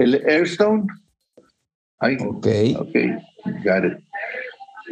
El 0.00 0.14
Airstone. 0.26 0.86
ok. 2.00 2.46
Ok, 2.78 2.94
got 3.64 3.84
it. 3.84 3.98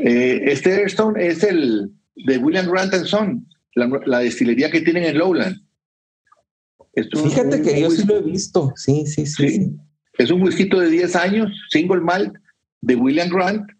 Eh, 0.05 0.41
este 0.45 0.75
Airstone 0.75 1.27
es 1.27 1.43
el 1.43 1.91
de 2.15 2.39
William 2.39 2.71
Grant 2.71 2.93
Son, 3.07 3.47
la, 3.75 4.19
destilería 4.21 4.71
que 4.71 4.83
tienen 4.83 5.05
en 5.05 5.19
Lowland. 5.19 5.57
Fíjate 6.95 7.63
que 7.63 7.81
yo 7.81 7.91
sí 7.91 8.07
lo 8.07 8.19
he 8.19 8.23
visto. 8.23 8.73
Sí, 8.77 9.07
sí, 9.07 9.25
sí, 9.25 9.77
Es 10.19 10.31
un 10.31 10.43
whisky 10.43 10.65
de 10.65 10.91
10 10.91 11.17
años, 11.17 11.53
single 11.71 12.01
malt, 12.01 12.35
de 12.81 12.97
William 12.97 13.29
Grant, 13.29 13.71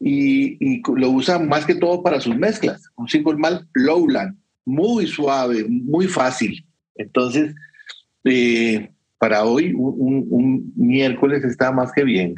y, 0.00 0.82
lo 0.96 1.10
usan 1.10 1.48
más 1.48 1.66
que 1.66 1.74
todo 1.74 2.02
para 2.02 2.20
sus 2.20 2.36
mezclas. 2.36 2.82
Un 2.96 3.08
single 3.08 3.36
malt 3.36 3.66
Lowland, 3.74 4.36
muy 4.64 5.06
suave, 5.06 5.64
muy 5.68 6.08
fácil. 6.08 6.66
Entonces, 6.96 7.54
eh, 8.24 8.93
para 9.24 9.42
hoy, 9.42 9.72
un, 9.74 10.70
miércoles 10.76 11.42
está 11.44 11.72
más 11.72 11.90
que 11.92 12.04
bien. 12.04 12.34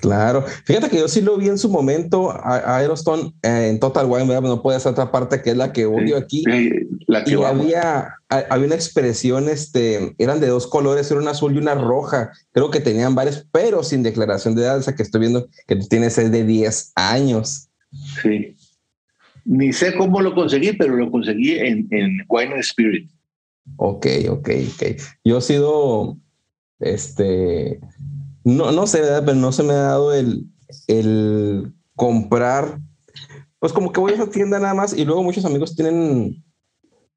Claro, 0.00 0.44
fíjate 0.64 0.88
que 0.88 0.98
yo 0.98 1.08
sí 1.08 1.20
lo 1.20 1.36
vi 1.36 1.48
en 1.48 1.58
su 1.58 1.68
momento 1.68 2.30
a, 2.30 2.76
Aeroston 2.76 3.34
eh, 3.42 3.70
en 3.70 3.80
Total 3.80 4.06
Wine, 4.06 4.40
no 4.40 4.62
puede 4.62 4.78
ser 4.78 4.92
otra 4.92 5.10
parte 5.10 5.42
que 5.42 5.50
es 5.50 5.56
la 5.56 5.72
que 5.72 5.84
odio 5.84 6.16
aquí. 6.16 6.44
y 6.46 7.42
había, 7.42 8.14
había 8.28 8.66
una 8.66 8.76
expresión, 8.76 9.48
este, 9.48 10.14
eran 10.18 10.38
de 10.38 10.46
dos 10.46 10.68
colores, 10.68 11.10
era 11.10 11.18
un 11.18 11.26
azul 11.26 11.56
y 11.56 11.58
una 11.58 11.74
roja. 11.74 12.30
Creo 12.52 12.70
que 12.70 12.78
tenían 12.78 13.16
varios, 13.16 13.44
pero 13.50 13.82
sin 13.82 14.04
declaración 14.04 14.54
de 14.54 14.62
edad, 14.62 14.78
esa 14.78 14.94
que 14.94 15.02
estoy 15.02 15.22
viendo 15.22 15.48
que 15.66 15.74
tú 15.74 15.88
tienes 15.88 16.16
es 16.18 16.30
de 16.30 16.44
10 16.44 16.92
años. 16.94 17.68
Sí. 18.22 18.54
Ni 19.44 19.72
sé 19.72 19.92
cómo 19.96 20.20
lo 20.20 20.36
conseguí, 20.36 20.72
pero 20.74 20.94
lo 20.94 21.10
conseguí 21.10 21.54
en, 21.58 21.88
en 21.90 22.18
Wine 22.28 22.60
Spirit. 22.60 23.10
Ok, 23.76 24.06
ok, 24.30 24.48
ok. 24.74 25.00
Yo 25.24 25.38
he 25.38 25.42
sido, 25.42 26.16
este, 26.78 27.80
no, 28.44 28.70
no 28.72 28.86
sé, 28.86 29.02
pero 29.24 29.34
no 29.34 29.52
se 29.52 29.62
me 29.62 29.72
ha 29.72 29.82
dado 29.82 30.14
el, 30.14 30.46
el 30.86 31.72
comprar. 31.94 32.80
Pues 33.58 33.72
como 33.72 33.92
que 33.92 34.00
voy 34.00 34.12
a 34.12 34.14
esa 34.14 34.30
tienda 34.30 34.58
nada 34.58 34.74
más 34.74 34.96
y 34.96 35.04
luego 35.04 35.22
muchos 35.22 35.44
amigos 35.44 35.74
tienen 35.74 36.44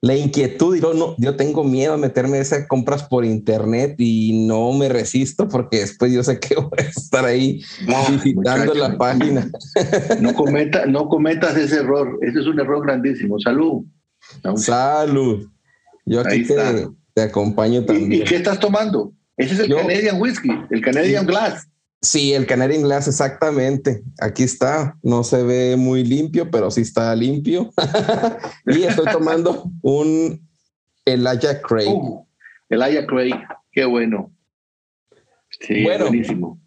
la 0.01 0.15
inquietud 0.15 0.75
y 0.75 0.79
no, 0.79 1.15
yo 1.17 1.35
tengo 1.35 1.63
miedo 1.63 1.93
a 1.93 1.97
meterme 1.97 2.39
esas 2.39 2.67
compras 2.67 3.03
por 3.03 3.25
internet 3.25 3.95
y 3.97 4.47
no 4.47 4.71
me 4.71 4.87
resisto 4.87 5.49
porque 5.49 5.79
después 5.79 6.13
yo 6.13 6.23
sé 6.23 6.39
que 6.39 6.55
voy 6.55 6.69
a 6.77 6.81
estar 6.83 7.25
ahí 7.25 7.61
visitando 8.09 8.73
la 8.73 8.97
página. 8.97 9.49
No, 10.21 10.33
cometa, 10.33 10.85
no 10.85 11.09
cometas 11.09 11.57
ese 11.57 11.77
error, 11.81 12.17
ese 12.21 12.39
es 12.39 12.45
un 12.45 12.59
error 12.59 12.81
grandísimo. 12.85 13.39
Salud. 13.39 13.83
Salud. 14.55 15.47
Yo 16.05 16.21
aquí 16.21 16.45
te, 16.45 16.87
te, 17.13 17.21
acompaño 17.21 17.85
también. 17.85 18.21
¿Y, 18.21 18.23
qué 18.23 18.37
estás 18.37 18.59
tomando? 18.59 19.13
Ese 19.37 19.53
es 19.53 19.59
el 19.61 19.75
Canadian 19.75 20.19
Whisky, 20.19 20.49
el 20.69 20.81
Canadian 20.81 21.25
Glass. 21.25 21.67
Sí, 22.01 22.33
el 22.33 22.45
Canadian 22.45 22.83
Glass, 22.83 23.07
exactamente. 23.07 24.03
Aquí 24.19 24.43
está. 24.43 24.97
No 25.03 25.23
se 25.23 25.43
ve 25.43 25.75
muy 25.77 26.03
limpio, 26.03 26.49
pero 26.49 26.71
sí 26.71 26.81
está 26.81 27.13
limpio. 27.15 27.71
y 28.65 28.83
estoy 28.83 29.05
tomando 29.11 29.69
un 29.81 30.47
Elijah 31.05 31.61
Craig. 31.61 31.89
Uh, 31.89 32.25
Elijah 32.69 33.05
Craig, 33.05 33.35
qué 33.71 33.85
bueno. 33.85 34.31
Sí, 35.59 35.83
bueno, 35.83 36.07
buenísimo. 36.07 36.59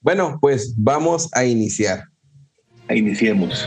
Bueno, 0.00 0.38
pues 0.40 0.74
vamos 0.76 1.28
a 1.32 1.44
iniciar. 1.44 2.04
Iniciemos. 2.88 3.66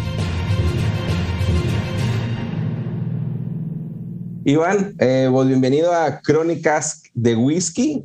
Iván, 4.43 4.95
eh, 4.99 5.29
pues 5.31 5.47
bienvenido 5.47 5.93
a 5.93 6.19
Crónicas 6.21 7.03
de 7.13 7.35
Whisky, 7.35 8.03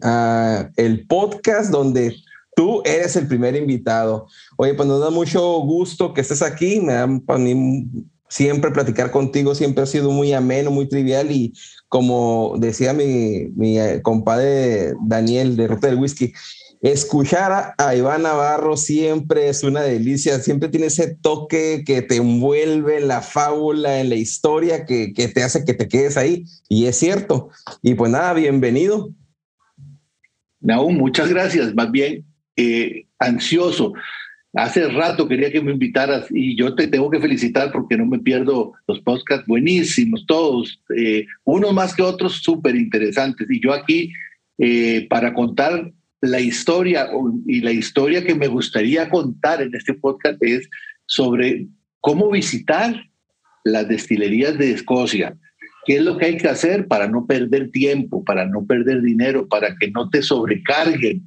el 0.76 1.06
podcast 1.06 1.70
donde 1.70 2.14
tú 2.54 2.82
eres 2.84 3.16
el 3.16 3.26
primer 3.26 3.56
invitado. 3.56 4.26
Oye, 4.56 4.74
pues 4.74 4.86
nos 4.86 5.00
da 5.00 5.08
mucho 5.08 5.40
gusto 5.60 6.12
que 6.12 6.20
estés 6.20 6.42
aquí, 6.42 6.80
me 6.80 6.92
da 6.92 7.08
para 7.24 7.38
mí 7.38 7.88
siempre 8.28 8.70
platicar 8.70 9.10
contigo 9.10 9.54
siempre 9.54 9.84
ha 9.84 9.86
sido 9.86 10.10
muy 10.10 10.32
ameno, 10.32 10.70
muy 10.70 10.88
trivial 10.88 11.30
y 11.30 11.54
como 11.88 12.56
decía 12.58 12.92
mi, 12.92 13.48
mi 13.54 13.78
eh, 13.78 14.02
compadre 14.02 14.94
Daniel 15.06 15.56
de 15.56 15.68
Ruta 15.68 15.86
del 15.86 15.98
Whisky, 15.98 16.32
escuchar 16.92 17.74
a, 17.78 17.96
Iván 17.96 18.22
Navarro 18.22 18.76
siempre 18.76 19.48
es 19.48 19.62
una 19.62 19.82
delicia, 19.82 20.38
siempre 20.38 20.68
tiene 20.68 20.86
ese 20.86 21.16
toque 21.16 21.82
que 21.86 22.02
te 22.02 22.16
envuelve 22.16 22.98
en 22.98 23.08
la 23.08 23.22
fábula, 23.22 24.00
en 24.00 24.08
la 24.08 24.16
historia, 24.16 24.84
que, 24.84 25.12
te 25.12 25.42
hace 25.42 25.64
que 25.64 25.74
te 25.74 25.88
quedes 25.88 26.16
ahí. 26.16 26.44
Y 26.68 26.86
es 26.86 26.96
cierto. 26.96 27.48
Y 27.82 27.94
pues 27.94 28.10
nada, 28.10 28.34
bienvenido. 28.34 29.10
No, 30.60 30.88
muchas 30.90 31.28
gracias, 31.28 31.74
más 31.74 31.90
bien 31.90 32.24
eh, 32.56 33.06
ansioso. 33.18 33.92
Hace 34.52 34.88
rato 34.88 35.28
quería 35.28 35.52
que 35.52 35.60
me 35.60 35.72
invitaras 35.72 36.28
y 36.30 36.56
yo 36.56 36.74
te 36.74 36.88
tengo 36.88 37.10
que 37.10 37.20
felicitar 37.20 37.70
porque 37.72 37.96
no 37.96 38.06
me 38.06 38.18
pierdo 38.18 38.72
los 38.86 39.00
podcasts 39.00 39.46
buenísimos, 39.46 40.24
todos, 40.26 40.80
eh, 40.96 41.26
unos 41.44 41.74
más 41.74 41.94
que 41.94 42.02
otros 42.02 42.42
súper 42.42 42.74
interesantes. 42.74 43.46
Y 43.50 43.60
yo 43.60 43.74
aquí, 43.74 44.12
eh, 44.58 45.06
para 45.10 45.34
contar 45.34 45.92
la 46.30 46.40
historia 46.40 47.08
y 47.46 47.60
la 47.60 47.72
historia 47.72 48.24
que 48.24 48.34
me 48.34 48.48
gustaría 48.48 49.08
contar 49.08 49.62
en 49.62 49.74
este 49.74 49.94
podcast 49.94 50.42
es 50.42 50.68
sobre 51.06 51.66
cómo 52.00 52.30
visitar 52.30 52.94
las 53.64 53.88
destilerías 53.88 54.56
de 54.58 54.72
Escocia. 54.72 55.36
¿Qué 55.86 55.96
es 55.96 56.02
lo 56.02 56.16
que 56.16 56.26
hay 56.26 56.36
que 56.36 56.48
hacer 56.48 56.88
para 56.88 57.08
no 57.08 57.26
perder 57.26 57.70
tiempo, 57.70 58.24
para 58.24 58.46
no 58.46 58.66
perder 58.66 59.02
dinero, 59.02 59.46
para 59.46 59.76
que 59.76 59.90
no 59.90 60.10
te 60.10 60.22
sobrecarguen? 60.22 61.24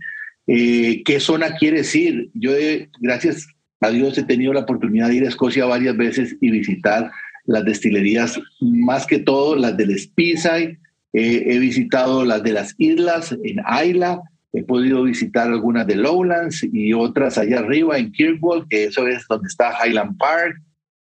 Eh, 0.48 1.02
¿Qué 1.04 1.20
zona 1.20 1.56
quieres 1.56 1.96
ir? 1.96 2.30
Yo, 2.34 2.52
gracias 3.00 3.48
a 3.80 3.90
Dios, 3.90 4.18
he 4.18 4.24
tenido 4.24 4.52
la 4.52 4.62
oportunidad 4.62 5.10
de 5.10 5.16
ir 5.16 5.26
a 5.26 5.30
Escocia 5.30 5.66
varias 5.66 5.96
veces 5.96 6.36
y 6.42 6.52
visitar 6.52 7.12
las 7.46 7.64
destilerías, 7.66 8.40
más 8.60 9.06
que 9.06 9.20
todo 9.20 9.56
las 9.56 9.78
del 9.78 9.98
Speyside. 9.98 10.78
he 11.14 11.60
visitado 11.60 12.26
las 12.26 12.44
de 12.44 12.54
las 12.54 12.76
islas 12.78 13.32
en 13.44 13.62
Isla, 13.86 14.22
He 14.52 14.64
podido 14.64 15.04
visitar 15.04 15.48
algunas 15.48 15.86
de 15.86 15.96
Lowlands 15.96 16.64
y 16.64 16.94
otras 16.94 17.38
allá 17.38 17.60
arriba 17.60 17.98
en 17.98 18.12
Kirkwall, 18.12 18.68
que 18.68 18.86
eso 18.86 19.08
es 19.08 19.28
donde 19.28 19.48
está 19.48 19.74
Highland 19.86 20.18
Park 20.18 20.60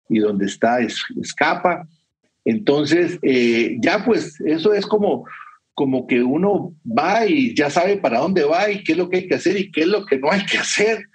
y 0.09 0.21
donde 0.21 0.47
está 0.47 0.79
Escapa. 0.81 1.87
Entonces, 2.45 3.19
eh, 3.23 3.77
ya 3.81 4.05
pues 4.05 4.41
eso 4.41 4.75
es 4.75 4.87
como, 4.87 5.25
como 5.75 6.07
que 6.07 6.23
uno 6.23 6.75
va 6.87 7.27
y 7.27 7.55
ya 7.55 7.71
sabe 7.71 7.97
para 7.97 8.21
dónde 8.21 8.45
va 8.45 8.71
y 8.71 8.85
qué 8.85 8.93
es 8.93 8.99
lo 8.99 9.09
que 9.09 9.19
hay 9.19 9.29
que 9.29 9.35
hacer 9.35 9.57
y 9.57 9.71
qué 9.71 9.83
es 9.83 9.89
lo 9.89 10.07
que 10.07 10.19
no 10.19 10.31
hay 10.31 10.45
que 10.47 10.59
hacer. 10.59 11.07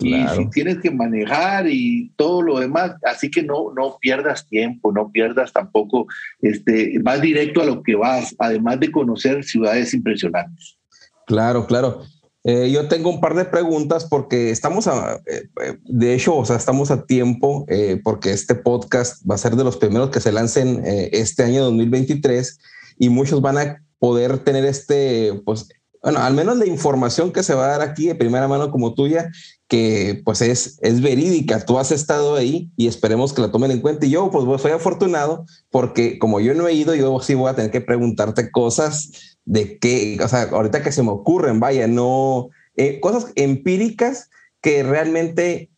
Y 0.00 0.26
si 0.28 0.48
tienes 0.50 0.78
que 0.78 0.90
manejar 0.90 1.66
y 1.68 2.12
todo 2.16 2.40
lo 2.40 2.58
demás, 2.58 2.96
así 3.04 3.30
que 3.30 3.42
no, 3.42 3.74
no 3.74 3.98
pierdas 4.00 4.48
tiempo, 4.48 4.90
no 4.90 5.10
pierdas 5.12 5.52
tampoco, 5.52 6.06
este, 6.40 6.98
vas 7.02 7.20
directo 7.20 7.60
a 7.60 7.66
lo 7.66 7.82
que 7.82 7.94
vas, 7.94 8.34
además 8.38 8.80
de 8.80 8.90
conocer 8.90 9.44
ciudades 9.44 9.92
impresionantes. 9.92 10.78
Claro, 11.26 11.66
claro. 11.66 12.02
Eh, 12.44 12.70
yo 12.72 12.88
tengo 12.88 13.08
un 13.08 13.20
par 13.20 13.34
de 13.34 13.44
preguntas 13.44 14.04
porque 14.04 14.50
estamos 14.50 14.88
a, 14.88 15.20
eh, 15.26 15.48
eh, 15.62 15.78
de 15.84 16.14
hecho, 16.14 16.36
o 16.36 16.44
sea, 16.44 16.56
estamos 16.56 16.90
a 16.90 17.04
tiempo 17.04 17.66
porque 18.02 18.32
este 18.32 18.54
podcast 18.54 19.22
va 19.28 19.36
a 19.36 19.38
ser 19.38 19.54
de 19.54 19.64
los 19.64 19.76
primeros 19.76 20.10
que 20.10 20.20
se 20.20 20.32
lancen 20.32 20.82
este 20.84 21.44
año 21.44 21.62
2023 21.64 22.58
y 22.98 23.08
muchos 23.08 23.40
van 23.40 23.58
a 23.58 23.82
poder 23.98 24.38
tener 24.38 24.64
este, 24.64 25.40
pues, 25.44 25.68
bueno, 26.02 26.18
al 26.18 26.34
menos 26.34 26.56
la 26.56 26.66
información 26.66 27.32
que 27.32 27.44
se 27.44 27.54
va 27.54 27.66
a 27.66 27.78
dar 27.78 27.82
aquí 27.82 28.08
de 28.08 28.16
primera 28.16 28.48
mano 28.48 28.72
como 28.72 28.94
tuya, 28.94 29.30
que 29.68 30.20
pues 30.24 30.42
es, 30.42 30.78
es 30.82 31.00
verídica, 31.00 31.64
tú 31.64 31.78
has 31.78 31.92
estado 31.92 32.34
ahí 32.34 32.72
y 32.76 32.88
esperemos 32.88 33.32
que 33.32 33.40
la 33.40 33.52
tomen 33.52 33.70
en 33.70 33.80
cuenta. 33.80 34.04
Y 34.04 34.10
yo 34.10 34.28
pues 34.32 34.60
soy 34.60 34.72
afortunado 34.72 35.46
porque 35.70 36.18
como 36.18 36.40
yo 36.40 36.54
no 36.54 36.66
he 36.66 36.74
ido, 36.74 36.96
yo 36.96 37.20
sí 37.20 37.34
voy 37.34 37.50
a 37.50 37.54
tener 37.54 37.70
que 37.70 37.80
preguntarte 37.80 38.50
cosas 38.50 39.31
de 39.44 39.78
qué, 39.78 40.18
o 40.22 40.28
sea, 40.28 40.42
ahorita 40.42 40.82
que 40.82 40.92
se 40.92 41.02
me 41.02 41.10
ocurren, 41.10 41.60
vaya, 41.60 41.86
no, 41.86 42.48
eh, 42.76 43.00
cosas 43.00 43.32
empíricas 43.34 44.30
que 44.60 44.82
realmente, 44.82 45.70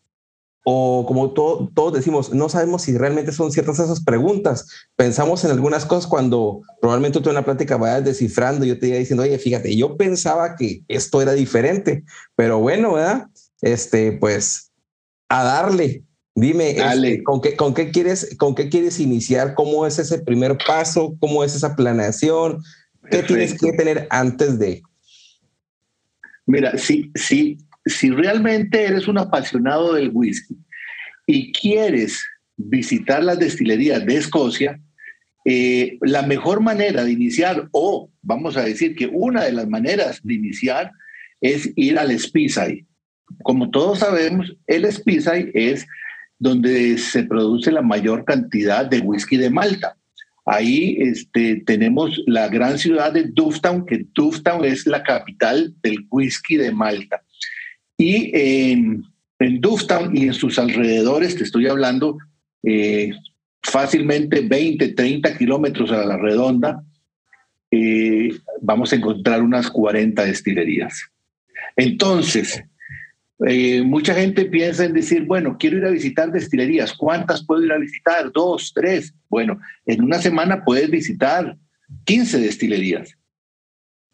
o 0.65 1.05
como 1.07 1.33
todos 1.33 1.93
decimos, 1.93 2.33
no 2.33 2.49
sabemos 2.49 2.83
si 2.83 2.97
realmente 2.97 3.33
son 3.33 3.53
ciertas 3.53 3.79
esas 3.79 4.05
preguntas. 4.05 4.67
Pensamos 4.97 5.45
en 5.45 5.51
algunas 5.51 5.87
cosas 5.87 6.07
cuando 6.07 6.61
probablemente 6.81 7.21
tú 7.21 7.31
en 7.31 7.35
la 7.35 7.45
plática 7.45 7.77
vayas 7.77 8.05
descifrando, 8.05 8.65
yo 8.65 8.79
te 8.79 8.89
iba 8.89 8.99
diciendo, 8.99 9.23
oye, 9.23 9.39
fíjate, 9.39 9.75
yo 9.77 9.97
pensaba 9.97 10.57
que 10.57 10.83
esto 10.89 11.21
era 11.21 11.33
diferente, 11.33 12.05
pero 12.37 12.59
bueno, 12.59 12.95
¿verdad? 12.95 13.27
Este, 13.61 14.13
pues, 14.13 14.71
a 15.29 15.43
darle. 15.43 16.05
Dime, 16.37 16.71
este, 16.71 17.23
¿con, 17.23 17.41
qué, 17.41 17.55
¿con, 17.57 17.75
qué 17.75 17.93
quieres, 17.93 18.37
¿con 18.39 18.57
qué 18.57 18.69
quieres 18.69 18.99
iniciar? 18.99 19.55
¿Cómo 19.55 19.87
es 19.87 20.01
ese 20.01 20.19
primer 20.19 20.59
paso? 20.67 21.15
¿Cómo 21.21 21.45
es 21.45 21.55
esa 21.55 21.77
planeación? 21.77 22.61
¿Qué 23.11 23.23
tienes 23.23 23.59
que 23.61 23.73
tener 23.73 24.07
antes 24.11 24.59
de? 24.59 24.83
Mira, 26.47 26.77
si, 26.77 27.11
si, 27.15 27.59
si 27.87 28.11
realmente 28.11 28.85
eres 28.85 29.09
un 29.09 29.19
apasionado 29.19 29.95
del 29.95 30.11
whisky 30.13 30.57
y 31.27 31.53
quieres 31.53 32.23
visitar 32.57 33.23
las 33.25 33.39
destilerías 33.39 34.05
de 34.05 34.17
Escocia, 34.17 34.81
eh, 35.45 35.99
la 36.01 36.23
mejor 36.23 36.61
manera 36.61 37.05
de 37.05 37.13
iniciar, 37.13 37.69
o 37.73 38.11
vamos 38.23 38.57
a 38.57 38.65
decir 38.65 38.95
que 38.95 39.07
una 39.07 39.45
de 39.45 39.53
las 39.53 39.69
maneras 39.69 40.21
de 40.23 40.35
iniciar, 40.35 40.91
es 41.41 41.71
ir 41.77 41.99
al 41.99 42.19
Speyside. 42.19 42.87
Como 43.43 43.71
todos 43.71 43.99
sabemos, 43.99 44.57
el 44.67 44.91
Speyside 44.91 45.51
es 45.55 45.87
donde 46.39 46.97
se 46.99 47.25
produce 47.25 47.71
la 47.71 47.83
mayor 47.83 48.25
cantidad 48.25 48.87
de 48.87 49.01
whisky 49.01 49.37
de 49.37 49.51
Malta. 49.51 49.97
Ahí 50.47 50.97
este, 51.01 51.57
tenemos 51.65 52.23
la 52.27 52.49
gran 52.49 52.79
ciudad 52.79 53.13
de 53.13 53.25
Dufftown, 53.25 53.87
que 53.87 54.07
Dufftown 54.15 54.65
es 54.65 54.87
la 54.87 55.03
capital 55.03 55.75
del 55.83 56.07
whisky 56.11 56.57
de 56.57 56.71
Malta. 56.71 57.23
Y 57.97 58.31
en, 58.35 59.05
en 59.39 59.61
Dufftown 59.61 60.17
y 60.17 60.25
en 60.25 60.35
sus 60.35 60.59
alrededores, 60.59 61.37
te 61.37 61.45
estoy 61.45 61.67
hablando 61.67 62.19
eh, 62.63 63.13
fácilmente 63.63 64.41
20, 64.43 64.89
30 64.89 65.39
kilómetros 65.39 65.91
a 65.91 66.05
la 66.05 66.19
redonda, 66.19 66.85
eh, 67.71 68.29
vamos 68.61 68.93
a 68.93 68.97
encontrar 68.97 69.43
unas 69.43 69.71
40 69.71 70.25
destilerías. 70.25 71.11
Entonces, 71.77 72.63
eh, 73.47 73.83
mucha 73.83 74.15
gente 74.15 74.45
piensa 74.45 74.85
en 74.85 74.93
decir, 74.93 75.25
bueno, 75.25 75.57
quiero 75.59 75.79
ir 75.79 75.85
a 75.85 75.91
visitar 75.91 76.31
destilerías. 76.31 76.95
¿Cuántas 76.95 77.45
puedo 77.45 77.65
ir 77.65 77.73
a 77.73 77.79
visitar? 77.79 78.31
Dos, 78.33 78.73
tres. 78.75 79.15
Bueno, 79.29 79.59
en 79.87 80.05
una 80.05 80.19
semana 80.19 80.65
puedes 80.65 80.91
visitar 80.91 81.57
15 82.05 82.39
destilerías 82.41 83.17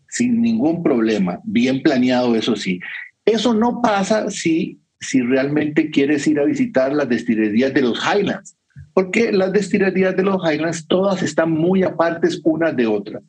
sin 0.09 0.43
ningún 0.43 0.83
problema, 0.83 1.41
bien 1.45 1.83
planeado, 1.83 2.35
eso 2.35 2.57
sí. 2.57 2.81
Eso 3.25 3.55
no 3.55 3.81
pasa 3.81 4.29
si, 4.29 4.81
si 4.99 5.23
realmente 5.23 5.91
quieres 5.91 6.27
ir 6.27 6.41
a 6.41 6.45
visitar 6.45 6.93
las 6.93 7.09
destilerías 7.09 7.73
de 7.73 7.83
los 7.83 8.01
Highlands, 8.05 8.57
porque 8.93 9.31
las 9.31 9.53
destilerías 9.53 10.17
de 10.17 10.25
los 10.25 10.43
Highlands 10.43 10.89
todas 10.89 11.23
están 11.23 11.53
muy 11.53 11.85
apartes 11.85 12.41
unas 12.43 12.77
de 12.77 12.87
otras. 12.87 13.23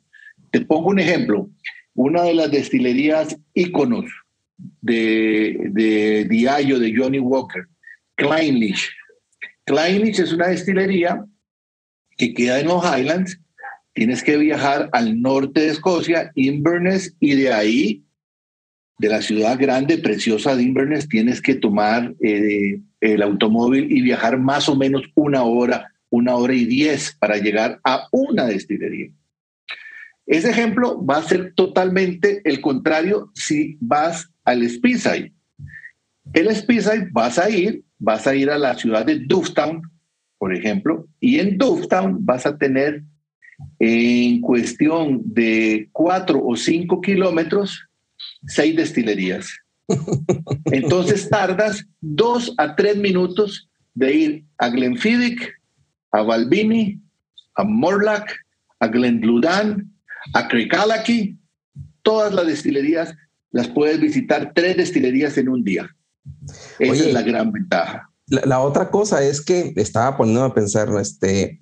Te 0.50 0.60
pongo 0.62 0.88
un 0.88 0.98
ejemplo. 0.98 1.48
Una 1.94 2.22
de 2.22 2.34
las 2.34 2.50
destilerías 2.50 3.36
íconos 3.54 4.06
de, 4.82 5.56
de 5.70 6.26
Diallo 6.28 6.78
de 6.78 6.92
Johnny 6.94 7.18
Walker, 7.18 7.66
Kleinlich. 8.16 8.90
Kleinlich 9.64 10.18
es 10.18 10.32
una 10.32 10.48
destilería 10.48 11.24
que 12.18 12.34
queda 12.34 12.60
en 12.60 12.66
los 12.66 12.84
Highlands. 12.84 13.40
Tienes 13.94 14.22
que 14.22 14.36
viajar 14.36 14.88
al 14.92 15.20
norte 15.20 15.60
de 15.60 15.68
Escocia, 15.68 16.32
Inverness, 16.34 17.14
y 17.20 17.34
de 17.36 17.52
ahí, 17.52 18.04
de 18.98 19.08
la 19.08 19.22
ciudad 19.22 19.58
grande, 19.58 19.98
preciosa 19.98 20.56
de 20.56 20.62
Inverness, 20.62 21.08
tienes 21.08 21.40
que 21.40 21.54
tomar 21.54 22.14
eh, 22.20 22.80
el 23.00 23.22
automóvil 23.22 23.90
y 23.90 24.02
viajar 24.02 24.38
más 24.38 24.68
o 24.68 24.76
menos 24.76 25.02
una 25.14 25.42
hora, 25.42 25.92
una 26.10 26.36
hora 26.36 26.54
y 26.54 26.64
diez 26.64 27.16
para 27.18 27.36
llegar 27.36 27.80
a 27.84 28.08
una 28.12 28.46
destilería. 28.46 29.10
Ese 30.26 30.50
ejemplo 30.50 31.04
va 31.04 31.18
a 31.18 31.22
ser 31.22 31.52
totalmente 31.54 32.40
el 32.44 32.60
contrario 32.60 33.30
si 33.34 33.76
vas 33.80 34.31
al 34.44 34.68
Speyside. 34.68 35.32
El 36.32 36.54
Speyside 36.54 37.08
vas 37.12 37.38
a 37.38 37.50
ir, 37.50 37.82
vas 37.98 38.26
a 38.26 38.34
ir 38.34 38.50
a 38.50 38.58
la 38.58 38.74
ciudad 38.74 39.04
de 39.04 39.20
Dufftown, 39.20 39.82
por 40.38 40.54
ejemplo, 40.54 41.06
y 41.20 41.38
en 41.38 41.58
Dufftown 41.58 42.24
vas 42.24 42.46
a 42.46 42.56
tener 42.56 43.02
en 43.78 44.40
cuestión 44.40 45.22
de 45.24 45.88
cuatro 45.92 46.44
o 46.44 46.56
cinco 46.56 47.00
kilómetros 47.00 47.88
seis 48.46 48.76
destilerías. 48.76 49.48
Entonces 50.66 51.28
tardas 51.28 51.86
dos 52.00 52.54
a 52.58 52.74
tres 52.74 52.96
minutos 52.96 53.68
de 53.94 54.14
ir 54.14 54.44
a 54.58 54.68
Glenfiddich, 54.68 55.48
a 56.12 56.22
Balbini, 56.22 57.00
a 57.54 57.64
Morlack, 57.64 58.34
a 58.80 58.88
Glendludan, 58.88 59.92
a 60.34 60.48
Cricalaki, 60.48 61.36
todas 62.02 62.32
las 62.32 62.46
destilerías 62.46 63.14
las 63.52 63.68
puedes 63.68 64.00
visitar 64.00 64.52
tres 64.54 64.76
destilerías 64.76 65.36
en 65.38 65.48
un 65.48 65.62
día. 65.62 65.94
Esa 66.78 67.04
es 67.04 67.12
la 67.12 67.22
gran 67.22 67.52
ventaja. 67.52 68.10
la, 68.26 68.60
otra 68.60 68.90
cosa 68.90 69.22
es 69.22 69.40
que 69.40 69.72
estaba 69.76 70.16
poniendo 70.16 70.44
a 70.44 70.54
pensar, 70.54 70.88
este, 71.00 71.60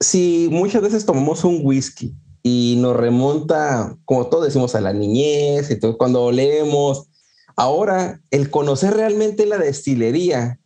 si 0.00 0.48
muchas 0.50 0.82
veces 0.82 1.04
tomamos 1.04 1.44
un 1.44 1.60
whisky 1.62 2.14
y 2.42 2.76
nos 2.78 2.96
remonta, 2.96 3.96
como 4.04 4.26
todos 4.26 4.44
decimos, 4.44 4.74
a 4.74 4.80
la 4.80 4.92
niñez, 4.92 5.70
entonces 5.70 5.96
cuando 5.98 6.30
leemos, 6.30 7.08
ahora 7.56 8.20
el 8.30 8.50
conocer 8.50 8.94
realmente 8.94 9.46
la 9.46 9.58
destilería, 9.58 10.60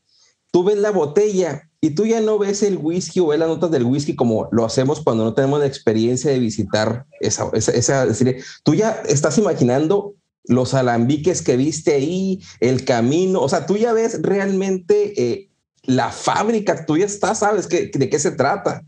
tú 0.51 0.65
ves 0.65 0.79
la 0.79 0.91
botella 0.91 1.71
y 1.81 1.91
tú 1.91 2.05
ya 2.05 2.21
no 2.21 2.39
ves 2.39 2.63
el 2.65 2.77
whisky 2.77 3.21
o 3.21 3.29
ves 3.29 3.39
las 3.39 3.49
notas 3.49 3.71
del 3.71 3.85
whisky 3.85 4.17
como 4.17 4.49
lo 4.51 4.65
hacemos 4.65 5.01
cuando 5.01 5.25
no 5.25 5.35
tenemos 5.35 5.61
la 5.61 5.67
experiencia 5.67 6.31
de 6.31 6.41
visitar 6.41 7.07
esa, 7.21 7.49
esa, 7.53 7.71
esa 7.73 8.07
destilería. 8.07 8.43
Tú 8.65 8.75
ya 8.75 9.03
estás 9.07 9.39
imaginando 9.39 10.15
los 10.49 10.75
alambiques 10.75 11.43
que 11.43 11.57
viste 11.57 11.95
ahí, 11.95 12.40
el 12.61 12.85
camino, 12.85 13.40
o 13.40 13.49
sea, 13.49 13.67
tú 13.67 13.76
ya 13.76 13.93
ves 13.93 14.21
realmente 14.23 15.12
eh, 15.23 15.49
la 15.85 16.11
fábrica, 16.11 16.85
tú 16.87 16.97
ya 16.97 17.05
estás, 17.05 17.40
sabes 17.40 17.69
de 17.69 18.09
qué 18.11 18.19
se 18.19 18.33
trata. 18.33 18.83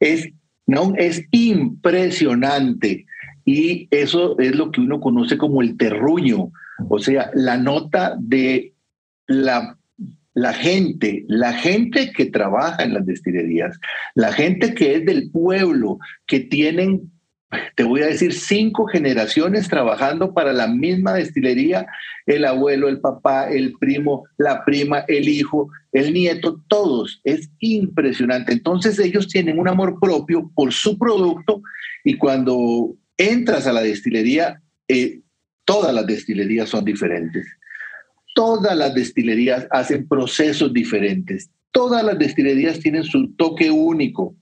Es, 0.00 0.28
no, 0.66 0.94
es 0.96 1.22
impresionante 1.30 3.06
y 3.44 3.88
eso 3.90 4.38
es 4.38 4.54
lo 4.56 4.70
que 4.70 4.80
uno 4.80 5.00
conoce 5.00 5.36
como 5.36 5.60
el 5.62 5.76
terruño, 5.76 6.50
o 6.88 6.98
sea, 6.98 7.30
la 7.34 7.56
nota 7.56 8.16
de 8.18 8.72
la, 9.26 9.78
la 10.32 10.52
gente, 10.52 11.24
la 11.28 11.52
gente 11.52 12.10
que 12.12 12.26
trabaja 12.26 12.82
en 12.82 12.94
las 12.94 13.06
destilerías, 13.06 13.78
la 14.14 14.32
gente 14.32 14.74
que 14.74 14.96
es 14.96 15.04
del 15.04 15.30
pueblo, 15.30 15.98
que 16.26 16.40
tienen 16.40 17.12
te 17.76 17.84
voy 17.84 18.02
a 18.02 18.06
decir, 18.06 18.32
cinco 18.32 18.86
generaciones 18.86 19.68
trabajando 19.68 20.32
para 20.32 20.52
la 20.52 20.66
misma 20.66 21.14
destilería, 21.14 21.86
el 22.26 22.44
abuelo, 22.44 22.88
el 22.88 23.00
papá, 23.00 23.50
el 23.50 23.74
primo, 23.78 24.24
la 24.38 24.64
prima, 24.64 25.04
el 25.08 25.28
hijo, 25.28 25.68
el 25.92 26.12
nieto, 26.12 26.60
todos. 26.68 27.20
Es 27.24 27.50
impresionante. 27.58 28.52
Entonces 28.52 28.98
ellos 28.98 29.28
tienen 29.28 29.58
un 29.58 29.68
amor 29.68 29.98
propio 30.00 30.50
por 30.54 30.72
su 30.72 30.98
producto 30.98 31.62
y 32.04 32.16
cuando 32.16 32.94
entras 33.16 33.66
a 33.66 33.72
la 33.72 33.82
destilería, 33.82 34.60
eh, 34.88 35.20
todas 35.64 35.94
las 35.94 36.06
destilerías 36.06 36.68
son 36.68 36.84
diferentes. 36.84 37.46
Todas 38.34 38.76
las 38.76 38.94
destilerías 38.94 39.66
hacen 39.70 40.08
procesos 40.08 40.72
diferentes. 40.72 41.50
Todas 41.70 42.04
las 42.04 42.18
destilerías 42.18 42.80
tienen 42.80 43.04
su 43.04 43.32
toque 43.34 43.70
único 43.70 44.34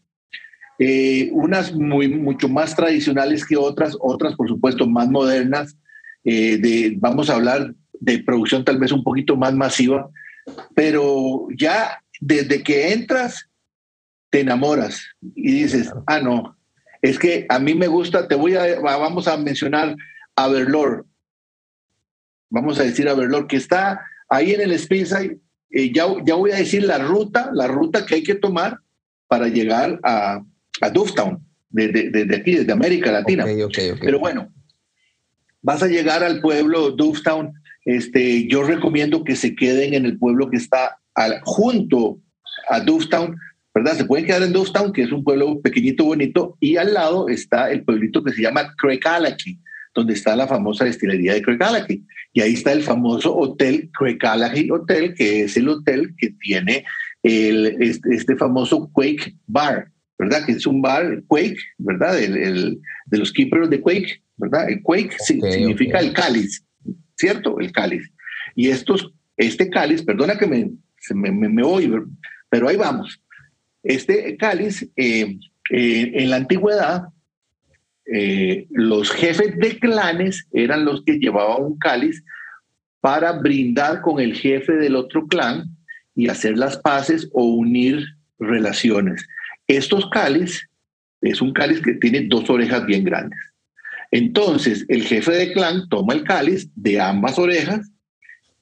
eh, 0.79 1.31
unas 1.33 1.75
muy, 1.75 2.09
mucho 2.09 2.49
más 2.49 2.75
tradicionales 2.75 3.45
que 3.47 3.57
otras, 3.57 3.97
otras 4.00 4.35
por 4.35 4.49
supuesto 4.49 4.87
más 4.87 5.09
modernas, 5.09 5.76
eh, 6.25 6.57
de, 6.59 6.97
vamos 6.99 7.29
a 7.29 7.35
hablar 7.35 7.75
de 7.93 8.19
producción 8.21 8.64
tal 8.64 8.79
vez 8.79 8.93
un 8.93 9.05
poquito 9.05 9.37
más 9.37 9.55
masiva, 9.55 10.11
pero 10.75 11.47
ya 11.57 12.02
desde 12.21 12.62
que 12.62 12.93
entras 12.93 13.49
te 14.31 14.41
enamoras 14.41 15.02
y 15.21 15.52
dices, 15.52 15.93
ah, 16.07 16.21
no, 16.21 16.57
es 17.02 17.19
que 17.19 17.47
a 17.49 17.59
mí 17.59 17.75
me 17.75 17.87
gusta, 17.87 18.26
te 18.26 18.35
voy 18.35 18.55
a, 18.57 18.81
vamos 18.81 19.29
a 19.29 19.37
mencionar 19.37 19.95
a 20.37 20.49
Verlor, 20.49 21.07
vamos 22.49 22.81
a 22.81 22.85
decir 22.85 23.09
a 23.09 23.14
Verlor, 23.14 23.47
que 23.47 23.57
está 23.57 24.00
ahí 24.29 24.52
en 24.52 24.62
el 24.62 24.79
Speyside, 24.79 25.38
eh, 25.71 25.93
ya, 25.93 26.07
ya 26.25 26.35
voy 26.35 26.52
a 26.52 26.57
decir 26.57 26.85
la 26.85 26.99
ruta, 26.99 27.50
la 27.52 27.67
ruta 27.67 28.07
que 28.07 28.17
hay 28.17 28.23
que 28.23 28.35
tomar 28.35 28.79
para 29.26 29.49
llegar 29.49 30.00
a, 30.02 30.43
a 30.83 30.91
Dufftown, 30.91 31.39
desde 31.71 32.11
de, 32.11 32.37
aquí, 32.37 32.57
desde 32.57 32.73
América 32.73 33.11
Latina. 33.12 33.47
Pero 34.01 34.19
bueno, 34.19 34.53
vas 35.62 35.83
a 35.83 35.87
llegar 35.87 36.23
al 36.23 36.41
pueblo 36.41 36.91
Dufftown. 36.91 37.55
Este, 37.85 38.47
yo 38.49 38.62
recomiendo 38.65 39.25
que 39.25 39.37
se 39.37 39.55
queden 39.55 39.95
en 39.95 40.05
el 40.05 40.19
pueblo 40.19 40.51
que 40.51 40.57
está 40.57 40.99
junto 41.45 42.19
a 42.69 42.81
Dufftown, 42.81 43.37
¿verdad? 43.75 43.97
Se 43.97 44.05
pueden 44.05 44.27
quedar 44.27 44.43
en 44.43 44.53
Dufftown, 44.53 44.93
que 44.93 45.03
es 45.03 45.12
un 45.12 45.25
pueblo 45.25 45.61
pequeñito, 45.61 46.05
bonito, 46.05 46.57
y 46.61 46.77
al 46.77 46.95
lado 46.95 47.29
está 47.29 47.71
el 47.71 47.85
pueblito 47.85 48.23
que 48.23 48.33
se 48.33 48.43
llama 48.43 48.75
Craigallachie, 48.77 49.59
donde 49.95 50.15
está 50.15 50.35
la 50.35 50.49
famosa 50.49 50.85
destilería 50.85 51.35
de 51.35 51.43
Craigallachie. 51.43 52.03
Y 52.33 52.41
ahí 52.41 52.55
está 52.55 52.73
el 52.73 52.83
famoso 52.83 53.37
hotel 53.37 53.91
Craigallachie 53.97 54.73
Hotel, 54.73 55.15
que 55.15 55.43
es 55.43 55.57
el 55.57 55.69
hotel 55.69 56.15
que 56.19 56.31
tiene 56.41 56.85
el, 57.23 57.77
este, 57.81 58.15
este 58.15 58.37
famoso 58.37 58.91
Quake 58.93 59.37
Bar. 59.47 59.92
¿Verdad? 60.23 60.47
Que 60.47 60.52
es 60.52 60.67
un 60.69 60.81
bar 60.81 61.21
Quake, 61.26 61.59
¿verdad? 61.79 62.17
El, 62.23 62.81
de 63.07 63.19
los 63.19 63.33
keepers 63.33 63.69
de 63.69 63.81
Quake, 63.81 64.23
¿verdad? 64.37 64.71
El 64.71 64.81
Quake 64.81 65.17
significa 65.19 65.99
el 65.99 66.12
cáliz, 66.12 66.64
¿cierto? 67.17 67.59
El 67.59 67.73
cáliz. 67.73 68.09
Y 68.55 68.69
estos, 68.69 69.12
este 69.37 69.69
cáliz, 69.69 70.00
perdona 70.05 70.38
que 70.38 70.47
me, 70.47 70.71
me, 71.12 71.49
me, 71.49 71.62
voy, 71.64 71.93
pero 72.49 72.69
ahí 72.69 72.76
vamos. 72.76 73.21
Este 73.83 74.37
cáliz, 74.37 74.88
eh, 74.95 75.38
eh, 75.71 76.12
en 76.14 76.31
la 76.31 76.37
antigüedad, 76.37 77.09
eh, 78.07 78.69
los 78.71 79.11
jefes 79.11 79.57
de 79.57 79.76
clanes 79.81 80.47
eran 80.52 80.85
los 80.85 81.02
que 81.05 81.19
llevaban 81.19 81.64
un 81.64 81.79
cáliz 81.79 82.23
para 83.00 83.33
brindar 83.33 84.02
con 84.02 84.21
el 84.21 84.37
jefe 84.37 84.75
del 84.75 84.95
otro 84.95 85.26
clan 85.26 85.64
y 86.14 86.29
hacer 86.29 86.57
las 86.57 86.76
paces 86.76 87.29
o 87.33 87.45
unir 87.45 88.05
relaciones. 88.38 89.26
Estos 89.66 90.09
cáliz 90.11 90.69
es 91.21 91.40
un 91.40 91.52
cáliz 91.52 91.81
que 91.81 91.95
tiene 91.95 92.26
dos 92.28 92.49
orejas 92.50 92.85
bien 92.87 93.04
grandes. 93.04 93.38
Entonces, 94.11 94.85
el 94.88 95.04
jefe 95.04 95.33
de 95.33 95.52
clan 95.52 95.88
toma 95.88 96.14
el 96.14 96.25
cáliz 96.25 96.69
de 96.75 97.00
ambas 97.00 97.38
orejas, 97.38 97.90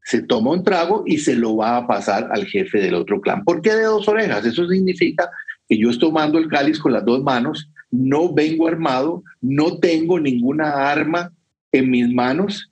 se 0.05 0.23
toma 0.23 0.53
un 0.53 0.65
trago 0.65 1.03
y 1.07 1.19
se 1.19 1.35
lo 1.35 1.57
va 1.57 1.77
a 1.77 1.87
pasar 1.87 2.29
al 2.33 2.47
jefe 2.47 2.79
del 2.79 2.95
otro 2.95 3.21
clan. 3.21 3.45
¿Por 3.45 3.61
qué 3.61 3.75
de 3.75 3.83
dos 3.85 4.07
orejas? 4.09 4.45
Eso 4.47 4.69
significa 4.69 5.29
que 5.69 5.79
yo 5.79 5.91
estoy 5.91 6.09
tomando 6.09 6.39
el 6.39 6.49
cáliz 6.49 6.79
con 6.79 6.93
las 6.93 7.05
dos 7.05 7.23
manos, 7.23 7.69
no 7.91 8.33
vengo 8.33 8.69
armado, 8.69 9.23
no 9.41 9.79
tengo 9.79 10.19
ninguna 10.21 10.91
arma 10.91 11.33
en 11.73 11.91
mis 11.91 12.09
manos 12.13 12.71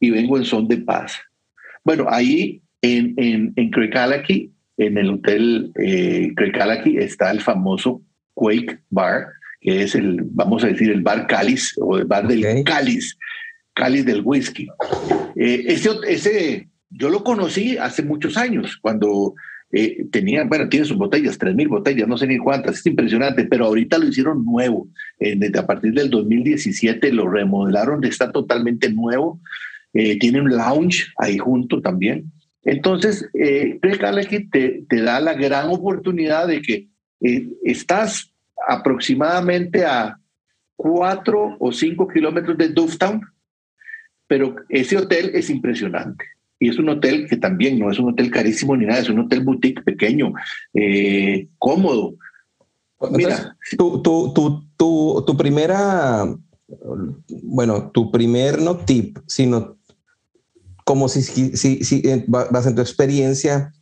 y 0.00 0.10
vengo 0.10 0.36
en 0.36 0.44
son 0.44 0.68
de 0.68 0.78
paz. 0.78 1.18
Bueno, 1.84 2.06
ahí 2.08 2.62
en, 2.82 3.14
en, 3.16 3.52
en 3.56 3.70
en 4.78 4.96
el 4.96 5.10
hotel 5.10 5.72
eh, 5.78 6.32
está 6.98 7.30
el 7.30 7.40
famoso 7.40 8.02
Quake 8.34 8.78
Bar, 8.90 9.26
que 9.60 9.82
es 9.82 9.94
el, 9.94 10.20
vamos 10.22 10.64
a 10.64 10.68
decir, 10.68 10.90
el 10.90 11.02
bar 11.02 11.26
cáliz 11.26 11.74
o 11.78 11.98
el 11.98 12.04
bar 12.04 12.26
del 12.26 12.64
cáliz, 12.64 13.18
cáliz 13.74 14.04
del 14.04 14.22
whisky. 14.24 14.68
Eh, 15.36 15.64
ese, 15.66 15.90
ese, 16.06 16.68
yo 16.90 17.10
lo 17.10 17.22
conocí 17.22 17.76
hace 17.76 18.02
muchos 18.02 18.36
años, 18.36 18.78
cuando 18.80 19.34
eh, 19.70 20.06
tenía, 20.10 20.44
bueno, 20.44 20.68
tiene 20.68 20.86
sus 20.86 20.96
botellas, 20.96 21.38
3.000 21.38 21.68
botellas, 21.68 22.08
no 22.08 22.16
sé 22.16 22.26
ni 22.26 22.38
cuántas, 22.38 22.78
es 22.78 22.86
impresionante, 22.86 23.44
pero 23.44 23.66
ahorita 23.66 23.98
lo 23.98 24.06
hicieron 24.08 24.44
nuevo. 24.44 24.88
Eh, 25.18 25.34
desde 25.36 25.58
a 25.58 25.66
partir 25.66 25.92
del 25.92 26.08
2017 26.08 27.12
lo 27.12 27.28
remodelaron, 27.28 28.04
está 28.04 28.32
totalmente 28.32 28.90
nuevo. 28.90 29.40
Eh, 29.92 30.18
tiene 30.18 30.40
un 30.40 30.56
lounge 30.56 31.08
ahí 31.18 31.38
junto 31.38 31.82
también. 31.82 32.32
Entonces, 32.68 33.26
eh, 33.32 33.78
te, 33.80 34.84
te, 34.86 35.00
da 35.00 35.20
la 35.20 35.32
gran 35.32 35.70
oportunidad 35.70 36.46
de 36.46 36.60
que 36.60 36.88
eh, 37.22 37.48
estás 37.64 38.30
aproximadamente 38.68 39.86
a 39.86 40.20
cuatro 40.76 41.56
o 41.58 41.72
cinco 41.72 42.06
kilómetros 42.06 42.58
de 42.58 42.68
Dufftown, 42.68 43.22
pero 44.26 44.54
ese 44.68 44.98
hotel 44.98 45.30
es 45.32 45.48
impresionante. 45.48 46.26
Y 46.60 46.68
es 46.68 46.78
un 46.78 46.90
hotel 46.90 47.26
que 47.26 47.38
también 47.38 47.78
no 47.78 47.90
es 47.90 47.98
un 47.98 48.10
hotel 48.10 48.30
carísimo 48.30 48.76
ni 48.76 48.84
nada, 48.84 49.00
es 49.00 49.08
un 49.08 49.20
hotel 49.20 49.40
boutique 49.40 49.82
pequeño, 49.82 50.34
eh, 50.74 51.48
cómodo. 51.56 52.16
Mira, 53.12 53.56
tu, 53.78 54.02
tu, 54.02 54.34
tu, 54.34 54.68
tu, 54.76 55.24
tu 55.26 55.36
primera, 55.38 56.26
bueno, 57.44 57.90
tu 57.92 58.10
primer 58.10 58.60
no 58.60 58.76
tip, 58.76 59.18
sino 59.26 59.77
como 60.88 61.10
si, 61.10 61.20
si, 61.20 61.84
si 61.84 62.02
vas 62.28 62.66
en 62.66 62.74
tu 62.74 62.80
experiencia, 62.80 63.74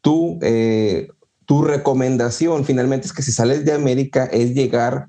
tu, 0.00 0.40
eh, 0.42 1.06
tu 1.46 1.62
recomendación 1.62 2.64
finalmente 2.64 3.06
es 3.06 3.12
que 3.12 3.22
si 3.22 3.30
sales 3.30 3.64
de 3.64 3.74
América 3.74 4.24
es 4.24 4.54
llegar 4.54 5.06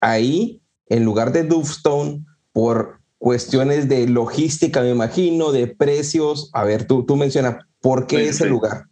ahí 0.00 0.62
en 0.86 1.04
lugar 1.04 1.32
de 1.32 1.42
Duffstone 1.42 2.24
por 2.52 3.00
cuestiones 3.18 3.88
de 3.88 4.06
logística, 4.06 4.82
me 4.82 4.90
imagino, 4.90 5.50
de 5.50 5.66
precios. 5.66 6.48
A 6.52 6.62
ver, 6.62 6.86
tú, 6.86 7.04
tú 7.04 7.16
mencionas, 7.16 7.56
¿por 7.80 8.06
qué 8.06 8.28
ese 8.28 8.46
lugar? 8.46 8.84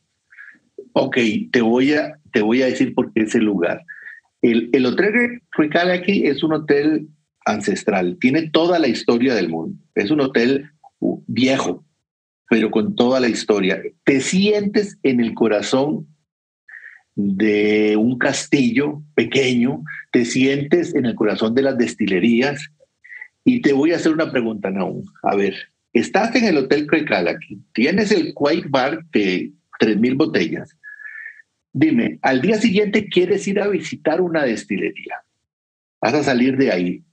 Ok, 0.95 1.19
te 1.53 1.63
voy, 1.63 1.95
a, 1.95 2.19
te 2.33 2.43
voy 2.43 2.63
a 2.63 2.67
decir 2.67 2.97
por 2.97 3.13
qué 3.13 3.23
ese 3.23 3.39
lugar. 3.39 3.81
El, 4.43 4.71
el 4.73 4.87
hotel 4.87 5.41
Ricale 5.57 5.93
aquí 5.93 6.27
es 6.27 6.43
un 6.43 6.53
hotel 6.53 7.07
ancestral, 7.47 8.19
tiene 8.21 8.51
toda 8.51 8.81
la 8.81 8.89
historia 8.89 9.37
del 9.37 9.49
mundo. 9.49 9.81
Es 9.95 10.11
un 10.11 10.21
hotel 10.21 10.69
viejo, 11.27 11.85
pero 12.49 12.71
con 12.71 12.95
toda 12.95 13.21
la 13.21 13.29
historia. 13.29 13.81
Te 14.05 14.21
sientes 14.21 14.99
en 15.03 15.21
el 15.21 15.35
corazón 15.35 16.07
de 17.15 17.97
un 17.97 18.19
castillo 18.19 19.03
pequeño, 19.15 19.83
te 20.13 20.25
sientes 20.25 20.95
en 20.95 21.07
el 21.07 21.15
corazón 21.15 21.55
de 21.55 21.63
las 21.63 21.79
destilerías 21.79 22.71
y 23.45 23.63
te 23.63 23.73
voy 23.73 23.93
a 23.93 23.97
hacer 23.97 24.13
una 24.13 24.31
pregunta, 24.31 24.71
Naum. 24.71 25.05
A 25.23 25.37
ver, 25.37 25.55
estás 25.93 26.35
en 26.35 26.45
el 26.45 26.57
Hotel 26.57 26.87
Crecalaki, 26.87 27.61
tienes 27.73 28.13
el 28.13 28.35
Quake 28.35 28.69
Bar 28.69 29.05
que 29.13 29.53
3.000 29.81 30.17
botellas. 30.17 30.77
Dime, 31.73 32.19
al 32.23 32.41
día 32.41 32.57
siguiente 32.57 33.09
quieres 33.09 33.47
ir 33.47 33.61
a 33.61 33.69
visitar 33.69 34.21
una 34.21 34.45
destilería. 34.45 35.23
Vas 36.01 36.15
a 36.15 36.25
salir 36.25 36.57
de 36.57 36.73
ahí. 36.73 37.05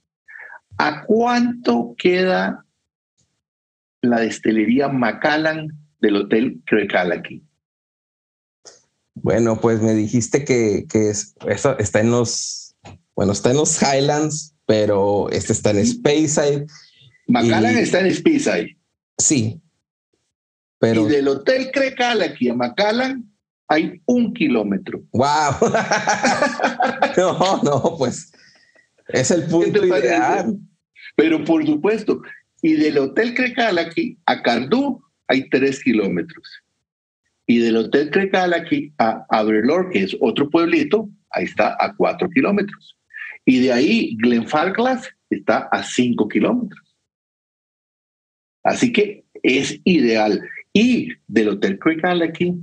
¿A 0.78 1.04
cuánto 1.04 1.94
queda 1.96 2.64
la 4.02 4.20
destilería 4.20 4.88
Macallan 4.88 5.68
del 6.00 6.16
Hotel 6.16 6.62
Crecalaqui? 6.66 7.44
Bueno, 9.14 9.60
pues 9.60 9.82
me 9.82 9.94
dijiste 9.94 10.44
que, 10.44 10.86
que 10.88 11.10
es, 11.10 11.34
eso 11.48 11.76
está 11.78 12.00
en 12.00 12.10
los, 12.10 12.76
bueno, 13.16 13.32
está 13.32 13.50
en 13.50 13.56
los 13.56 13.80
Highlands, 13.82 14.54
pero 14.66 15.28
este 15.30 15.52
está 15.52 15.70
en 15.70 15.84
Speyside. 15.84 16.66
Macallan 17.26 17.76
está 17.76 18.00
en 18.00 18.14
Speyside. 18.14 18.76
Sí. 19.18 19.60
Pero... 20.78 21.08
Y 21.08 21.12
del 21.12 21.28
Hotel 21.28 21.70
Crecalaqui 21.72 22.48
a 22.48 22.54
Macallan 22.54 23.28
hay 23.68 24.00
un 24.06 24.32
kilómetro. 24.32 25.02
¡Wow! 25.12 25.54
no, 27.16 27.62
no, 27.62 27.96
pues 27.98 28.32
es 29.08 29.30
el 29.30 29.44
punto 29.44 29.84
ideal. 29.84 30.56
Pero 31.16 31.44
por 31.44 31.66
supuesto, 31.66 32.22
y 32.62 32.74
del 32.74 32.98
Hotel 32.98 33.34
Crecalaqui 33.34 34.18
a 34.26 34.42
Cardú 34.42 35.02
hay 35.28 35.48
tres 35.48 35.82
kilómetros. 35.82 36.62
Y 37.46 37.58
del 37.58 37.76
Hotel 37.76 38.10
Crecalaqui 38.10 38.92
a 38.98 39.24
Aberlour, 39.30 39.90
que 39.90 40.02
es 40.02 40.16
otro 40.20 40.50
pueblito, 40.50 41.08
ahí 41.30 41.44
está 41.44 41.76
a 41.78 41.94
cuatro 41.94 42.28
kilómetros. 42.30 42.96
Y 43.44 43.60
de 43.60 43.72
ahí 43.72 44.16
Glenfarclas 44.18 45.08
está 45.30 45.68
a 45.70 45.82
cinco 45.82 46.28
kilómetros. 46.28 46.96
Así 48.64 48.92
que 48.92 49.24
es 49.42 49.80
ideal. 49.84 50.42
Y 50.72 51.12
del 51.26 51.50
Hotel 51.50 51.78
Crecalaqui 51.78 52.54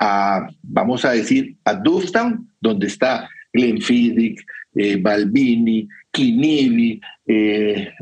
a, 0.00 0.48
vamos 0.62 1.04
a 1.04 1.12
decir, 1.12 1.56
a 1.64 1.74
Dufftown, 1.74 2.50
donde 2.60 2.86
está 2.86 3.28
Glenfiddich, 3.52 4.44
eh, 4.74 4.96
Balbini, 5.00 5.88
Kinili, 6.12 7.00
eh, 7.26 7.92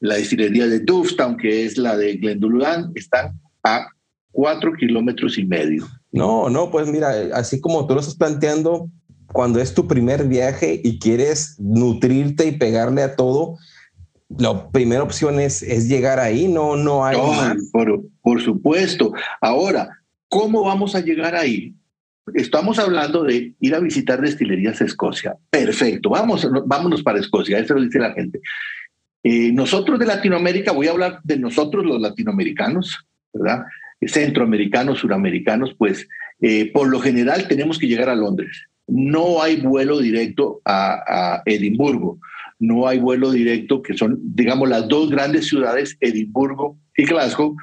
la 0.00 0.16
destilería 0.16 0.66
de 0.66 0.80
Dufftown, 0.80 1.36
que 1.36 1.64
es 1.64 1.78
la 1.78 1.96
de 1.96 2.16
Glendullan, 2.16 2.92
están 2.94 3.40
a 3.64 3.88
cuatro 4.30 4.72
kilómetros 4.74 5.38
y 5.38 5.44
medio. 5.44 5.86
No, 6.12 6.48
no, 6.48 6.70
pues 6.70 6.88
mira, 6.88 7.10
así 7.34 7.60
como 7.60 7.86
tú 7.86 7.94
lo 7.94 8.00
estás 8.00 8.16
planteando, 8.16 8.88
cuando 9.32 9.60
es 9.60 9.74
tu 9.74 9.86
primer 9.86 10.26
viaje 10.26 10.80
y 10.82 10.98
quieres 10.98 11.56
nutrirte 11.58 12.46
y 12.46 12.52
pegarle 12.52 13.02
a 13.02 13.16
todo, 13.16 13.58
la 14.28 14.70
primera 14.70 15.02
opción 15.02 15.40
es, 15.40 15.62
es 15.62 15.88
llegar 15.88 16.18
ahí, 16.18 16.48
no, 16.48 16.76
no 16.76 17.04
hay 17.04 17.16
Por, 17.72 18.02
por 18.22 18.42
supuesto. 18.42 19.12
Ahora, 19.40 19.88
¿cómo 20.28 20.64
vamos 20.64 20.94
a 20.94 21.00
llegar 21.00 21.34
ahí? 21.34 21.74
Estamos 22.34 22.78
hablando 22.78 23.24
de 23.24 23.54
ir 23.58 23.74
a 23.74 23.80
visitar 23.80 24.20
destilerías 24.20 24.80
a 24.80 24.84
Escocia. 24.84 25.36
Perfecto, 25.50 26.10
vamos, 26.10 26.46
vámonos 26.66 27.02
para 27.02 27.20
Escocia, 27.20 27.58
eso 27.58 27.74
lo 27.74 27.82
dice 27.82 27.98
la 27.98 28.12
gente. 28.12 28.40
Eh, 29.22 29.52
nosotros 29.52 29.98
de 29.98 30.06
Latinoamérica, 30.06 30.72
voy 30.72 30.86
a 30.86 30.92
hablar 30.92 31.20
de 31.24 31.38
nosotros 31.38 31.84
los 31.84 32.00
latinoamericanos, 32.00 33.06
¿verdad? 33.32 33.64
Centroamericanos, 34.00 35.00
suramericanos, 35.00 35.74
pues 35.76 36.08
eh, 36.40 36.70
por 36.72 36.88
lo 36.88 37.00
general 37.00 37.48
tenemos 37.48 37.78
que 37.78 37.88
llegar 37.88 38.08
a 38.08 38.14
Londres. 38.14 38.66
No 38.86 39.42
hay 39.42 39.56
vuelo 39.56 39.98
directo 39.98 40.60
a, 40.64 41.02
a 41.36 41.42
Edimburgo, 41.44 42.20
no 42.58 42.86
hay 42.86 42.98
vuelo 42.98 43.30
directo, 43.30 43.82
que 43.82 43.96
son, 43.96 44.18
digamos, 44.22 44.68
las 44.68 44.88
dos 44.88 45.10
grandes 45.10 45.46
ciudades, 45.48 45.96
Edimburgo 46.00 46.78
y 46.96 47.04
Glasgow, 47.04 47.56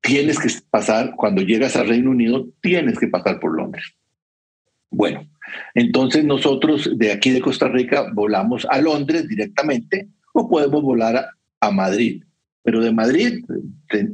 tienes 0.00 0.38
que 0.38 0.48
pasar, 0.70 1.12
cuando 1.16 1.42
llegas 1.42 1.76
al 1.76 1.88
Reino 1.88 2.10
Unido, 2.10 2.48
tienes 2.62 2.98
que 2.98 3.08
pasar 3.08 3.38
por 3.38 3.54
Londres. 3.54 3.84
Bueno, 4.90 5.28
entonces 5.74 6.24
nosotros 6.24 6.90
de 6.96 7.12
aquí 7.12 7.30
de 7.30 7.40
Costa 7.40 7.68
Rica 7.68 8.10
volamos 8.12 8.66
a 8.70 8.80
Londres 8.80 9.28
directamente 9.28 10.08
o 10.32 10.48
podemos 10.48 10.82
volar 10.82 11.30
a, 11.60 11.70
Madrid. 11.70 12.24
Pero 12.62 12.80
de 12.80 12.92
Madrid 12.92 13.44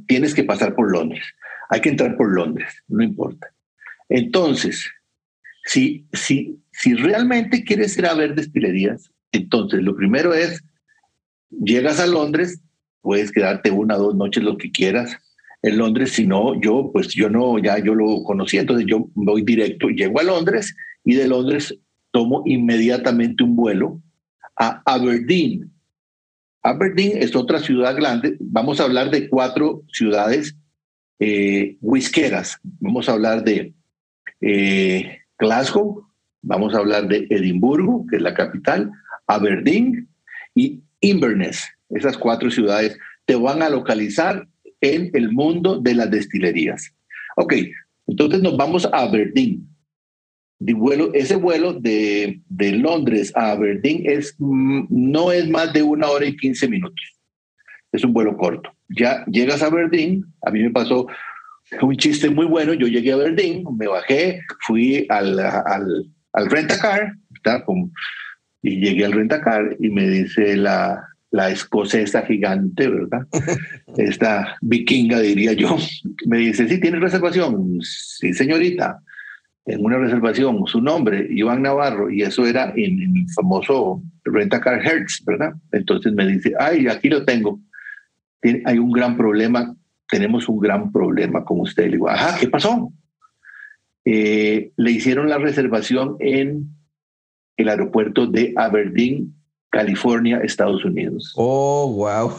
tienes 0.06 0.34
que 0.34 0.44
pasar 0.44 0.74
por 0.74 0.90
Londres. 0.90 1.24
Hay 1.70 1.80
que 1.80 1.88
entrar 1.88 2.16
por 2.16 2.32
Londres, 2.32 2.72
no 2.88 3.02
importa. 3.02 3.48
Entonces, 4.08 4.88
si, 5.64 6.06
si, 6.12 6.60
si 6.72 6.94
realmente 6.94 7.64
quieres 7.64 7.96
ir 7.98 8.06
a 8.06 8.14
ver 8.14 8.34
destilerías, 8.34 9.10
entonces 9.32 9.82
lo 9.82 9.96
primero 9.96 10.34
es, 10.34 10.62
llegas 11.50 12.00
a 12.00 12.06
Londres, 12.06 12.60
puedes 13.00 13.32
quedarte 13.32 13.70
una 13.70 13.96
o 13.96 14.04
dos 14.04 14.14
noches, 14.14 14.42
lo 14.42 14.56
que 14.56 14.70
quieras, 14.70 15.18
en 15.64 15.78
Londres, 15.78 16.12
si 16.12 16.26
no, 16.26 16.60
yo, 16.60 16.90
pues 16.92 17.08
yo 17.08 17.30
no, 17.30 17.58
ya 17.58 17.78
yo 17.78 17.94
lo 17.94 18.22
conocí, 18.22 18.58
entonces 18.58 18.86
yo 18.86 19.08
voy 19.14 19.42
directo, 19.42 19.88
llego 19.88 20.20
a 20.20 20.22
Londres 20.22 20.76
y 21.04 21.14
de 21.14 21.26
Londres 21.26 21.74
tomo 22.10 22.42
inmediatamente 22.44 23.42
un 23.42 23.56
vuelo 23.56 24.02
a 24.56 24.82
Aberdeen. 24.84 25.72
Aberdeen 26.64 27.22
es 27.22 27.36
otra 27.36 27.58
ciudad 27.58 27.94
grande, 27.94 28.38
vamos 28.40 28.80
a 28.80 28.84
hablar 28.84 29.10
de 29.10 29.28
cuatro 29.28 29.82
ciudades 29.92 30.56
eh, 31.18 31.76
whiskeras, 31.82 32.58
vamos 32.80 33.06
a 33.06 33.12
hablar 33.12 33.44
de 33.44 33.74
eh, 34.40 35.18
Glasgow, 35.38 36.08
vamos 36.40 36.74
a 36.74 36.78
hablar 36.78 37.06
de 37.06 37.26
Edimburgo, 37.28 38.06
que 38.08 38.16
es 38.16 38.22
la 38.22 38.32
capital, 38.32 38.90
Aberdeen 39.26 40.08
y 40.54 40.82
Inverness. 41.00 41.68
Esas 41.90 42.16
cuatro 42.16 42.50
ciudades 42.50 42.96
te 43.26 43.36
van 43.36 43.62
a 43.62 43.68
localizar 43.68 44.48
en 44.80 45.10
el 45.12 45.32
mundo 45.32 45.78
de 45.78 45.94
las 45.94 46.10
destilerías. 46.10 46.94
Ok, 47.36 47.56
entonces 48.06 48.40
nos 48.40 48.56
vamos 48.56 48.86
a 48.86 49.00
Aberdeen. 49.00 49.68
De 50.58 50.72
vuelo, 50.72 51.12
ese 51.14 51.36
vuelo 51.36 51.74
de, 51.74 52.40
de 52.48 52.72
Londres 52.72 53.32
a 53.34 53.50
Aberdeen 53.52 54.02
es, 54.04 54.34
mm, 54.38 54.86
no 54.88 55.32
es 55.32 55.48
más 55.48 55.72
de 55.72 55.82
una 55.82 56.08
hora 56.08 56.26
y 56.26 56.36
quince 56.36 56.68
minutos. 56.68 57.04
Es 57.92 58.04
un 58.04 58.12
vuelo 58.12 58.36
corto. 58.36 58.70
Ya 58.88 59.24
llegas 59.26 59.62
a 59.62 59.66
Aberdeen, 59.66 60.24
a 60.42 60.50
mí 60.50 60.62
me 60.62 60.70
pasó 60.70 61.06
un 61.80 61.96
chiste 61.96 62.30
muy 62.30 62.46
bueno. 62.46 62.74
Yo 62.74 62.86
llegué 62.86 63.12
a 63.12 63.14
Aberdeen, 63.14 63.64
me 63.76 63.88
bajé, 63.88 64.40
fui 64.60 65.06
al, 65.08 65.38
al, 65.38 66.06
al 66.32 66.50
rentacar, 66.50 67.12
y 68.62 68.80
llegué 68.80 69.04
al 69.04 69.12
rentacar 69.12 69.76
y 69.78 69.90
me 69.90 70.08
dice 70.08 70.56
la, 70.56 71.06
la 71.30 71.50
escocesa 71.50 72.22
gigante, 72.22 72.88
¿verdad? 72.88 73.26
Esta 73.98 74.56
vikinga, 74.62 75.20
diría 75.20 75.52
yo, 75.52 75.76
me 76.26 76.38
dice, 76.38 76.68
sí, 76.68 76.80
¿tiene 76.80 76.98
reservación? 76.98 77.80
Sí, 77.82 78.32
señorita, 78.32 79.00
en 79.66 79.84
una 79.84 79.98
reservación, 79.98 80.66
su 80.66 80.80
nombre, 80.80 81.26
Iván 81.30 81.62
Navarro, 81.62 82.10
y 82.10 82.22
eso 82.22 82.46
era 82.46 82.72
en, 82.76 83.00
el 83.00 83.26
famoso 83.34 84.02
Rentacar 84.24 84.84
Hertz, 84.84 85.24
¿verdad? 85.24 85.54
Entonces 85.72 86.12
me 86.12 86.26
dice, 86.26 86.52
ay, 86.58 86.86
aquí 86.86 87.08
lo 87.08 87.24
tengo. 87.24 87.60
hay 88.42 88.78
un 88.78 88.92
gran 88.92 89.16
problema, 89.16 89.74
tenemos 90.08 90.48
un 90.48 90.60
gran 90.60 90.92
problema 90.92 91.44
con 91.44 91.60
usted. 91.60 91.84
Le 91.86 91.92
digo, 91.92 92.08
ajá, 92.08 92.38
¿qué 92.38 92.48
pasó? 92.48 92.92
Eh, 94.04 94.72
le 94.76 94.90
hicieron 94.90 95.30
la 95.30 95.38
reservación 95.38 96.16
en 96.20 96.68
el 97.56 97.68
aeropuerto 97.68 98.26
de 98.26 98.52
Aberdeen 98.56 99.34
California, 99.74 100.40
Estados 100.44 100.84
Unidos. 100.84 101.32
Oh, 101.36 101.92
wow. 101.94 102.32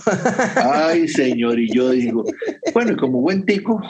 ay, 0.56 1.08
señor, 1.08 1.60
y 1.60 1.70
yo 1.74 1.90
digo, 1.90 2.24
bueno, 2.74 2.96
como 2.96 3.20
buen 3.20 3.46
tico, 3.46 3.82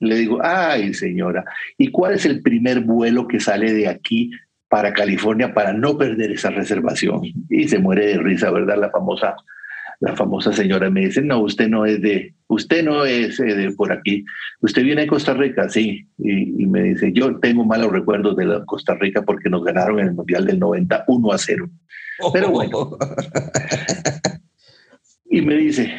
le 0.00 0.16
digo, 0.16 0.38
ay, 0.42 0.94
señora, 0.94 1.44
¿y 1.76 1.90
cuál 1.90 2.14
es 2.14 2.24
el 2.24 2.42
primer 2.42 2.80
vuelo 2.80 3.26
que 3.26 3.40
sale 3.40 3.72
de 3.72 3.88
aquí 3.88 4.30
para 4.68 4.92
California 4.92 5.54
para 5.54 5.72
no 5.72 5.96
perder 5.98 6.32
esa 6.32 6.50
reservación? 6.50 7.22
Y 7.48 7.68
se 7.68 7.78
muere 7.78 8.06
de 8.06 8.18
risa, 8.18 8.50
¿verdad? 8.50 8.78
La 8.78 8.90
famosa, 8.90 9.36
la 10.00 10.14
famosa 10.14 10.52
señora 10.52 10.90
me 10.90 11.06
dice, 11.06 11.22
no, 11.22 11.40
usted 11.40 11.68
no 11.68 11.84
es 11.84 12.00
de, 12.00 12.34
usted 12.46 12.84
no 12.84 13.04
es 13.04 13.40
eh, 13.40 13.54
de 13.54 13.72
por 13.72 13.92
aquí, 13.92 14.24
usted 14.60 14.82
viene 14.82 15.02
de 15.02 15.08
Costa 15.08 15.34
Rica, 15.34 15.68
sí, 15.68 16.06
y, 16.18 16.62
y, 16.62 16.66
me 16.66 16.82
dice, 16.82 17.12
yo 17.12 17.38
tengo 17.40 17.64
malos 17.64 17.92
recuerdos 17.92 18.36
de 18.36 18.46
la 18.46 18.64
Costa 18.64 18.94
Rica 18.94 19.22
porque 19.22 19.50
nos 19.50 19.64
ganaron 19.64 19.98
en 20.00 20.08
el 20.08 20.14
Mundial 20.14 20.46
del 20.46 20.58
91 20.58 21.32
a 21.32 21.38
0. 21.38 21.70
Pero 22.32 22.50
bueno. 22.50 22.98
Y 25.30 25.42
me 25.42 25.56
dice, 25.56 25.92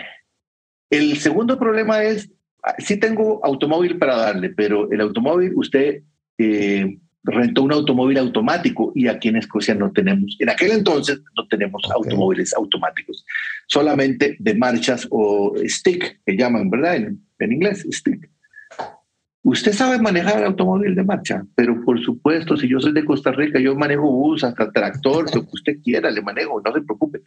el 0.89 1.17
segundo 1.17 1.59
problema 1.59 2.03
es, 2.03 2.31
sí 2.77 2.97
tengo 2.97 3.43
automóvil 3.43 3.97
para 3.97 4.15
darle, 4.17 4.49
pero 4.49 4.91
el 4.91 5.01
automóvil 5.01 5.53
usted 5.55 6.03
eh, 6.37 6.97
rentó 7.23 7.63
un 7.63 7.73
automóvil 7.73 8.17
automático 8.17 8.91
y 8.95 9.07
aquí 9.07 9.29
en 9.29 9.37
Escocia 9.37 9.75
no 9.75 9.91
tenemos, 9.91 10.35
en 10.39 10.49
aquel 10.49 10.71
entonces 10.71 11.21
no 11.35 11.47
tenemos 11.47 11.83
automóviles 11.91 12.53
automáticos, 12.53 13.25
solamente 13.67 14.37
de 14.39 14.55
marchas 14.55 15.07
o 15.11 15.53
stick, 15.65 16.21
que 16.25 16.37
llaman, 16.37 16.69
¿verdad? 16.69 16.95
En, 16.95 17.21
en 17.39 17.51
inglés, 17.51 17.85
stick. 17.91 18.29
Usted 19.41 19.71
sabe 19.71 19.97
manejar 19.99 20.43
automóvil 20.43 20.95
de 20.95 21.03
marcha, 21.03 21.45
pero 21.55 21.81
por 21.85 21.99
supuesto, 22.03 22.57
si 22.57 22.67
yo 22.67 22.81
soy 22.81 22.91
de 22.91 23.05
Costa 23.05 23.31
Rica, 23.31 23.57
yo 23.57 23.73
manejo 23.73 24.11
bus, 24.11 24.43
hasta 24.43 24.69
tractor, 24.69 25.33
lo 25.33 25.43
que 25.43 25.51
usted 25.53 25.77
quiera, 25.81 26.11
le 26.11 26.21
manejo, 26.21 26.61
no 26.61 26.73
se 26.73 26.81
preocupe. 26.81 27.21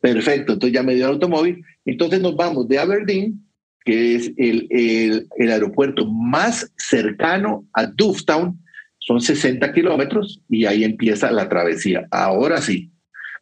Perfecto, 0.00 0.54
entonces 0.54 0.74
ya 0.74 0.82
me 0.82 0.94
dio 0.94 1.04
el 1.04 1.12
automóvil. 1.12 1.62
Entonces 1.84 2.22
nos 2.22 2.34
vamos 2.36 2.68
de 2.68 2.78
Aberdeen, 2.78 3.47
que 3.88 4.16
es 4.16 4.32
el, 4.36 4.66
el, 4.68 5.28
el 5.38 5.50
aeropuerto 5.50 6.04
más 6.04 6.70
cercano 6.76 7.66
a 7.72 7.86
Dufftown, 7.86 8.62
son 8.98 9.18
60 9.18 9.72
kilómetros 9.72 10.42
y 10.50 10.66
ahí 10.66 10.84
empieza 10.84 11.32
la 11.32 11.48
travesía. 11.48 12.06
Ahora 12.10 12.60
sí, 12.60 12.90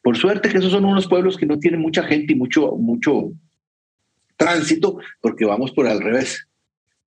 por 0.04 0.16
suerte 0.16 0.48
que 0.48 0.58
esos 0.58 0.70
son 0.70 0.84
unos 0.84 1.08
pueblos 1.08 1.36
que 1.36 1.46
no 1.46 1.58
tienen 1.58 1.80
mucha 1.80 2.04
gente 2.04 2.32
y 2.32 2.36
mucho, 2.36 2.76
mucho 2.76 3.32
tránsito, 4.36 4.98
porque 5.20 5.44
vamos 5.44 5.72
por 5.72 5.88
al 5.88 6.00
revés. 6.00 6.46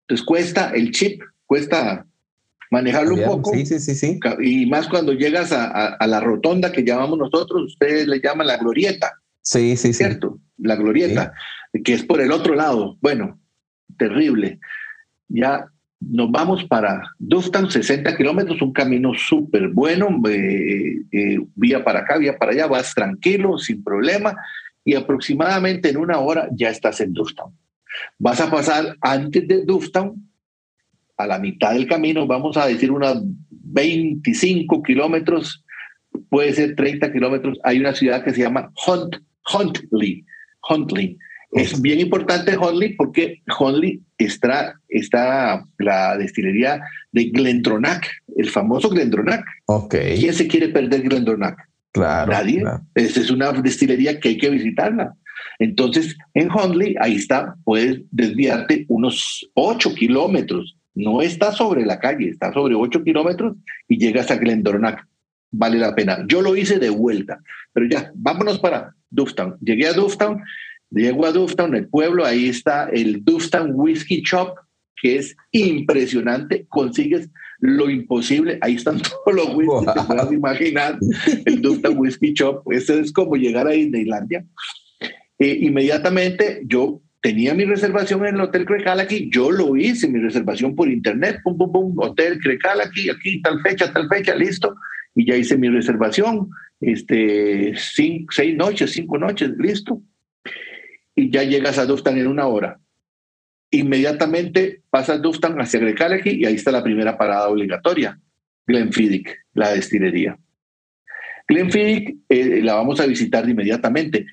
Entonces 0.02 0.26
cuesta 0.26 0.72
el 0.76 0.92
chip, 0.92 1.22
cuesta 1.46 2.06
manejarlo 2.72 3.16
un 3.16 3.24
poco. 3.24 3.54
Sí, 3.54 3.66
sí, 3.66 3.80
sí, 3.80 3.96
sí. 3.96 4.20
Y 4.42 4.66
más 4.66 4.90
cuando 4.90 5.14
llegas 5.14 5.54
a, 5.54 5.64
a, 5.68 5.86
a, 5.94 6.08
la 6.08 6.20
rotonda 6.20 6.74
que 6.74 6.84
llamamos 6.84 7.18
nosotros, 7.18 7.72
ustedes 7.72 8.06
le 8.06 8.20
llaman 8.20 8.48
la 8.48 8.58
glorieta. 8.58 9.14
Sí, 9.42 9.78
sí, 9.78 9.94
sí. 9.94 9.94
¿Cierto? 9.94 10.42
La 10.58 10.76
glorieta, 10.76 11.32
sí. 11.34 11.59
Que 11.84 11.94
es 11.94 12.04
por 12.04 12.22
el 12.22 12.32
otro 12.32 12.56
lado. 12.56 12.98
Bueno, 13.02 13.40
terrible. 13.98 14.60
Ya 15.28 15.66
nos 16.00 16.32
vamos 16.32 16.64
para 16.64 17.02
Duftown, 17.20 17.70
60 17.70 18.16
kilómetros, 18.16 18.62
un 18.62 18.72
camino 18.72 19.14
súper 19.14 19.70
bueno, 19.70 20.10
eh, 20.30 21.02
eh, 21.12 21.40
vía 21.56 21.84
para 21.84 22.00
acá, 22.00 22.18
vía 22.18 22.38
para 22.38 22.54
allá, 22.54 22.68
vas 22.68 22.94
tranquilo, 22.96 23.58
sin 23.58 23.84
problema, 23.84 24.36
y 24.86 24.96
aproximadamente 24.96 25.90
en 25.90 25.98
una 25.98 26.20
hora 26.20 26.48
ya 26.54 26.70
estás 26.70 27.02
en 27.02 27.14
Duftown. 27.14 27.54
Vas 28.18 28.40
a 28.40 28.50
pasar 28.50 28.96
antes 29.02 29.48
de 29.48 29.66
Duftown, 29.66 30.26
a 31.18 31.28
la 31.28 31.38
mitad 31.38 31.74
del 31.74 31.86
camino, 31.86 32.26
vamos 32.26 32.56
a 32.56 32.66
decir 32.66 32.92
unos 32.92 33.22
25 33.50 34.82
kilómetros, 34.82 35.66
puede 36.30 36.54
ser 36.54 36.76
30 36.76 37.12
kilómetros, 37.12 37.60
hay 37.64 37.78
una 37.80 37.94
ciudad 37.94 38.24
que 38.24 38.34
se 38.34 38.42
llama 38.42 38.72
Hunt, 38.88 39.18
Huntley, 39.54 40.26
Huntley. 40.70 41.18
Es 41.52 41.82
bien 41.82 42.00
importante 42.00 42.58
Huntley 42.58 42.96
porque 42.96 43.42
Huntley 43.60 44.02
está, 44.18 44.80
está 44.88 45.64
la 45.80 46.18
destilería 46.18 46.82
de 47.12 47.26
Glendronach, 47.26 48.06
el 48.38 48.50
famoso 48.50 48.90
Glendronach. 48.90 49.44
Okay. 49.66 50.20
¿Quién 50.20 50.34
se 50.34 50.48
quiere 50.48 50.70
perder 50.70 51.02
Glendronach? 51.02 51.58
Claro. 51.92 52.32
Nadie. 52.32 52.62
Claro. 52.62 52.82
Esa 52.94 53.20
es 53.20 53.32
una 53.32 53.52
destilería 53.52 54.20
que 54.20 54.30
hay 54.30 54.38
que 54.38 54.50
visitarla. 54.50 55.16
Entonces, 55.58 56.16
en 56.34 56.52
Huntley, 56.52 56.96
ahí 57.00 57.16
está, 57.16 57.56
puedes 57.64 58.02
desviarte 58.12 58.86
unos 58.88 59.50
8 59.56 59.96
kilómetros. 59.96 60.78
No 60.94 61.22
está 61.22 61.52
sobre 61.52 61.86
la 61.86 62.00
calle, 62.00 62.30
está 62.30 62.54
sobre 62.54 62.76
8 62.76 63.04
kilómetros 63.04 63.56
y 63.88 63.98
llegas 63.98 64.30
a 64.32 64.36
Glendronach. 64.36 65.02
Vale 65.52 65.80
la 65.80 65.96
pena. 65.96 66.24
Yo 66.28 66.42
lo 66.42 66.56
hice 66.56 66.78
de 66.78 66.90
vuelta, 66.90 67.40
pero 67.74 67.88
ya, 67.88 68.12
vámonos 68.14 68.60
para 68.60 68.94
Dufftown. 69.10 69.58
Llegué 69.62 69.88
a 69.88 69.94
Dufftown, 69.94 70.44
llego 70.92 71.26
a 71.26 71.32
Dufftown, 71.32 71.76
el 71.76 71.88
pueblo, 71.88 72.26
ahí 72.26 72.50
está 72.50 72.90
el 72.90 73.24
Dufftown 73.24 73.72
Whiskey 73.74 74.22
Shop, 74.22 74.56
que 75.02 75.18
es 75.18 75.36
impresionante. 75.52 76.66
Consigues 76.70 77.30
lo 77.60 77.90
imposible. 77.90 78.58
Ahí 78.62 78.76
están 78.76 79.02
todos 79.26 79.36
los 79.36 79.56
whiskies 79.56 79.86
wow. 79.86 79.94
que 79.94 80.02
puedas 80.02 80.32
imaginar. 80.32 81.00
El 81.46 81.62
Dufftown 81.62 81.98
Whiskey 81.98 82.34
Shop. 82.34 82.64
Eso 82.72 82.94
es 82.94 83.12
como 83.12 83.36
llegar 83.36 83.68
a 83.68 83.72
Disneylandia. 83.72 84.46
Eh, 85.38 85.58
inmediatamente 85.62 86.62
yo 86.66 87.02
tenía 87.22 87.54
mi 87.54 87.66
reservación 87.66 88.26
en 88.26 88.36
el 88.36 88.42
Hotel 88.42 88.66
Crecalaki, 88.66 89.30
yo 89.32 89.52
lo 89.52 89.76
hice, 89.76 90.08
mi 90.08 90.20
reservación 90.20 90.76
por 90.76 90.90
internet, 90.90 91.40
pum, 91.44 91.58
pum, 91.58 91.72
pum, 91.72 91.94
Hotel 91.98 92.40
Crecalaki, 92.40 93.10
aquí 93.10 93.42
tal 93.42 93.62
fecha, 93.62 93.92
tal 93.92 94.08
fecha, 94.08 94.36
listo, 94.36 94.76
y 95.16 95.26
ya 95.26 95.36
hice 95.36 95.58
mi 95.58 95.70
reservación, 95.70 96.50
este, 96.80 97.74
cinco, 97.76 98.32
seis 98.32 98.56
noches, 98.56 98.92
cinco 98.92 99.18
noches, 99.18 99.52
listo, 99.58 100.02
y 101.20 101.30
ya 101.30 101.44
llegas 101.44 101.78
a 101.78 101.86
Duftan 101.86 102.18
en 102.18 102.28
una 102.28 102.48
hora. 102.48 102.80
Inmediatamente 103.72 104.84
pasas 104.90 105.22
Duftan 105.22 105.60
hacia 105.60 105.80
Crecalaki 105.80 106.30
y 106.30 106.46
ahí 106.46 106.56
está 106.56 106.72
la 106.72 106.82
primera 106.82 107.18
parada 107.18 107.50
obligatoria, 107.50 108.18
Glenfiddich, 108.66 109.28
la 109.54 109.72
destilería. 109.72 110.38
Glenfiddich 111.46 112.16
eh, 112.30 112.62
la 112.64 112.76
vamos 112.76 113.02
a 113.02 113.06
visitar 113.06 113.48
inmediatamente. 113.50 114.28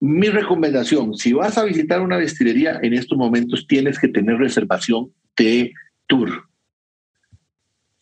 Mi 0.00 0.28
recomendación, 0.28 1.14
si 1.14 1.32
vas 1.32 1.58
a 1.58 1.64
visitar 1.64 2.00
una 2.00 2.16
destilería 2.16 2.78
en 2.80 2.94
estos 2.94 3.18
momentos, 3.18 3.66
tienes 3.66 3.98
que 3.98 4.06
tener 4.06 4.36
reservación 4.36 5.12
de 5.36 5.72
tour. 6.06 6.44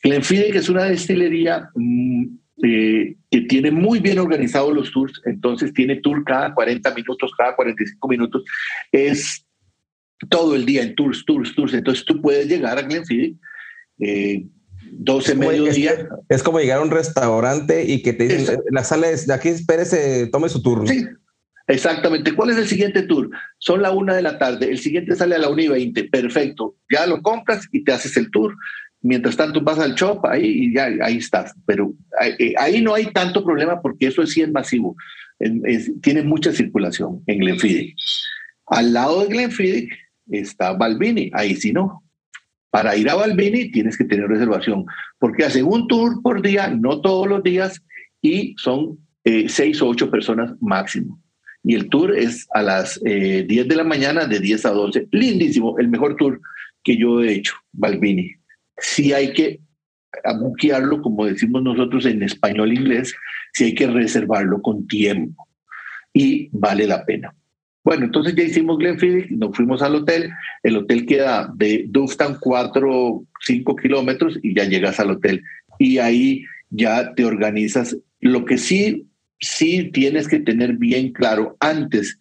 Glenfiddich 0.03 0.55
es 0.55 0.69
una 0.69 0.85
destilería 0.85 1.71
mmm, 1.75 2.27
eh, 2.63 3.17
que 3.31 3.41
tiene 3.43 3.71
muy 3.71 4.01
bien 4.01 4.19
organizados 4.19 4.73
los 4.75 4.91
tours, 4.93 5.21
entonces 5.25 5.73
tiene 5.73 5.97
tour 5.97 6.25
cada 6.25 6.55
40 6.55 6.95
minutos, 6.95 7.33
cada 7.37 7.55
45 7.55 8.09
minutos, 8.09 8.45
es 8.93 9.47
todo 10.31 10.55
el 10.55 10.65
día 10.65 10.83
en 10.83 10.95
tours, 10.95 11.25
tours, 11.27 11.55
tours, 11.55 11.75
entonces 11.75 12.05
tú 12.05 12.21
puedes 12.23 12.47
llegar 12.47 12.79
a 12.79 12.83
Glenfiddich 12.83 13.37
eh, 14.01 14.47
12 14.93 15.33
es 15.33 15.39
mediodía. 15.39 15.93
Es, 15.93 16.07
es, 16.29 16.43
como 16.43 16.61
llegar 16.61 16.79
a 16.79 16.83
un 16.83 16.91
restaurante 16.91 17.85
y 17.85 18.03
que 18.03 18.13
te 18.13 18.29
dicen, 18.29 18.61
la 18.71 18.85
sala 18.85 19.11
es 19.11 19.27
de 19.27 19.35
aquí, 19.35 19.49
espérese, 19.49 20.29
tome 20.29 20.49
su 20.49 20.63
turno. 20.63 20.87
Sí, 20.87 21.05
Exactamente. 21.69 22.33
¿Cuál 22.33 22.51
es 22.51 22.59
el 22.59 22.69
siguiente 22.69 23.03
tour? 23.03 23.29
Son 23.59 23.83
la 23.83 23.91
una 23.91 24.15
de 24.15 24.23
la 24.23 24.39
tarde. 24.39 24.71
El 24.71 24.79
siguiente 24.79 25.17
sale 25.17 25.35
a 25.35 25.39
la 25.39 25.49
una 25.49 25.63
y 25.63 25.69
veinte. 25.69 26.05
Perfecto. 26.05 26.77
Ya 26.91 27.07
lo 27.07 27.23
compras 27.23 27.69
y 27.73 27.83
te 27.83 27.93
haces 27.93 28.17
el 28.17 28.31
tour. 28.31 28.55
Mientras 29.07 29.37
tanto 29.37 29.61
vas 29.61 29.79
al 29.79 29.95
shop 29.95 30.27
ahí 30.27 30.47
y 30.47 30.75
ya 30.75 30.89
ahí 31.03 31.19
estás. 31.19 31.55
Pero 31.67 31.95
ahí, 32.19 32.55
ahí 32.59 32.83
no 32.83 32.95
hay 32.95 33.07
tanto 33.07 33.45
problema 33.45 33.81
porque 33.81 34.09
eso 34.09 34.23
es 34.23 34.33
sí 34.33 34.43
es 34.43 34.51
masivo. 34.51 34.97
Es, 35.39 35.91
tiene 36.01 36.23
mucha 36.23 36.53
circulación 36.53 37.23
en 37.27 37.39
Glenfiddich. 37.39 37.95
Al 38.67 38.93
lado 38.93 39.21
de 39.21 39.29
Glenfiddich 39.29 39.91
está 40.31 40.73
Balbini. 40.73 41.31
Ahí 41.35 41.55
sí 41.55 41.73
no. 41.73 42.03
Para 42.71 42.97
ir 42.97 43.09
a 43.09 43.15
Balbini 43.15 43.71
tienes 43.71 43.97
que 43.97 44.05
tener 44.05 44.29
reservación 44.29 44.85
porque 45.19 45.45
hace 45.45 45.63
un 45.63 45.87
tour 45.89 46.21
por 46.23 46.43
día, 46.43 46.69
no 46.69 47.01
todos 47.01 47.27
los 47.27 47.43
días, 47.43 47.81
y 48.21 48.55
son 48.59 48.99
eh, 49.25 49.49
seis 49.49 49.81
o 49.81 49.89
ocho 49.89 50.11
personas 50.11 50.53
máximo 50.61 51.21
y 51.69 51.75
el 51.75 51.89
tour 51.89 52.17
es 52.17 52.47
a 52.53 52.63
las 52.63 53.01
eh, 53.05 53.45
10 53.47 53.67
de 53.67 53.75
la 53.75 53.83
mañana, 53.83 54.25
de 54.27 54.39
10 54.39 54.67
a 54.67 54.71
12. 54.71 55.09
Lindísimo, 55.11 55.77
el 55.81 55.89
mejor 55.89 56.15
tour 56.15 56.41
que 56.85 56.97
yo 56.97 57.21
he 57.21 57.33
hecho, 57.33 57.55
Balbini. 57.73 58.37
Sí 58.79 59.13
hay 59.13 59.33
que 59.33 59.61
buquearlo, 60.39 61.03
como 61.03 61.27
decimos 61.27 61.63
nosotros 61.63 62.07
en 62.07 62.23
español 62.23 62.73
inglés, 62.73 63.15
sí 63.53 63.65
hay 63.65 63.75
que 63.75 63.87
reservarlo 63.87 64.63
con 64.63 64.87
tiempo 64.87 65.47
y 66.13 66.49
vale 66.53 66.87
la 66.87 67.05
pena. 67.05 67.35
Bueno, 67.85 68.07
entonces 68.07 68.35
ya 68.35 68.43
hicimos 68.43 68.79
Glenfiddich, 68.79 69.31
nos 69.31 69.57
fuimos 69.57 69.81
al 69.81 69.95
hotel. 69.95 70.31
El 70.65 70.77
hotel 70.77 71.07
queda 71.07 71.53
de 71.55 71.85
Duftan 71.89 72.37
4, 72.41 73.25
5 73.41 73.77
kilómetros 73.77 74.39
y 74.43 74.57
ya 74.57 74.65
llegas 74.65 74.99
al 74.99 75.13
hotel. 75.13 75.43
Y 75.79 75.99
ahí 75.99 76.45
ya 76.71 77.15
te 77.15 77.25
organizas. 77.25 77.97
Lo 78.21 78.45
que 78.45 78.59
sí 78.59 79.07
sí 79.41 79.91
tienes 79.93 80.29
que 80.29 80.41
tener 80.41 80.75
bien 80.75 81.13
claro 81.13 81.57
antes 81.61 82.19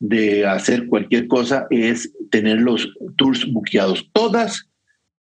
de 0.00 0.46
hacer 0.46 0.86
cualquier 0.86 1.26
cosa 1.26 1.66
es 1.70 2.12
tener 2.30 2.60
los 2.60 2.88
tours 3.16 3.50
buqueados. 3.52 4.08
Todas, 4.12 4.68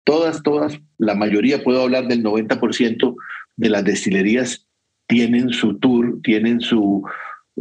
todas, 0.06 0.42
todas, 0.42 0.80
la 0.98 1.16
mayoría, 1.16 1.64
puedo 1.64 1.82
hablar 1.82 2.08
del 2.08 2.24
90% 2.24 3.16
de 3.58 3.70
las 3.70 3.84
destilerías 3.84 4.66
tienen 5.08 5.50
su 5.50 5.78
tour, 5.78 6.20
tienen 6.24 6.62
su, 6.62 7.04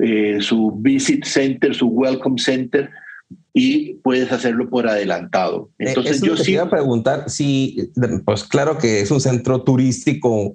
eh, 0.03 0.39
su 0.41 0.73
visit 0.79 1.25
center, 1.25 1.75
su 1.75 1.89
welcome 1.89 2.41
center 2.41 2.91
y 3.53 3.95
puedes 3.97 4.33
hacerlo 4.33 4.69
por 4.69 4.89
adelantado. 4.89 5.71
Entonces 5.79 6.17
Eso 6.17 6.27
yo 6.27 6.37
sí... 6.37 6.57
a 6.57 6.71
preguntar 6.71 7.29
si, 7.31 7.91
pues 8.25 8.45
claro 8.45 8.79
que 8.79 9.01
es 9.01 9.11
un 9.11 9.21
centro 9.21 9.63
turístico 9.63 10.55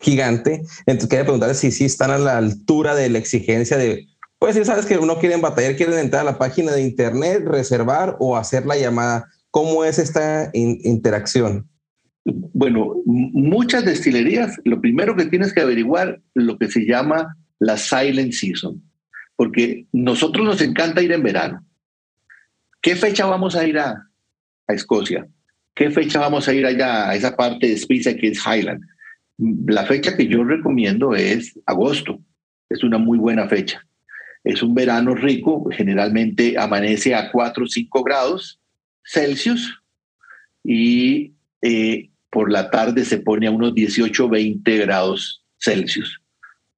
gigante. 0.00 0.62
Entonces 0.86 1.08
quería 1.08 1.24
preguntar 1.24 1.54
si 1.54 1.70
sí 1.70 1.84
están 1.84 2.10
a 2.10 2.18
la 2.18 2.38
altura 2.38 2.94
de 2.94 3.08
la 3.08 3.18
exigencia 3.18 3.76
de, 3.76 4.08
pues 4.38 4.56
si 4.56 4.64
sabes 4.64 4.86
que 4.86 4.98
uno 4.98 5.18
quiere 5.18 5.36
batallar, 5.36 5.76
quieren 5.76 5.98
entrar 5.98 6.22
a 6.22 6.32
la 6.32 6.38
página 6.38 6.72
de 6.72 6.82
internet, 6.82 7.44
reservar 7.46 8.16
o 8.18 8.36
hacer 8.36 8.66
la 8.66 8.76
llamada. 8.76 9.30
¿Cómo 9.52 9.84
es 9.84 9.98
esta 9.98 10.50
in 10.54 10.80
interacción? 10.82 11.68
Bueno, 12.24 12.94
muchas 13.04 13.84
destilerías, 13.84 14.58
lo 14.64 14.80
primero 14.80 15.14
que 15.14 15.26
tienes 15.26 15.52
que 15.52 15.60
averiguar 15.60 16.22
lo 16.32 16.56
que 16.56 16.68
se 16.68 16.86
llama 16.86 17.36
la 17.58 17.76
silent 17.76 18.32
season, 18.32 18.82
porque 19.36 19.86
nosotros 19.92 20.46
nos 20.46 20.62
encanta 20.62 21.02
ir 21.02 21.12
en 21.12 21.22
verano. 21.22 21.66
¿Qué 22.80 22.96
fecha 22.96 23.26
vamos 23.26 23.54
a 23.54 23.66
ir 23.66 23.78
a, 23.78 24.08
a 24.68 24.72
Escocia? 24.72 25.28
¿Qué 25.74 25.90
fecha 25.90 26.20
vamos 26.20 26.48
a 26.48 26.54
ir 26.54 26.64
allá 26.64 27.10
a 27.10 27.14
esa 27.14 27.36
parte 27.36 27.68
de 27.68 27.76
Spice 27.76 28.16
que 28.16 28.28
es 28.28 28.40
Highland? 28.46 28.82
La 29.66 29.84
fecha 29.84 30.16
que 30.16 30.28
yo 30.28 30.44
recomiendo 30.44 31.14
es 31.14 31.58
agosto. 31.66 32.20
Es 32.70 32.82
una 32.82 32.96
muy 32.96 33.18
buena 33.18 33.48
fecha. 33.48 33.86
Es 34.44 34.62
un 34.62 34.74
verano 34.74 35.14
rico, 35.14 35.68
generalmente 35.70 36.58
amanece 36.58 37.14
a 37.14 37.30
4 37.30 37.64
o 37.64 37.66
5 37.66 38.02
grados 38.02 38.61
Celsius 39.04 39.82
y 40.64 41.32
eh, 41.60 42.10
por 42.30 42.50
la 42.50 42.70
tarde 42.70 43.04
se 43.04 43.18
pone 43.18 43.46
a 43.46 43.50
unos 43.50 43.74
18 43.74 44.24
o 44.24 44.28
20 44.28 44.78
grados 44.78 45.44
Celsius. 45.58 46.20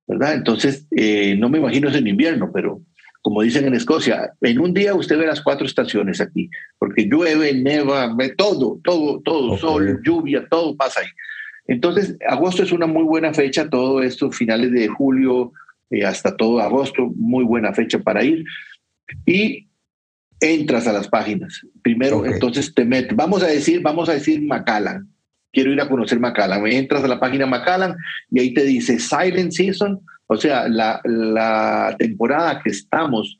¿Verdad? 0.06 0.34
Entonces, 0.34 0.86
eh, 0.90 1.34
no 1.38 1.48
me 1.48 1.58
imagino 1.58 1.88
es 1.88 1.96
en 1.96 2.06
invierno, 2.06 2.50
pero 2.52 2.82
como 3.22 3.40
dicen 3.40 3.64
en 3.64 3.72
Escocia, 3.72 4.34
en 4.42 4.58
un 4.58 4.74
día 4.74 4.94
usted 4.94 5.16
ve 5.16 5.26
las 5.26 5.40
cuatro 5.40 5.64
estaciones 5.64 6.20
aquí, 6.20 6.50
porque 6.78 7.06
llueve, 7.06 7.54
neva, 7.54 8.14
todo, 8.36 8.78
todo, 8.84 9.22
todo, 9.24 9.56
sol, 9.56 10.02
lluvia, 10.04 10.46
todo 10.50 10.76
pasa 10.76 11.00
ahí. 11.00 11.06
Entonces, 11.66 12.18
agosto 12.28 12.62
es 12.62 12.70
una 12.70 12.86
muy 12.86 13.04
buena 13.04 13.32
fecha, 13.32 13.70
todo 13.70 14.02
esto, 14.02 14.30
finales 14.30 14.72
de 14.72 14.88
julio 14.88 15.52
eh, 15.88 16.04
hasta 16.04 16.36
todo 16.36 16.60
agosto, 16.60 17.12
muy 17.16 17.44
buena 17.44 17.72
fecha 17.72 17.98
para 17.98 18.22
ir. 18.22 18.44
Y 19.24 19.68
entras 20.40 20.86
a 20.86 20.92
las 20.92 21.08
páginas. 21.08 21.60
Primero, 21.82 22.24
entonces 22.26 22.72
te 22.74 22.84
metes, 22.84 23.16
vamos 23.16 23.42
a 23.42 23.46
decir, 23.46 23.80
vamos 23.82 24.08
a 24.08 24.14
decir 24.14 24.42
Macallan. 24.42 25.08
Quiero 25.52 25.72
ir 25.72 25.80
a 25.80 25.88
conocer 25.88 26.18
Macallan. 26.18 26.66
Entras 26.66 27.04
a 27.04 27.08
la 27.08 27.20
página 27.20 27.46
Macallan 27.46 27.96
y 28.30 28.40
ahí 28.40 28.54
te 28.54 28.64
dice 28.64 28.98
Silent 28.98 29.52
Season, 29.52 30.00
o 30.26 30.36
sea, 30.36 30.68
la, 30.68 31.00
la 31.04 31.94
temporada 31.98 32.60
que 32.62 32.70
estamos 32.70 33.38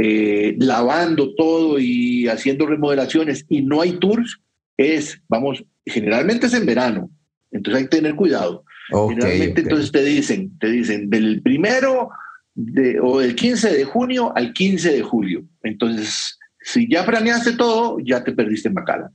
eh, 0.00 0.54
lavando 0.58 1.34
todo 1.34 1.78
y 1.80 2.28
haciendo 2.28 2.66
remodelaciones 2.66 3.44
y 3.48 3.62
no 3.62 3.80
hay 3.80 3.92
tours, 3.98 4.38
es, 4.76 5.20
vamos, 5.28 5.64
generalmente 5.84 6.46
es 6.46 6.54
en 6.54 6.66
verano, 6.66 7.10
entonces 7.50 7.82
hay 7.82 7.88
que 7.88 7.96
tener 7.96 8.14
cuidado. 8.14 8.64
generalmente 8.90 9.62
entonces 9.62 9.90
te 9.90 10.04
dicen, 10.04 10.56
te 10.60 10.70
dicen 10.70 11.10
del 11.10 11.42
primero 11.42 12.10
de, 12.58 12.98
o 13.00 13.20
del 13.20 13.36
15 13.36 13.72
de 13.72 13.84
junio 13.84 14.32
al 14.36 14.52
15 14.52 14.92
de 14.92 15.02
julio. 15.02 15.44
Entonces, 15.62 16.38
si 16.60 16.90
ya 16.90 17.06
planeaste 17.06 17.52
todo, 17.52 17.98
ya 18.00 18.24
te 18.24 18.32
perdiste 18.32 18.68
en 18.68 18.74
Macala. 18.74 19.12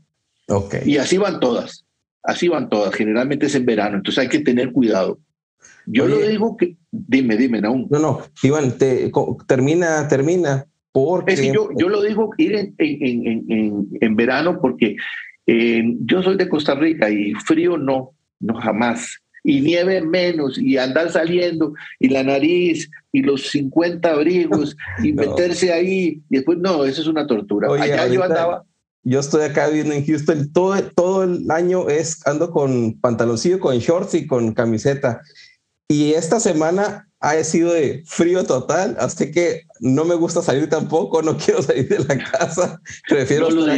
Okay. 0.47 0.81
Y 0.85 0.97
así 0.97 1.17
van 1.17 1.39
todas, 1.39 1.85
así 2.23 2.47
van 2.47 2.69
todas, 2.69 2.93
generalmente 2.95 3.47
es 3.47 3.55
en 3.55 3.65
verano, 3.65 3.97
entonces 3.97 4.21
hay 4.21 4.29
que 4.29 4.39
tener 4.39 4.71
cuidado. 4.71 5.19
Yo 5.85 6.07
lo 6.07 6.19
digo 6.19 6.55
que, 6.55 6.77
dime, 6.91 7.35
dime, 7.35 7.59
aún. 7.65 7.87
No, 7.89 7.99
no, 7.99 8.21
Iván, 8.41 8.77
te, 8.77 9.11
termina, 9.47 10.07
termina. 10.07 10.65
Porque... 10.93 11.33
Es 11.33 11.41
que 11.41 11.53
yo, 11.53 11.69
yo 11.77 11.89
lo 11.89 12.01
digo 12.01 12.29
ir 12.37 12.55
en, 12.55 12.75
en, 12.77 13.45
en, 13.51 13.87
en 13.99 14.15
verano 14.15 14.59
porque 14.61 14.95
eh, 15.47 15.83
yo 15.99 16.23
soy 16.23 16.37
de 16.37 16.47
Costa 16.47 16.75
Rica 16.75 17.09
y 17.09 17.33
frío 17.33 17.77
no, 17.77 18.11
no 18.39 18.53
jamás. 18.55 19.22
Y 19.43 19.61
nieve 19.61 20.01
menos, 20.01 20.57
y 20.57 20.77
andar 20.77 21.11
saliendo, 21.11 21.73
y 21.99 22.09
la 22.09 22.23
nariz, 22.23 22.89
y 23.11 23.21
los 23.21 23.49
50 23.49 24.09
abrigos, 24.09 24.75
y 25.03 25.13
meterse 25.13 25.73
ahí, 25.73 26.21
y 26.29 26.35
después, 26.37 26.57
no, 26.59 26.85
eso 26.85 27.01
es 27.01 27.07
una 27.07 27.27
tortura. 27.27 27.67
Allá 27.73 28.07
yo 28.07 28.23
andaba. 28.23 28.63
Yo 29.05 29.19
estoy 29.19 29.43
acá 29.43 29.67
viviendo 29.67 29.93
en 29.93 30.05
Houston, 30.05 30.53
todo, 30.53 30.81
todo 30.95 31.23
el 31.23 31.51
año 31.51 31.89
es, 31.89 32.25
ando 32.25 32.51
con 32.51 32.99
pantaloncillo, 33.01 33.59
con 33.59 33.77
shorts 33.77 34.13
y 34.13 34.27
con 34.27 34.53
camiseta. 34.53 35.21
Y 35.89 36.13
esta 36.13 36.39
semana 36.39 37.09
ha 37.19 37.41
sido 37.43 37.73
de 37.73 38.03
frío 38.05 38.45
total, 38.45 38.95
así 38.99 39.31
que 39.31 39.63
no 39.79 40.05
me 40.05 40.15
gusta 40.15 40.41
salir 40.41 40.69
tampoco, 40.69 41.21
no 41.21 41.37
quiero 41.43 41.61
salir 41.61 41.87
de 41.89 41.99
la 41.99 42.17
casa, 42.17 42.81
prefiero... 43.07 43.49
No 43.49 43.65
lo 43.65 43.73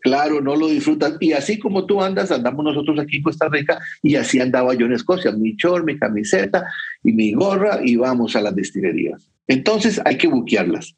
claro, 0.00 0.40
no 0.40 0.56
lo 0.56 0.68
disfrutan. 0.68 1.16
Y 1.20 1.32
así 1.32 1.58
como 1.58 1.86
tú 1.86 2.02
andas, 2.02 2.30
andamos 2.30 2.64
nosotros 2.64 2.98
aquí 2.98 3.18
en 3.18 3.22
Costa 3.22 3.48
Rica 3.48 3.78
y 4.02 4.16
así 4.16 4.40
andaba 4.40 4.74
yo 4.74 4.86
en 4.86 4.92
Escocia, 4.92 5.32
mi 5.32 5.54
short, 5.56 5.84
mi 5.84 5.98
camiseta 5.98 6.64
y 7.02 7.12
mi 7.12 7.32
gorra 7.32 7.80
y 7.82 7.96
vamos 7.96 8.36
a 8.36 8.40
las 8.40 8.54
destilerías. 8.54 9.30
Entonces 9.46 10.00
hay 10.04 10.18
que 10.18 10.28
buquearlas. 10.28 10.96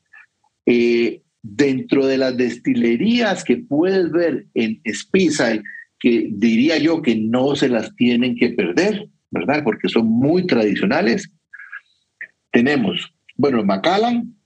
Eh, 0.66 1.22
dentro 1.42 2.06
de 2.06 2.18
las 2.18 2.36
destilerías 2.36 3.44
que 3.44 3.56
puedes 3.56 4.10
ver 4.10 4.46
en 4.54 4.80
Speyside, 4.92 5.62
que 5.98 6.28
diría 6.32 6.78
yo 6.78 7.02
que 7.02 7.16
no 7.16 7.56
se 7.56 7.68
las 7.68 7.94
tienen 7.96 8.36
que 8.36 8.50
perder, 8.50 9.08
¿verdad? 9.30 9.62
Porque 9.64 9.88
son 9.88 10.06
muy 10.06 10.46
tradicionales. 10.46 11.30
Tenemos, 12.50 13.12
bueno, 13.36 13.64
Macallan, 13.64 14.37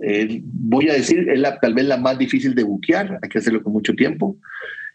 eh, 0.00 0.40
voy 0.42 0.88
a 0.88 0.94
decir, 0.94 1.28
es 1.28 1.38
la, 1.38 1.58
tal 1.60 1.74
vez 1.74 1.86
la 1.86 1.96
más 1.96 2.18
difícil 2.18 2.54
de 2.54 2.64
buquear, 2.64 3.18
hay 3.22 3.28
que 3.28 3.38
hacerlo 3.38 3.62
con 3.62 3.72
mucho 3.72 3.94
tiempo. 3.94 4.36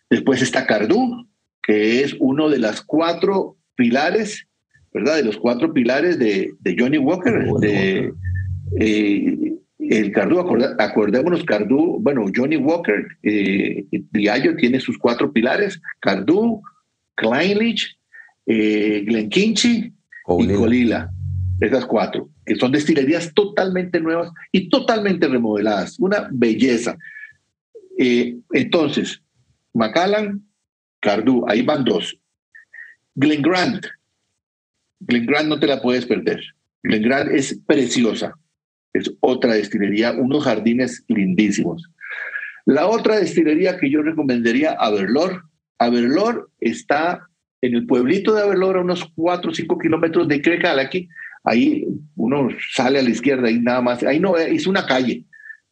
Después 0.09 0.41
está 0.41 0.65
Cardú, 0.65 1.27
que 1.61 2.03
es 2.03 2.15
uno 2.19 2.49
de 2.49 2.59
las 2.59 2.81
cuatro 2.81 3.57
pilares, 3.75 4.47
¿verdad? 4.93 5.17
De 5.17 5.23
los 5.23 5.37
cuatro 5.37 5.73
pilares 5.73 6.17
de, 6.17 6.51
de 6.59 6.75
Johnny 6.77 6.97
Walker. 6.97 7.45
de, 7.61 8.11
eh, 8.79 9.55
el 9.79 10.11
Cardú, 10.11 10.39
acordémonos, 10.77 11.43
Cardú, 11.43 11.97
bueno, 12.01 12.25
Johnny 12.35 12.57
Walker, 12.57 13.07
eh, 13.23 13.85
Diallo 14.11 14.55
tiene 14.55 14.79
sus 14.79 14.97
cuatro 14.97 15.31
pilares, 15.31 15.81
Cardú, 15.99 16.61
Kleinlich, 17.15 17.97
eh, 18.45 19.03
Glenkinchi 19.05 19.93
y 20.39 20.47
Colila. 20.47 21.11
Esas 21.59 21.85
cuatro, 21.85 22.29
que 22.45 22.55
son 22.55 22.71
destilerías 22.71 23.33
totalmente 23.33 23.99
nuevas 23.99 24.31
y 24.51 24.69
totalmente 24.69 25.27
remodeladas. 25.27 25.99
Una 25.99 26.29
belleza. 26.31 26.97
Eh, 27.97 28.37
entonces, 28.53 29.21
Macallan, 29.73 30.41
Cardú, 31.01 31.45
ahí 31.47 31.61
van 31.61 31.83
dos. 31.83 32.17
Glen 33.15 33.41
Grant. 33.41 33.85
Glen 35.01 35.25
Grant 35.25 35.49
no 35.49 35.59
te 35.59 35.67
la 35.67 35.81
puedes 35.81 36.05
perder. 36.05 36.41
Glen 36.83 37.03
Grant 37.03 37.31
es 37.31 37.59
preciosa. 37.65 38.33
Es 38.93 39.11
otra 39.19 39.53
destilería, 39.53 40.13
unos 40.13 40.43
jardines 40.45 41.03
lindísimos. 41.07 41.89
La 42.65 42.87
otra 42.87 43.19
destilería 43.19 43.77
que 43.77 43.89
yo 43.89 44.01
recomendaría, 44.01 44.71
Averlor. 44.73 45.43
Averlor 45.77 46.49
está 46.59 47.27
en 47.61 47.75
el 47.75 47.85
pueblito 47.85 48.33
de 48.33 48.43
Averlor, 48.43 48.77
a 48.77 48.81
unos 48.81 49.11
4 49.15 49.51
o 49.51 49.53
5 49.53 49.77
kilómetros 49.79 50.27
de 50.27 50.41
Crecalaqui, 50.41 51.09
ahí 51.43 51.85
uno 52.15 52.49
sale 52.73 52.99
a 52.99 53.03
la 53.03 53.09
izquierda, 53.09 53.47
ahí 53.47 53.59
nada 53.59 53.81
más, 53.81 54.03
ahí 54.03 54.19
no, 54.19 54.37
es 54.37 54.67
una 54.67 54.85
calle, 54.85 55.25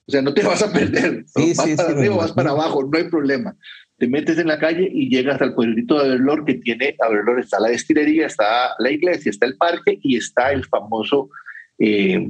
o 0.06 0.12
sea, 0.12 0.22
no 0.22 0.34
te 0.34 0.44
vas 0.46 0.62
a 0.62 0.72
perder, 0.72 1.26
vas 1.36 1.76
para 1.76 1.90
arriba, 1.90 2.16
vas 2.16 2.32
para 2.32 2.52
abajo, 2.52 2.84
no 2.84 2.98
hay 2.98 3.06
problema. 3.06 3.56
Te 4.00 4.08
metes 4.08 4.38
en 4.38 4.48
la 4.48 4.60
calle 4.60 4.88
y 4.92 5.10
llegas 5.10 5.42
al 5.42 5.56
pueblito 5.56 5.98
de 5.98 6.06
Averlor 6.06 6.46
que 6.46 6.56
tiene, 6.56 6.96
Averlor 7.00 7.40
está 7.40 7.60
la 7.60 7.70
destilería, 7.70 8.28
está 8.28 8.76
la 8.78 8.92
iglesia, 8.92 9.32
está 9.32 9.48
el 9.48 9.58
parque 9.58 10.00
y 10.04 10.18
está 10.18 10.52
el 10.52 10.64
famoso 10.66 11.30
eh, 11.80 12.30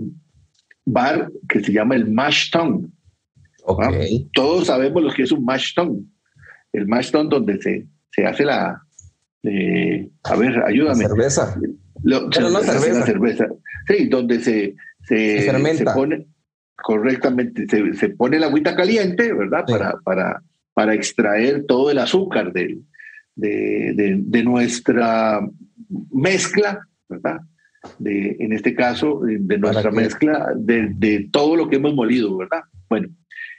bar 0.85 1.29
que 1.49 1.61
se 1.61 1.73
llama 1.73 1.95
el 1.95 2.09
Mash 2.09 2.51
Tongue. 2.51 2.87
Todos 4.33 4.67
sabemos 4.67 5.03
lo 5.03 5.11
que 5.11 5.23
es 5.23 5.31
un 5.33 5.43
Mash 5.43 5.73
Tongue. 5.75 6.05
El 6.71 6.87
Mash 6.87 7.11
Tongue 7.11 7.35
donde 7.35 7.61
se, 7.61 7.85
se 8.11 8.25
hace 8.25 8.45
la, 8.45 8.81
a 10.23 10.35
ver, 10.35 10.63
ayúdame. 10.65 11.03
La 11.03 11.09
cerveza. 11.09 11.59
Lo, 12.03 12.31
cerveza. 12.31 13.05
cerveza. 13.05 13.47
Sí, 13.87 14.07
donde 14.07 14.39
se, 14.39 14.75
se, 15.07 15.85
pone 15.93 16.27
correctamente, 16.75 17.67
se, 17.93 18.09
pone 18.09 18.39
la 18.39 18.47
agüita 18.47 18.75
caliente, 18.75 19.33
¿verdad? 19.33 19.65
Para, 19.67 19.97
para, 20.03 20.43
para 20.73 20.93
extraer 20.93 21.65
todo 21.65 21.91
el 21.91 21.97
azúcar 21.97 22.53
de, 22.53 22.79
de, 23.35 24.21
de, 24.23 24.43
nuestra 24.43 25.41
mezcla, 26.11 26.87
¿verdad? 27.09 27.41
De, 27.99 28.35
en 28.39 28.53
este 28.53 28.75
caso, 28.75 29.21
de 29.23 29.57
nuestra 29.57 29.91
mezcla 29.91 30.51
de, 30.55 30.93
de, 30.95 31.29
todo 31.31 31.55
lo 31.55 31.69
que 31.69 31.77
hemos 31.77 31.93
molido, 31.93 32.37
¿verdad? 32.37 32.61
Bueno, 32.89 33.07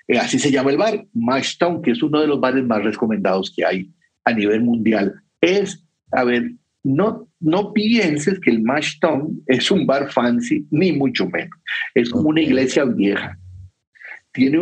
eh, 0.06 0.18
así 0.18 0.38
se 0.38 0.50
llama 0.50 0.70
el 0.70 0.76
bar, 0.76 1.06
Mashtown, 1.14 1.82
que 1.82 1.92
es 1.92 2.02
uno 2.02 2.20
de 2.20 2.26
los 2.26 2.40
bares 2.40 2.64
más 2.64 2.82
recomendados 2.82 3.52
que 3.54 3.64
hay 3.64 3.90
a 4.24 4.32
nivel 4.32 4.62
mundial 4.62 5.22
es, 5.40 5.84
a 6.10 6.24
ver, 6.24 6.52
no, 6.82 7.27
no 7.40 7.72
pienses 7.72 8.40
que 8.40 8.50
el 8.50 8.62
Mashtown 8.62 9.42
es 9.46 9.70
un 9.70 9.86
bar 9.86 10.10
fancy, 10.10 10.66
ni 10.70 10.92
mucho 10.92 11.28
menos. 11.28 11.56
Es 11.94 12.10
como 12.10 12.30
una 12.30 12.40
iglesia 12.40 12.84
vieja. 12.84 13.38
Tiene, 14.32 14.58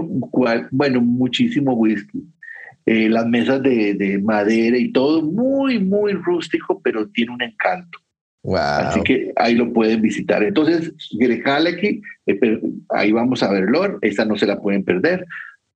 bueno, 0.70 1.00
muchísimo 1.00 1.72
whisky. 1.74 2.24
Eh, 2.84 3.08
las 3.08 3.26
mesas 3.26 3.62
de, 3.62 3.94
de, 3.94 4.18
madera 4.18 4.78
y 4.78 4.92
todo, 4.92 5.22
muy, 5.22 5.78
muy 5.78 6.12
rústico, 6.12 6.80
pero 6.82 7.08
tiene 7.08 7.32
un 7.32 7.42
encanto. 7.42 7.98
Así 8.54 9.02
que 9.02 9.32
ahí 9.36 9.54
lo 9.54 9.72
pueden 9.72 10.00
visitar. 10.02 10.42
Entonces, 10.44 10.92
aquí, 11.66 12.00
eh, 12.26 12.60
ahí 12.90 13.10
vamos 13.10 13.42
a 13.42 13.50
verlo, 13.50 13.98
esta 14.02 14.24
no 14.24 14.36
se 14.36 14.46
la 14.46 14.60
pueden 14.60 14.84
perder. 14.84 15.26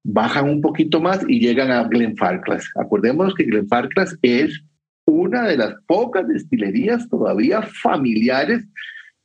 Bajan 0.04 0.48
un 0.48 0.60
poquito 0.60 1.00
más 1.00 1.20
y 1.26 1.40
llegan 1.40 1.72
a 1.72 1.82
Glenfarclas. 1.84 2.64
Acordémonos 2.76 3.34
que 3.34 3.44
Glenfarclas 3.44 4.16
es 4.22 4.62
una 5.10 5.46
de 5.46 5.56
las 5.56 5.74
pocas 5.86 6.26
destilerías 6.28 7.08
todavía 7.08 7.62
familiares 7.62 8.64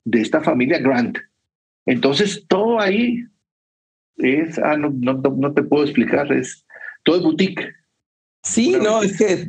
de 0.04 0.22
esta 0.22 0.42
familia 0.42 0.80
Grant. 0.80 1.18
Entonces, 1.86 2.46
todo 2.48 2.80
ahí 2.80 3.24
es, 4.18 4.58
ah, 4.60 4.78
no, 4.78 4.92
no, 4.92 5.14
no 5.14 5.54
te 5.54 5.64
puedo 5.64 5.84
explicar, 5.84 6.32
es 6.32 6.66
todo 7.04 7.18
es 7.18 7.24
boutique. 7.24 7.74
Sí, 8.44 8.76
no, 8.82 9.02
es 9.02 9.18
que 9.18 9.48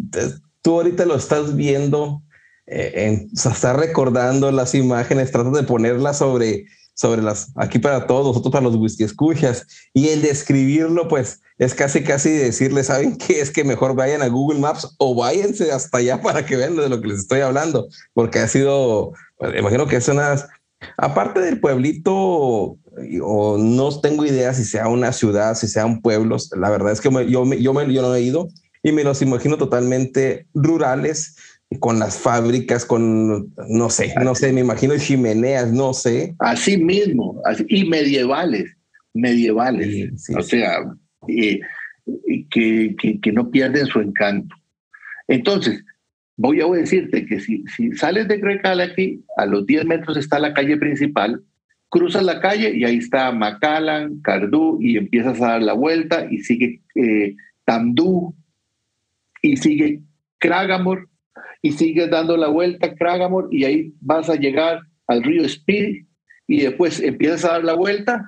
tú 0.62 0.74
ahorita 0.74 1.06
lo 1.06 1.16
estás 1.16 1.56
viendo, 1.56 2.22
eh, 2.66 2.92
en, 2.94 3.28
o 3.32 3.36
sea, 3.36 3.52
estás 3.52 3.76
recordando 3.76 4.50
las 4.52 4.74
imágenes, 4.74 5.32
tratas 5.32 5.52
de 5.52 5.62
ponerlas 5.62 6.18
sobre 6.18 6.66
sobre 6.96 7.22
las, 7.22 7.52
aquí 7.56 7.78
para 7.78 8.06
todos, 8.06 8.26
nosotros 8.26 8.50
para 8.50 8.64
los 8.64 8.76
whisky 8.76 9.04
escuchas, 9.04 9.66
y 9.92 10.08
el 10.08 10.22
describirlo, 10.22 11.08
pues 11.08 11.40
es 11.58 11.74
casi, 11.74 12.02
casi 12.02 12.30
decirle, 12.30 12.82
¿saben 12.82 13.16
qué? 13.16 13.40
Es 13.40 13.50
que 13.50 13.64
mejor 13.64 13.94
vayan 13.94 14.22
a 14.22 14.28
Google 14.28 14.60
Maps 14.60 14.94
o 14.98 15.14
váyanse 15.14 15.70
hasta 15.70 15.98
allá 15.98 16.20
para 16.22 16.44
que 16.44 16.56
vean 16.56 16.74
de 16.74 16.88
lo 16.88 17.00
que 17.00 17.08
les 17.08 17.20
estoy 17.20 17.40
hablando, 17.40 17.86
porque 18.14 18.38
ha 18.38 18.48
sido, 18.48 19.12
pues, 19.36 19.54
imagino 19.58 19.86
que 19.86 19.96
es 19.96 20.08
unas, 20.08 20.48
aparte 20.96 21.40
del 21.40 21.60
pueblito 21.60 22.78
o 23.22 23.58
no 23.58 24.00
tengo 24.00 24.24
idea 24.24 24.54
si 24.54 24.64
sea 24.64 24.88
una 24.88 25.12
ciudad, 25.12 25.54
si 25.54 25.68
sean 25.68 26.00
pueblos. 26.00 26.50
La 26.56 26.70
verdad 26.70 26.92
es 26.92 27.02
que 27.02 27.10
yo, 27.10 27.22
yo, 27.22 27.44
me, 27.44 27.60
yo 27.60 27.72
no 28.02 28.14
he 28.14 28.22
ido 28.22 28.48
y 28.82 28.92
me 28.92 29.04
los 29.04 29.20
imagino 29.20 29.58
totalmente 29.58 30.46
rurales, 30.54 31.36
con 31.80 31.98
las 31.98 32.18
fábricas, 32.18 32.84
con, 32.84 33.52
no 33.68 33.90
sé, 33.90 34.14
no 34.22 34.34
sé, 34.34 34.52
me 34.52 34.60
imagino 34.60 34.96
chimeneas, 34.98 35.72
no 35.72 35.92
sé. 35.92 36.34
Así 36.38 36.76
mismo, 36.76 37.42
y 37.68 37.88
medievales, 37.88 38.76
medievales. 39.14 40.28
o 40.36 40.42
sea, 40.42 40.78
que, 41.26 41.60
que, 42.50 43.20
que, 43.20 43.32
no 43.32 43.50
pierden 43.50 43.86
su 43.86 44.00
encanto. 44.00 44.54
Entonces, 45.26 45.84
voy 46.36 46.60
a 46.60 46.66
decirte 46.66 47.26
que 47.26 47.40
si, 47.40 47.64
si 47.76 47.92
sales 47.92 48.28
de 48.28 48.40
aquí 48.82 49.24
a 49.36 49.46
los 49.46 49.66
10 49.66 49.86
metros 49.86 50.16
está 50.16 50.38
la 50.38 50.54
calle 50.54 50.76
principal, 50.76 51.42
cruzas 51.88 52.22
la 52.22 52.40
calle 52.40 52.76
y 52.76 52.84
ahí 52.84 52.98
está 52.98 53.32
Macallan, 53.32 54.20
Cardú, 54.20 54.78
y 54.80 54.96
empiezas 54.98 55.40
a 55.40 55.48
dar 55.48 55.62
la 55.62 55.72
vuelta 55.72 56.28
y 56.30 56.38
sigue 56.38 56.82
eh, 56.94 57.34
Tamdú, 57.64 58.34
y 59.42 59.56
sigue 59.56 60.02
Kragamor, 60.38 61.08
y 61.66 61.72
sigues 61.72 62.08
dando 62.10 62.36
la 62.36 62.46
vuelta 62.46 62.94
Kragamor, 62.94 63.48
y 63.50 63.64
ahí 63.64 63.92
vas 64.00 64.30
a 64.30 64.36
llegar 64.36 64.82
al 65.08 65.24
río 65.24 65.44
Speed, 65.44 66.04
y 66.46 66.60
después 66.62 67.00
empiezas 67.00 67.44
a 67.44 67.52
dar 67.54 67.64
la 67.64 67.74
vuelta 67.74 68.24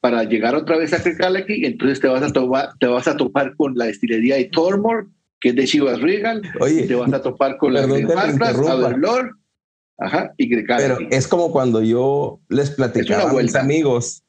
para 0.00 0.22
llegar 0.24 0.54
otra 0.54 0.76
vez 0.76 0.92
a 0.92 1.02
Crekalaki, 1.02 1.64
entonces 1.64 1.98
te 1.98 2.08
vas 2.08 2.22
a, 2.22 2.30
topar, 2.30 2.68
te 2.78 2.86
vas 2.86 3.08
a 3.08 3.16
topar 3.16 3.56
con 3.56 3.74
la 3.74 3.86
destilería 3.86 4.36
de 4.36 4.44
Tormore, 4.44 5.06
que 5.40 5.48
es 5.50 5.56
de 5.56 5.64
Chivas 5.64 6.00
Regal, 6.02 6.42
Oye, 6.60 6.86
te 6.86 6.94
vas 6.94 7.10
a 7.12 7.22
topar 7.22 7.56
con 7.56 7.72
la 7.72 7.86
de 7.86 8.06
Averlor, 8.68 9.38
ajá, 9.96 10.34
y 10.36 10.54
Pero 10.66 10.98
es 11.10 11.26
como 11.26 11.50
cuando 11.50 11.82
yo 11.82 12.40
les 12.50 12.70
platicaba 12.70 13.30
a 13.30 13.42
mis 13.42 13.54
amigos 13.54 14.24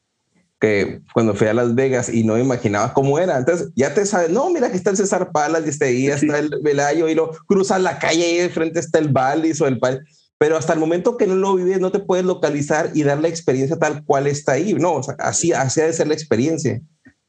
que 0.60 1.02
cuando 1.14 1.34
fui 1.34 1.48
a 1.48 1.54
Las 1.54 1.74
Vegas 1.74 2.14
y 2.14 2.24
no 2.24 2.34
me 2.34 2.42
imaginaba 2.42 2.94
cómo 2.94 3.18
era. 3.18 3.38
Entonces 3.38 3.72
ya 3.76 3.94
te 3.94 4.06
sabes, 4.06 4.30
no, 4.30 4.50
mira 4.50 4.70
que 4.70 4.78
está 4.78 4.90
el 4.90 4.98
César 4.98 5.32
Palas 5.32 5.66
y 5.66 5.70
este 5.70 5.86
ahí 5.86 6.08
está 6.08 6.40
el 6.40 6.52
Velayo 6.62 7.08
y 7.08 7.16
lo 7.16 7.32
cruzas 7.48 7.82
la 7.82 7.98
calle 7.98 8.34
y 8.34 8.38
de 8.38 8.50
frente 8.50 8.80
está 8.80 9.00
el 9.00 9.10
Valis 9.10 9.62
o 9.62 9.68
el 9.68 9.80
Pal. 9.80 10.04
Pero 10.38 10.58
hasta 10.58 10.74
el 10.74 10.80
momento 10.80 11.18
que 11.18 11.28
no 11.28 11.36
lo 11.36 11.56
vives, 11.56 11.80
no 11.80 11.92
te 11.92 12.00
puedes 12.00 12.26
localizar 12.26 12.92
y 12.94 13.04
dar 13.04 13.20
la 13.20 13.28
experiencia 13.28 13.78
tal 13.78 14.04
cual 14.06 14.28
está 14.28 14.54
ahí. 14.54 14.74
No, 14.74 14.94
o 14.94 15.04
sea, 15.04 15.16
así, 15.20 15.52
así 15.52 15.82
ha 15.82 15.86
de 15.86 15.94
ser 15.94 16.08
la 16.08 16.14
experiencia. 16.14 16.82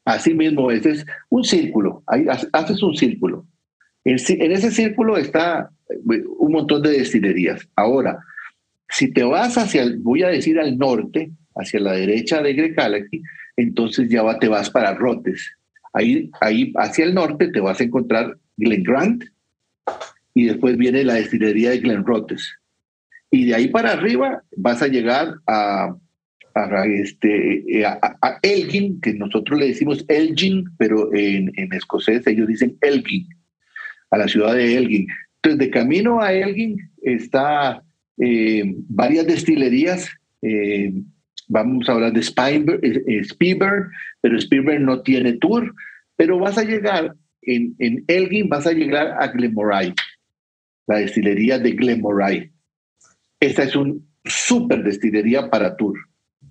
Así 0.05 0.33
mismo, 0.33 0.71
ese 0.71 0.91
es 0.91 1.05
un 1.29 1.43
círculo. 1.43 2.03
Ahí 2.07 2.25
haces 2.53 2.81
un 2.81 2.95
círculo. 2.95 3.45
En, 4.03 4.15
ese 4.51 4.71
círculo 4.71 5.17
está 5.17 5.69
eh, 5.89 6.23
un 6.39 6.51
montón 6.51 6.81
de 6.81 6.91
destilerías. 6.91 7.67
Ahora, 7.75 8.19
si 8.89 9.11
te 9.11 9.23
vas 9.23 9.57
hacia, 9.57 9.85
voy 9.99 10.23
a 10.23 10.29
decir 10.29 10.59
al 10.59 10.77
norte, 10.77 11.31
hacia 11.55 11.79
la 11.79 11.93
derecha 11.93 12.41
de 12.41 12.53
Grecalaki, 12.53 13.21
entonces 13.57 14.09
ya 14.09 14.23
te 14.39 14.47
vas 14.47 14.69
para 14.69 14.93
Rotes. 14.93 15.51
Ahí, 15.93 16.29
ahí 16.39 16.71
hacia 16.77 17.05
el 17.05 17.13
norte 17.13 17.49
te 17.49 17.59
vas 17.59 17.79
a 17.79 17.83
encontrar 17.83 18.37
Glen 18.57 18.83
Grant 18.83 19.25
y 20.33 20.45
después 20.45 20.77
viene 20.77 21.03
la 21.03 21.15
destilería 21.15 21.71
de 21.71 21.79
Glen 21.79 22.05
Rotes. 22.05 22.57
Y 23.29 23.45
de 23.45 23.55
ahí 23.55 23.67
para 23.67 23.91
arriba 23.91 24.43
vas 24.55 24.81
a 24.81 24.87
llegar 24.87 25.35
a, 25.47 25.95
a, 26.55 26.85
este, 26.85 27.85
a, 27.85 28.39
Elgin, 28.41 28.99
que 29.01 29.13
nosotros 29.13 29.59
le 29.59 29.67
decimos 29.67 30.05
Elgin, 30.07 30.65
pero 30.77 31.13
en, 31.13 31.51
en 31.55 31.73
escocés 31.73 32.25
ellos 32.27 32.47
dicen 32.47 32.77
Elgin 32.81 33.27
a 34.11 34.17
la 34.17 34.27
ciudad 34.27 34.53
de 34.53 34.77
Elgin. 34.77 35.07
Entonces, 35.37 35.59
de 35.59 35.71
camino 35.71 36.21
a 36.21 36.33
Elgin 36.33 36.77
está 37.01 37.83
eh, 38.17 38.75
varias 38.89 39.25
destilerías. 39.25 40.09
Eh, 40.41 40.93
vamos 41.51 41.87
a 41.87 41.93
hablar 41.93 42.13
de 42.13 42.21
eh, 42.21 43.19
Spielberg, 43.21 43.89
pero 44.21 44.37
Spielberg 44.37 44.81
no 44.81 45.01
tiene 45.01 45.33
tour, 45.33 45.73
pero 46.15 46.39
vas 46.39 46.57
a 46.57 46.63
llegar 46.63 47.15
en, 47.41 47.75
en 47.79 48.03
Elgin, 48.07 48.49
vas 48.49 48.67
a 48.67 48.71
llegar 48.71 49.15
a 49.19 49.27
Glenmoray, 49.27 49.93
la 50.87 50.97
destilería 50.97 51.59
de 51.59 51.71
Glenmoray. 51.71 52.51
Esta 53.39 53.63
es 53.63 53.75
un 53.75 54.07
súper 54.23 54.83
destilería 54.83 55.49
para 55.49 55.75
tour. 55.75 55.97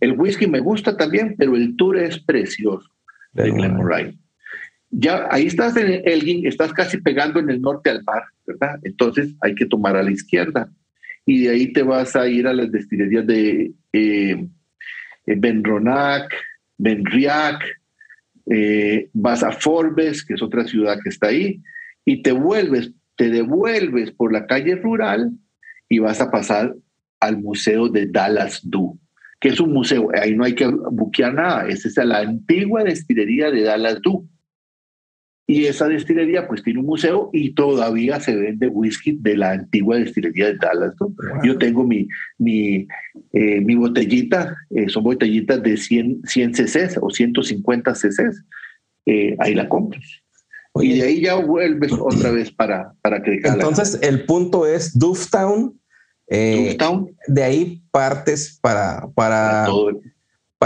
El 0.01 0.13
whisky 0.13 0.47
me 0.47 0.61
gusta 0.61 0.97
también, 0.97 1.35
pero 1.39 1.57
el 1.57 1.77
tour 1.77 1.99
es 1.99 2.19
precioso 2.19 2.89
de 3.33 3.51
Glenmoray 3.51 4.19
ya 4.91 5.29
ahí 5.31 5.47
estás 5.47 5.77
en 5.77 6.03
Elgin, 6.05 6.47
estás 6.47 6.73
casi 6.73 6.99
pegando 6.99 7.39
en 7.41 7.49
el 7.49 7.61
norte 7.61 7.91
al 7.91 8.03
mar, 8.03 8.25
¿verdad? 8.47 8.79
Entonces 8.83 9.35
hay 9.41 9.55
que 9.55 9.67
tomar 9.67 9.97
a 9.97 10.03
la 10.03 10.11
izquierda. 10.11 10.69
Y 11.25 11.45
de 11.45 11.51
ahí 11.51 11.73
te 11.73 11.83
vas 11.83 12.17
a 12.17 12.27
ir 12.29 12.47
a 12.47 12.53
las 12.53 12.73
destilerías 12.73 13.27
de 13.27 13.63
eh, 13.63 13.73
eh 13.93 14.49
Benronac, 15.27 16.35
Benriac, 16.79 17.63
eh, 18.47 19.09
vas 19.13 19.43
a 19.43 19.53
Forbes, 19.53 20.25
que 20.25 20.35
es 20.35 20.43
otra 20.43 20.67
ciudad 20.67 20.99
que 21.03 21.11
está 21.11 21.29
ahí, 21.29 21.63
y 22.05 22.23
te 22.23 22.33
vuelves, 22.33 22.93
te 23.17 23.31
devuelves 23.31 24.11
por 24.13 24.33
la 24.33 24.47
calle 24.47 24.77
rural 24.77 25.31
y 25.89 25.99
vas 25.99 26.21
a 26.21 26.31
pasar 26.31 26.75
al 27.21 27.39
Museo 27.39 27.89
de 27.89 28.07
Dallas 28.07 28.61
Du, 28.63 28.99
que 29.39 29.51
es 29.51 29.61
un 29.61 29.73
museo, 29.73 30.09
ahí 30.15 30.35
no 30.35 30.45
hay 30.45 30.55
que 30.55 30.67
buquear 30.67 31.35
nada, 31.35 31.69
esa 31.69 31.89
es 31.89 31.97
la 32.09 32.21
antigua 32.21 32.83
destilería 32.83 33.51
de 33.51 33.63
Dallas 33.63 34.01
Du 34.03 34.29
y 35.51 35.67
esa 35.67 35.89
destilería 35.89 36.47
pues 36.47 36.63
tiene 36.63 36.79
un 36.79 36.87
museo 36.87 37.29
y 37.33 37.55
todavía 37.55 38.21
se 38.21 38.37
vende 38.37 38.69
whisky 38.69 39.19
de 39.21 39.37
la 39.37 39.51
antigua 39.51 39.97
destilería 39.97 40.47
de 40.47 40.59
Dallas. 40.59 40.95
Yo 41.43 41.59
tengo 41.59 41.83
mi, 41.83 42.07
mi, 42.39 42.87
eh, 43.33 43.61
mi 43.61 43.75
botellita, 43.75 44.57
eh, 44.71 44.89
son 44.89 45.03
botellitas 45.03 45.61
de 45.61 45.77
100, 45.77 46.23
100 46.25 46.55
cc 46.55 46.99
o 47.01 47.11
150 47.11 47.95
cc. 47.97 48.31
Eh, 49.07 49.35
ahí 49.41 49.55
la 49.55 49.69
compras. 49.69 50.05
Y 50.77 51.01
de 51.01 51.03
ahí 51.03 51.23
ya 51.23 51.35
vuelves 51.35 51.91
otra 52.01 52.31
vez 52.31 52.53
para, 52.53 52.93
para 53.03 53.21
que 53.21 53.41
Entonces 53.43 53.99
el 54.03 54.25
punto 54.27 54.69
es 54.69 54.97
Dufftown. 54.97 55.77
De 56.29 57.43
ahí 57.43 57.83
partes 57.91 58.57
para, 58.63 59.09
para, 59.17 59.67
para 59.67 59.73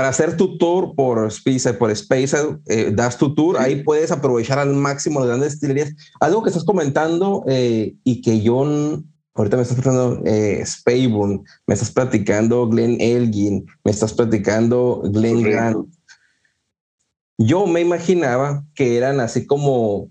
hacer 0.08 0.36
tu 0.36 0.58
tour 0.58 0.94
por 0.96 1.24
Space, 1.28 1.72
por 1.74 1.88
Space, 1.92 2.36
eh, 2.66 2.90
das 2.92 3.16
tu 3.16 3.32
tour, 3.32 3.56
ahí 3.58 3.84
puedes 3.84 4.10
aprovechar 4.10 4.58
al 4.58 4.74
máximo 4.74 5.20
las 5.20 5.28
grandes 5.28 5.52
destilerías. 5.52 5.94
Algo 6.18 6.42
que 6.42 6.48
estás 6.48 6.64
comentando 6.64 7.44
eh, 7.46 7.94
y 8.02 8.20
que 8.20 8.40
yo 8.40 8.64
ahorita 9.34 9.56
me 9.56 9.62
estás 9.62 9.76
platicando 9.80 10.20
eh, 10.24 10.64
me 11.66 11.74
estás 11.74 11.92
platicando 11.92 12.68
Glen 12.68 13.00
Elgin, 13.00 13.66
me 13.84 13.92
estás 13.92 14.12
platicando 14.12 15.02
Glen 15.04 15.42
Grant. 15.42 15.86
Yo 17.38 17.66
me 17.68 17.80
imaginaba 17.80 18.64
que 18.74 18.96
eran 18.96 19.20
así 19.20 19.46
como 19.46 20.08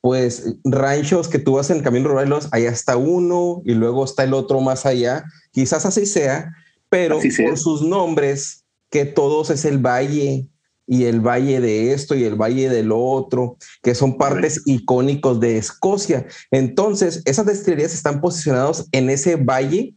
pues 0.00 0.54
ranchos 0.62 1.26
que 1.26 1.40
tú 1.40 1.54
vas 1.54 1.70
en 1.70 1.78
el 1.78 1.82
camino 1.82 2.08
rural, 2.08 2.32
allá 2.52 2.70
está 2.70 2.96
uno 2.96 3.62
y 3.64 3.74
luego 3.74 4.04
está 4.04 4.22
el 4.22 4.32
otro 4.32 4.60
más 4.60 4.86
allá. 4.86 5.24
Quizás 5.50 5.84
así 5.86 6.06
sea, 6.06 6.52
pero 6.88 7.18
por 7.18 7.58
sus 7.58 7.82
nombres 7.82 8.64
que 8.90 9.04
todos 9.04 9.50
es 9.50 9.64
el 9.64 9.78
valle 9.78 10.48
y 10.86 11.04
el 11.04 11.20
valle 11.20 11.60
de 11.60 11.92
esto 11.92 12.14
y 12.14 12.24
el 12.24 12.34
valle 12.34 12.70
del 12.70 12.90
otro, 12.92 13.58
que 13.82 13.94
son 13.94 14.16
partes 14.16 14.62
icónicos 14.64 15.38
de 15.38 15.58
Escocia. 15.58 16.26
Entonces, 16.50 17.22
esas 17.26 17.44
destilerías 17.44 17.92
están 17.92 18.22
posicionadas 18.22 18.88
en 18.92 19.10
ese 19.10 19.36
valle 19.36 19.94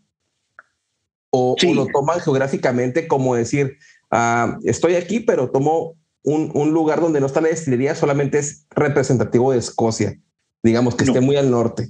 o, 1.30 1.56
lo 1.74 1.88
toman 1.88 2.20
geográficamente 2.20 3.08
como 3.08 3.36
decir, 3.36 3.78
ah, 4.12 4.58
estoy 4.66 4.96
aquí, 4.96 5.22
pero 5.22 5.50
tomo 5.50 5.96
un, 6.24 6.52
un, 6.54 6.72
lugar 6.72 7.00
donde 7.00 7.22
no 7.22 7.26
está 7.26 7.40
la 7.40 7.48
destilería, 7.48 7.96
solamente 7.96 8.40
es 8.40 8.68
representativo 8.72 9.54
de 9.54 9.60
Escocia, 9.60 10.20
digamos 10.62 10.96
que 10.96 11.06
esté 11.06 11.22
muy 11.22 11.38
al 11.38 11.50
norte. 11.50 11.90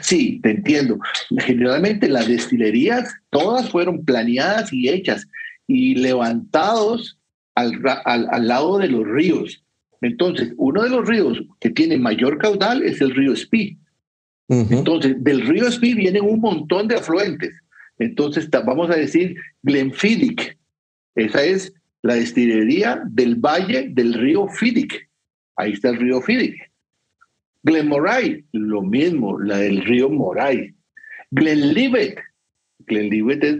Sí, 0.00 0.40
te 0.42 0.50
entiendo. 0.50 0.98
Generalmente 1.38 2.08
las 2.08 2.28
destilerías 2.28 3.08
todas 3.30 3.70
fueron 3.70 4.04
planeadas 4.04 4.72
y 4.72 4.88
hechas 4.88 5.26
y 5.74 5.94
levantados 5.94 7.18
al, 7.54 7.80
al, 8.04 8.48
lado 8.48 8.78
de 8.78 8.88
los 8.88 9.06
ríos. 9.06 9.64
Entonces, 10.00 10.52
uno 10.56 10.82
de 10.82 10.90
los 10.90 11.08
ríos 11.08 11.42
que 11.60 11.70
tiene 11.70 11.98
mayor 11.98 12.38
caudal 12.38 12.82
es 12.82 13.00
el 13.00 13.14
río 13.14 13.34
Spee. 13.36 13.78
Entonces, 14.48 15.22
del 15.22 15.46
río 15.46 15.70
Spee 15.70 15.94
vienen 15.94 16.24
un 16.24 16.40
montón 16.40 16.88
de 16.88 16.96
afluentes. 16.96 17.54
Entonces, 17.98 18.50
vamos 18.50 18.90
a 18.90 18.96
decir 18.96 19.36
Glenfiddich. 19.62 20.58
Esa 21.14 21.42
es 21.42 21.72
la 22.02 22.14
destilería 22.14 23.02
del 23.06 23.36
valle 23.36 23.88
del 23.90 24.12
río 24.14 24.48
Fiddich. 24.48 25.08
Ahí 25.56 25.72
está 25.72 25.90
el 25.90 25.96
río 25.96 26.20
Fiddich. 26.20 26.56
Glenmoray, 27.62 28.44
lo 28.52 28.82
mismo, 28.82 29.38
la 29.38 29.58
del 29.58 29.84
río 29.84 30.10
Moray. 30.10 30.74
Glenlivet, 31.30 32.18
Glenlivet 32.86 33.44
es 33.44 33.56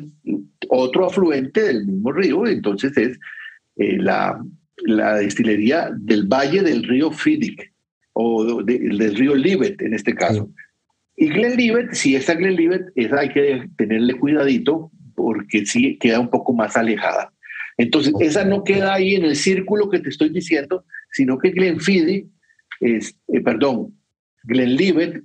otro 0.68 1.06
afluente 1.06 1.62
del 1.62 1.86
mismo 1.86 2.12
río, 2.12 2.46
entonces 2.46 2.96
es 2.96 3.18
eh, 3.76 3.98
la, 3.98 4.42
la, 4.84 5.16
destilería 5.16 5.90
del 5.96 6.26
valle 6.26 6.62
del 6.62 6.82
río 6.84 7.10
Fiddich 7.10 7.72
o 8.12 8.62
del 8.62 9.16
río 9.16 9.34
Livet 9.34 9.80
en 9.82 9.94
este 9.94 10.14
caso. 10.14 10.50
Y 11.16 11.28
Glenlivet, 11.28 11.92
si 11.92 12.16
esa 12.16 12.34
Glenlivet, 12.34 12.86
esa 12.94 13.20
hay 13.20 13.28
que 13.30 13.68
tenerle 13.76 14.14
cuidadito 14.14 14.90
porque 15.14 15.66
sí 15.66 15.98
queda 15.98 16.20
un 16.20 16.30
poco 16.30 16.52
más 16.52 16.76
alejada. 16.76 17.32
Entonces, 17.76 18.12
esa 18.20 18.44
no 18.44 18.64
queda 18.64 18.94
ahí 18.94 19.14
en 19.14 19.24
el 19.24 19.36
círculo 19.36 19.88
que 19.88 20.00
te 20.00 20.08
estoy 20.08 20.28
diciendo, 20.28 20.84
sino 21.10 21.38
que 21.38 21.50
Glenfiddich 21.50 22.26
es, 22.80 23.16
eh, 23.28 23.40
perdón, 23.40 23.94
Glenlivet, 24.44 25.22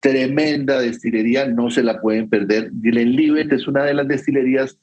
tremenda 0.00 0.80
destilería, 0.80 1.46
no 1.46 1.70
se 1.70 1.82
la 1.82 2.00
pueden 2.00 2.28
perder. 2.28 2.70
Glenlivet 2.72 3.52
es 3.52 3.68
una 3.68 3.84
de 3.84 3.94
las 3.94 4.08
destilerías 4.08 4.78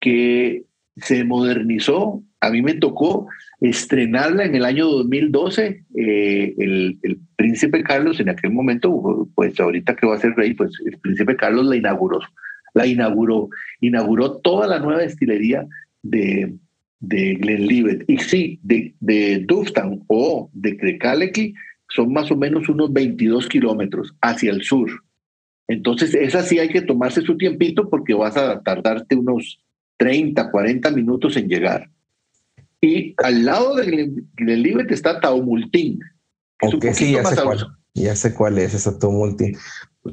que 0.00 0.64
se 0.96 1.24
modernizó. 1.24 2.22
A 2.40 2.50
mí 2.50 2.62
me 2.62 2.74
tocó 2.74 3.28
estrenarla 3.60 4.44
en 4.44 4.54
el 4.54 4.64
año 4.64 4.86
2012. 4.86 5.84
Eh, 5.96 6.54
el, 6.58 6.98
príncipe 7.36 7.82
Carlos, 7.82 8.18
en 8.18 8.28
aquel 8.28 8.50
momento, 8.50 9.28
pues 9.34 9.58
ahorita 9.60 9.94
que 9.94 10.06
va 10.06 10.16
a 10.16 10.20
ser 10.20 10.34
rey, 10.34 10.54
pues 10.54 10.72
el 10.84 10.98
príncipe 10.98 11.36
Carlos 11.36 11.66
la 11.66 11.76
inauguró. 11.76 12.18
La 12.74 12.86
inauguró, 12.86 13.48
inauguró 13.80 14.38
toda 14.38 14.66
la 14.66 14.78
nueva 14.80 15.00
destilería 15.00 15.66
de, 16.02 16.54
de 17.00 17.34
Glenlivet. 17.34 18.04
Y 18.08 18.18
sí, 18.18 18.58
de, 18.62 18.94
de 19.00 19.44
Duftan 19.46 20.02
o 20.08 20.50
de 20.52 20.76
Crecalequi 20.76 21.54
son 21.96 22.12
más 22.12 22.30
o 22.30 22.36
menos 22.36 22.68
unos 22.68 22.92
22 22.92 23.48
kilómetros 23.48 24.14
hacia 24.20 24.52
el 24.52 24.62
sur. 24.62 24.90
Entonces, 25.66 26.14
esa 26.14 26.42
sí 26.42 26.58
hay 26.58 26.68
que 26.68 26.82
tomarse 26.82 27.22
su 27.22 27.36
tiempito 27.36 27.88
porque 27.88 28.14
vas 28.14 28.36
a 28.36 28.60
tardarte 28.60 29.16
unos 29.16 29.58
30, 29.96 30.50
40 30.50 30.90
minutos 30.90 31.36
en 31.36 31.48
llegar. 31.48 31.90
Y 32.80 33.14
al 33.16 33.44
lado 33.44 33.74
de 33.74 34.12
Glenlivet 34.34 34.92
está 34.92 35.20
Taumultín. 35.20 36.00
Ok, 36.62 36.86
sí, 36.92 37.12
ya 37.12 37.24
sé, 37.24 37.42
cuál, 37.42 37.66
ya 37.94 38.14
sé 38.14 38.34
cuál 38.34 38.58
es 38.58 38.74
esa 38.74 38.98
Taumultín. 38.98 39.56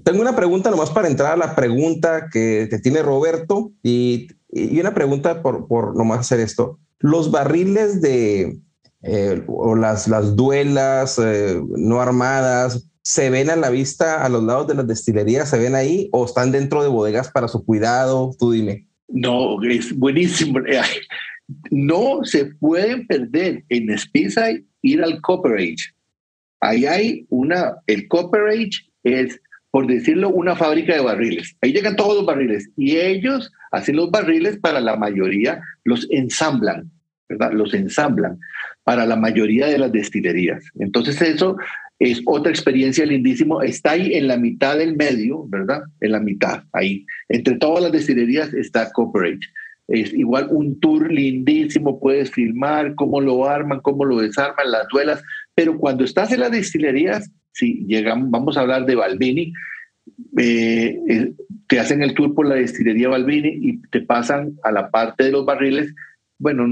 Tengo 0.04 0.22
una 0.22 0.36
pregunta 0.36 0.72
nomás 0.72 0.90
para 0.90 1.08
entrar 1.08 1.34
a 1.34 1.38
la 1.38 1.56
pregunta 1.56 2.30
que 2.32 2.68
te 2.70 2.80
tiene 2.80 3.04
Roberto 3.04 3.72
y, 3.84 4.30
y 4.50 4.80
una 4.80 4.94
pregunta 4.94 5.44
por, 5.44 5.68
por 5.68 5.96
nomás 5.96 6.22
hacer 6.22 6.40
esto. 6.40 6.80
Los 7.00 7.30
barriles 7.30 8.02
de, 8.02 8.60
eh, 9.04 9.44
o 9.48 9.76
las, 9.76 10.08
las 10.08 10.36
duelas 10.36 11.20
eh, 11.20 11.62
no 11.78 12.00
armadas, 12.00 12.90
¿se 13.02 13.30
ven 13.30 13.50
a 13.50 13.56
la 13.58 13.70
vista 13.70 14.24
a 14.24 14.30
los 14.30 14.44
lados 14.44 14.68
de 14.68 14.76
las 14.76 14.88
destilerías? 14.88 15.50
¿Se 15.50 15.60
ven 15.60 15.76
ahí 15.76 16.10
o 16.14 16.26
están 16.26 16.52
dentro 16.52 16.82
de 16.82 16.90
bodegas 16.90 17.30
para 17.30 17.50
su 17.50 17.66
cuidado? 17.66 18.32
Tú 18.40 18.52
dime. 18.52 18.88
No, 19.10 19.62
es 19.64 19.96
buenísimo. 19.98 20.60
No 21.70 22.24
se 22.24 22.46
pueden 22.46 23.06
perder 23.06 23.64
en 23.70 23.98
Speyside 23.98 24.64
ir 24.82 25.04
al 25.04 25.20
Copperage. 25.22 25.94
Ahí 26.62 26.86
hay 26.86 27.26
una, 27.30 27.76
el 27.88 28.08
Copperage 28.08 28.86
es, 29.04 29.40
por 29.70 29.86
decirlo, 29.86 30.30
una 30.30 30.56
fábrica 30.56 30.96
de 30.96 31.02
barriles. 31.02 31.58
Ahí 31.62 31.74
llegan 31.74 31.98
todos 31.98 32.16
los 32.16 32.26
barriles 32.26 32.70
y 32.78 32.96
ellos 32.96 33.52
hacen 33.72 33.98
los 33.98 34.10
barriles 34.12 34.58
para 34.60 34.80
la 34.80 34.96
mayoría, 34.96 35.62
los 35.84 36.08
ensamblan, 36.10 36.90
Los 37.30 37.74
ensamblan 37.74 38.40
para 38.84 39.06
la 39.06 39.16
mayoría 39.16 39.68
de 39.68 39.78
las 39.78 39.92
destilerías. 39.92 40.64
Entonces 40.80 41.22
eso 41.22 41.58
es 42.00 42.22
otra 42.26 42.52
experiencia 42.52 43.06
lindísimo. 43.06 43.62
Está 43.62 43.92
ahí 43.92 44.14
en 44.14 44.28
la 44.28 44.38
mitad 44.38 44.78
del 44.78 44.96
medio, 44.96 45.48
¿verdad? 45.48 45.84
En 46.02 46.12
la 46.12 46.20
mitad, 46.20 46.64
ahí. 46.74 47.06
Entre 47.30 47.56
todas 47.56 47.84
las 47.84 47.92
destilerías 47.92 48.54
está 48.54 48.92
Cooperage. 48.92 49.48
Es 49.88 50.14
igual 50.14 50.48
un 50.50 50.80
tour 50.80 51.12
lindísimo, 51.12 52.00
puedes 52.00 52.32
filmar 52.32 52.96
cómo 52.96 53.20
lo 53.20 53.48
arman, 53.48 53.82
cómo 53.82 54.06
lo 54.06 54.18
desarman, 54.20 54.72
las 54.72 54.88
duelas, 54.90 55.22
pero 55.56 55.78
cuando 55.78 56.06
estás 56.06 56.32
en 56.32 56.40
las 56.40 56.52
destilerías, 56.52 57.30
si 57.52 57.86
llegamos, 57.86 58.32
vamos 58.32 58.58
a 58.58 58.62
hablar 58.62 58.86
de 58.86 58.96
Balbini, 58.96 59.54
eh, 60.38 61.00
eh, 61.10 61.34
te 61.68 61.80
hacen 61.80 62.02
el 62.02 62.14
tour 62.14 62.34
por 62.34 62.48
la 62.48 62.56
destilería 62.56 63.10
Balbini 63.10 63.50
y 63.62 63.82
te 63.90 64.02
pasan 64.02 64.58
a 64.64 64.72
la 64.72 64.90
parte 64.90 65.26
de 65.26 65.32
los 65.32 65.46
barriles. 65.46 65.94
Bueno, 66.44 66.66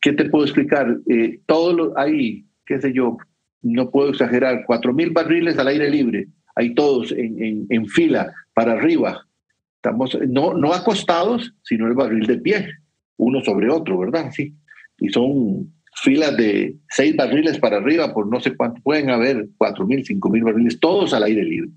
¿qué 0.00 0.12
te 0.12 0.26
puedo 0.26 0.44
explicar? 0.44 0.96
Eh, 1.10 1.40
todos 1.46 1.74
los, 1.74 1.92
hay, 1.96 2.46
qué 2.64 2.80
sé 2.80 2.92
yo, 2.92 3.16
no 3.62 3.90
puedo 3.90 4.10
exagerar, 4.10 4.62
cuatro 4.64 4.94
mil 4.94 5.10
barriles 5.10 5.58
al 5.58 5.66
aire 5.66 5.90
libre, 5.90 6.28
hay 6.54 6.72
todos 6.72 7.10
en, 7.10 7.66
en, 7.68 7.86
fila 7.88 8.32
para 8.54 8.74
arriba. 8.74 9.26
Estamos 9.74 10.16
no, 10.28 10.54
no 10.54 10.72
acostados, 10.72 11.52
sino 11.64 11.88
el 11.88 11.94
barril 11.94 12.28
de 12.28 12.38
pie, 12.38 12.68
uno 13.16 13.40
sobre 13.40 13.68
otro, 13.72 13.98
¿verdad? 13.98 14.30
Sí. 14.30 14.54
Y 14.98 15.08
son 15.08 15.74
filas 16.00 16.36
de 16.36 16.76
seis 16.88 17.16
barriles 17.16 17.58
para 17.58 17.78
arriba, 17.78 18.14
por 18.14 18.28
no 18.28 18.38
sé 18.38 18.56
cuánto, 18.56 18.80
pueden 18.82 19.10
haber 19.10 19.48
cuatro 19.58 19.84
mil, 19.84 20.04
cinco 20.04 20.30
mil 20.30 20.44
barriles, 20.44 20.78
todos 20.78 21.12
al 21.12 21.24
aire 21.24 21.42
libre, 21.42 21.70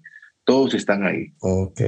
todos 0.46 0.76
están 0.76 1.04
ahí. 1.04 1.34
Ok. 1.40 1.82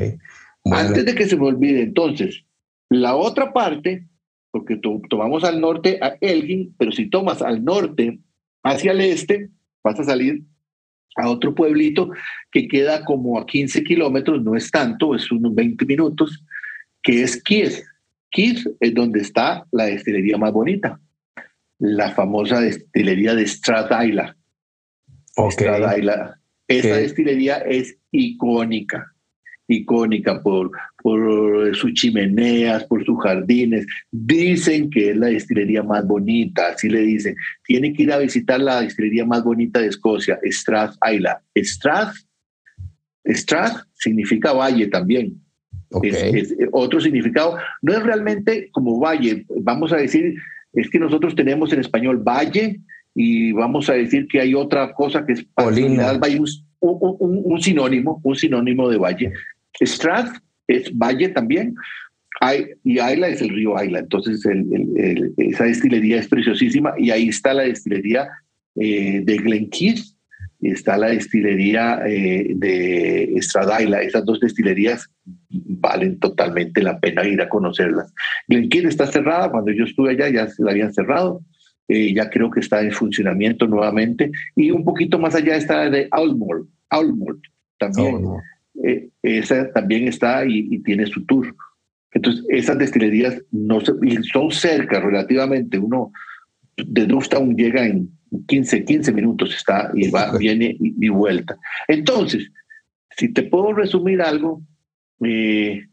Antes 0.72 1.06
de 1.06 1.14
que 1.14 1.28
se 1.28 1.38
me 1.38 1.46
olvide, 1.46 1.84
entonces, 1.84 2.44
la 2.90 3.16
otra 3.16 3.54
parte, 3.54 4.08
porque 4.52 4.80
tomamos 5.10 5.44
al 5.44 5.62
norte 5.62 5.98
a 6.02 6.18
Elgin, 6.20 6.76
pero 6.78 6.92
si 6.92 7.10
tomas 7.10 7.42
al 7.42 7.64
norte 7.64 8.20
hacia 8.64 8.92
el 8.92 9.02
este, 9.02 9.50
vas 9.84 10.00
a 10.00 10.04
salir 10.04 10.44
a 11.16 11.30
otro 11.30 11.56
pueblito 11.56 12.12
que 12.52 12.68
queda 12.68 13.04
como 13.06 13.40
a 13.40 13.46
15 13.46 13.84
kilómetros, 13.84 14.44
no 14.44 14.56
es 14.56 14.70
tanto, 14.70 15.16
es 15.16 15.32
unos 15.32 15.56
20 15.56 15.86
minutos, 15.86 16.44
que 17.02 17.24
es 17.24 17.42
Kiev. 17.42 17.84
Kiev 18.30 18.58
es 18.80 18.94
donde 18.94 19.22
está 19.22 19.66
la 19.72 19.86
destilería 19.86 20.38
más 20.38 20.52
bonita, 20.52 21.00
la 21.80 22.12
famosa 22.12 22.62
destilería 22.62 23.34
de 23.36 23.48
Stradaila. 23.48 24.38
Okay. 25.36 25.68
Esa 26.68 26.98
destilería 26.98 27.58
es 27.58 27.98
icónica 28.12 29.11
icónica 29.72 30.42
por, 30.42 30.72
por 31.02 31.76
sus 31.76 31.94
chimeneas, 31.94 32.84
por 32.86 33.04
sus 33.06 33.20
jardines. 33.22 33.86
Dicen 34.12 34.90
que 34.90 35.12
es 35.12 35.18
la 35.18 35.28
destilería 35.28 35.84
más 35.84 36.06
bonita, 36.06 36.70
así 36.70 36.90
le 36.90 37.02
dicen. 37.02 37.36
Tiene 37.66 37.94
que 37.94 38.04
ir 38.04 38.12
a 38.12 38.20
visitar 38.20 38.60
la 38.60 38.82
destilería 38.82 39.26
más 39.26 39.44
bonita 39.44 39.80
de 39.80 39.88
Escocia, 39.88 40.40
Strath 40.44 40.96
Island. 41.10 41.38
Strath, 41.56 42.16
Strath 43.26 43.84
significa 43.94 44.54
valle 44.54 44.88
también. 44.88 45.42
Es, 46.04 46.56
otro 46.72 47.02
significado. 47.02 47.58
No 47.82 47.94
es 47.94 48.04
realmente 48.04 48.70
como 48.72 49.00
valle, 49.00 49.46
vamos 49.62 49.92
a 49.92 49.98
decir, 49.98 50.36
es 50.74 50.90
que 50.90 51.00
nosotros 51.00 51.36
tenemos 51.36 51.74
en 51.74 51.82
español 51.82 52.18
valle 52.18 52.80
y 53.14 53.52
vamos 53.52 53.90
a 53.90 53.94
decir 53.94 54.28
que 54.28 54.40
hay 54.40 54.56
otra 54.56 54.94
cosa 54.94 55.26
que 55.26 55.34
es 55.34 55.46
un, 55.60 56.00
un, 56.80 57.62
sinónimo, 57.62 58.22
un 58.24 58.36
sinónimo 58.36 58.90
de 58.90 58.98
valle. 58.98 59.34
Strath 59.80 60.38
es 60.68 60.92
valle 60.96 61.30
también, 61.30 61.76
hay, 62.40 62.66
y 62.84 63.00
Ayla 63.00 63.28
es 63.28 63.42
el 63.42 63.50
río 63.50 63.78
Ayla. 63.78 64.00
Entonces, 64.00 64.44
esa 65.38 65.64
destilería 65.66 66.20
es 66.20 66.28
preciosísima 66.28 66.94
y 66.98 67.12
ahí 67.12 67.30
está 67.30 67.54
la 67.54 67.64
destilería 67.64 68.30
eh, 68.76 69.22
de 69.24 69.38
Glenkeith 69.38 70.00
y 70.60 70.72
está 70.72 70.98
la 70.98 71.10
destilería 71.10 72.02
eh, 72.08 72.54
de 72.56 73.36
Stradaila. 73.42 74.02
Esas 74.02 74.26
dos 74.26 74.40
destilerías 74.40 75.08
valen 75.50 76.20
totalmente 76.20 76.82
la 76.82 77.00
pena 77.00 77.28
ir 77.28 77.42
a 77.42 77.50
conocerlas. 77.50 78.14
Glenkeith 78.48 78.86
está 78.86 79.08
cerrada, 79.08 79.52
cuando 79.52 79.72
yo 79.72 79.84
estuve 79.84 80.12
allá 80.12 80.30
ya 80.30 80.48
se 80.48 80.64
la 80.64 80.72
habían 80.72 80.94
cerrado. 80.94 81.42
Eh, 81.88 82.14
ya 82.14 82.30
creo 82.30 82.50
que 82.50 82.62
está 82.62 82.82
en 82.82 82.92
funcionamiento 82.92 83.68
nuevamente. 83.68 84.32
Y 84.56 84.72
un 84.72 84.86
poquito 84.86 85.20
más 85.20 85.36
allá 85.36 85.58
está 85.58 85.90
de 85.90 86.08
Almore, 86.12 86.64
Almore 86.90 87.40
también. 87.78 88.24
Eh, 88.84 89.10
esa 89.22 89.72
también 89.72 90.08
está 90.08 90.46
y, 90.46 90.80
tiene 90.80 91.06
su 91.06 91.26
tour. 91.26 91.56
Entonces, 92.14 92.46
esas 92.50 92.78
destilerías 92.78 93.42
no 93.52 93.80
son 93.82 94.52
cerca 94.52 95.00
relativamente. 95.00 95.78
Uno 95.78 96.12
de 96.76 97.06
Duftown 97.06 97.56
llega 97.56 97.86
en 97.86 98.10
15, 98.48 98.86
15 98.86 99.14
minutos, 99.14 99.56
está 99.56 99.92
y 99.94 100.10
va, 100.10 100.38
viene 100.38 100.76
y, 100.80 101.10
vuelta. 101.10 101.58
Entonces, 101.88 102.50
si 103.18 103.30
te 103.30 103.44
puedo 103.44 103.74
resumir 103.74 104.22
algo, 104.22 104.62
eh, 105.24 105.88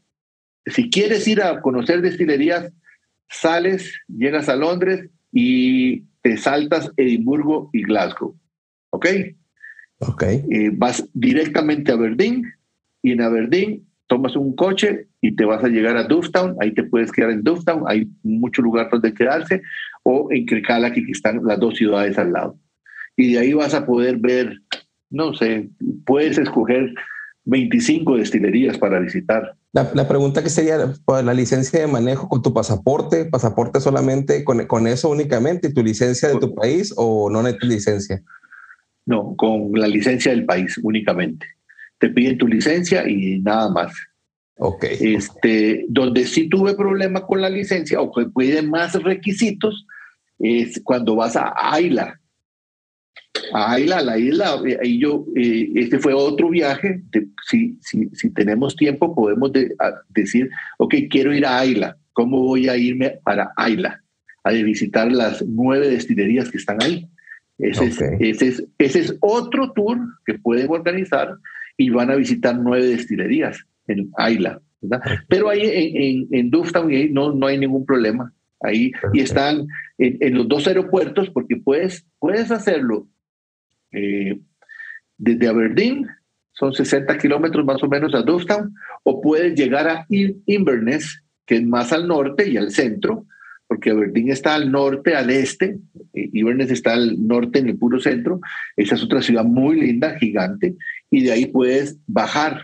si 0.67 0.91
quieres 0.91 1.27
ir 1.27 1.43
a 1.43 1.61
conocer 1.61 2.01
destilerías, 2.01 2.73
sales, 3.29 3.93
llegas 4.09 4.49
a 4.49 4.57
Londres 4.57 5.09
y 5.33 6.05
te 6.23 6.37
saltas 6.37 6.91
Edimburgo 6.97 7.71
y 7.73 7.83
Glasgow. 7.83 8.37
¿Ok? 8.91 9.07
Ok. 9.99 10.23
Eh, 10.23 10.71
vas 10.73 11.09
directamente 11.13 11.91
a 11.91 11.95
Aberdeen 11.95 12.45
y 13.03 13.13
en 13.13 13.23
Aberdeen 13.23 13.89
tomas 14.09 14.35
un 14.37 14.57
coche 14.57 15.07
y 15.21 15.37
te 15.37 15.45
vas 15.45 15.63
a 15.63 15.69
llegar 15.69 15.97
a 15.97 16.05
Dufftown, 16.05 16.57
ahí 16.61 16.73
te 16.73 16.83
puedes 16.83 17.13
quedar 17.13 17.31
en 17.31 17.43
Dufftown, 17.43 17.85
hay 17.87 18.09
mucho 18.23 18.63
lugar 18.63 18.89
donde 18.91 19.15
quedarse, 19.15 19.63
o 20.03 20.29
en 20.33 20.47
Kirkcaldy, 20.47 21.05
que 21.05 21.13
están 21.13 21.41
las 21.45 21.61
dos 21.61 21.77
ciudades 21.77 22.19
al 22.19 22.33
lado. 22.33 22.59
Y 23.17 23.33
de 23.33 23.39
ahí 23.39 23.53
vas 23.53 23.75
a 23.75 23.85
poder 23.85 24.17
ver, 24.17 24.61
no 25.11 25.35
sé, 25.35 25.69
puedes 26.07 26.39
escoger 26.39 26.95
25 27.45 28.17
destilerías 28.17 28.79
para 28.79 28.99
visitar. 28.99 29.55
La, 29.73 29.91
la 29.95 30.09
pregunta 30.09 30.43
que 30.43 30.51
sería, 30.51 30.79
por 31.05 31.23
la 31.23 31.35
licencia 31.35 31.81
de 31.81 31.87
manejo 31.87 32.29
con 32.29 32.43
tu 32.43 32.55
pasaporte, 32.55 33.27
pasaporte 33.27 33.81
solamente, 33.81 34.45
con, 34.45 34.67
con 34.67 34.87
eso 34.87 35.11
únicamente, 35.11 35.73
tu 35.73 35.83
licencia 35.83 36.31
de 36.31 36.39
tu 36.39 36.55
país 36.55 36.95
o 36.97 37.29
no 37.29 37.43
tu 37.57 37.67
licencia? 37.67 38.23
No, 39.05 39.35
con 39.37 39.73
la 39.73 39.89
licencia 39.89 40.31
del 40.31 40.47
país 40.47 40.79
únicamente 40.83 41.58
te 41.99 42.09
piden 42.11 42.39
tu 42.39 42.47
licencia 42.47 43.09
y 43.09 43.39
nada 43.41 43.71
más. 43.71 43.93
Ok. 44.59 44.85
Este, 45.01 45.85
donde 45.89 46.27
sí 46.27 46.49
tuve 46.49 46.75
problema 46.75 47.27
con 47.27 47.41
la 47.41 47.51
licencia 47.51 48.01
o 48.01 48.13
que 48.13 48.27
pide 48.27 48.63
más 48.63 48.95
requisitos 49.03 49.87
es 50.39 50.81
cuando 50.85 51.17
vas 51.17 51.37
a 51.37 51.53
Ayla. 51.55 52.21
A 53.53 53.73
Ayla, 53.73 54.03
la 54.03 54.19
isla, 54.19 54.61
eh, 54.67 54.79
ahí 54.83 54.99
yo, 54.99 55.27
eh, 55.37 55.71
este 55.77 55.99
fue 55.99 56.13
otro 56.13 56.51
viaje. 56.51 57.03
si, 57.49 57.79
si, 57.81 58.09
si, 58.13 58.31
tenemos 58.31 58.77
tiempo, 58.77 59.15
podemos 59.15 59.53
decir, 60.09 60.51
ok, 60.79 60.95
quiero 61.09 61.33
ir 61.33 61.47
a 61.47 61.59
Ayla. 61.59 61.97
¿Cómo 62.13 62.43
voy 62.43 62.69
a 62.69 62.77
irme 62.77 63.21
para 63.23 63.53
Ayla? 63.57 64.03
A 64.43 64.51
visitar 64.51 65.11
las 65.11 65.45
nueve 65.47 65.89
destilerías 65.89 66.51
que 66.51 66.59
están 66.59 66.83
ahí. 66.83 67.09
Ese, 67.59 67.87
es, 67.87 68.01
ese, 68.01 68.49
es, 68.49 68.65
ese 68.79 69.01
es 69.01 69.17
otro 69.21 69.73
tour 69.73 69.99
que 70.25 70.35
pueden 70.35 70.71
organizar 70.71 71.37
y 71.79 71.89
van 71.89 72.11
a 72.11 72.17
visitar 72.17 72.59
nueve 72.59 72.87
destilerías 72.87 73.65
en 73.87 74.11
Ayla. 74.19 74.61
Pero 75.29 75.49
ahí 75.49 75.63
en, 75.63 76.29
en, 76.31 76.51
en 76.53 77.15
no, 77.15 77.33
no 77.33 77.47
hay 77.47 77.57
ningún 77.57 77.87
problema. 77.87 78.35
Ahí 78.61 78.91
y 79.13 79.21
están 79.21 79.69
en, 79.99 80.35
los 80.35 80.49
dos 80.49 80.67
aeropuertos 80.67 81.31
porque 81.31 81.57
puedes, 81.57 82.05
puedes 82.19 82.51
hacerlo 82.51 83.07
eh, 83.93 84.41
desde 85.17 85.49
Aberdeen, 85.49 86.07
son 86.53 86.73
60 86.73 87.17
kilómetros 87.19 87.65
más 87.65 87.83
o 87.85 87.89
menos 87.89 88.15
a 88.15 88.23
Dufftown, 88.23 88.75
o 89.05 89.21
puedes 89.21 89.55
llegar 89.55 89.89
a 89.89 90.07
Inverness, 90.09 91.23
que 91.47 91.57
es 91.57 91.65
más 91.65 91.93
al 91.93 92.09
norte 92.09 92.49
y 92.49 92.57
al 92.57 92.73
centro, 92.73 93.27
porque 93.69 93.91
Aberdeen 93.91 94.31
está 94.31 94.55
al 94.55 94.73
norte, 94.73 95.15
al 95.15 95.29
este, 95.29 95.79
Inverness 96.15 96.71
está 96.71 96.95
al 96.95 97.27
norte 97.27 97.59
en 97.59 97.69
el 97.69 97.77
puro 97.77 98.01
centro. 98.01 98.41
Esa 98.77 98.95
es 98.95 99.03
otra 99.05 99.21
ciudad 99.21 99.45
muy 99.45 99.79
linda, 99.79 100.19
gigante, 100.19 100.75
y 101.11 101.23
de 101.23 101.33
ahí 101.33 101.47
puedes 101.47 101.99
bajar 102.07 102.63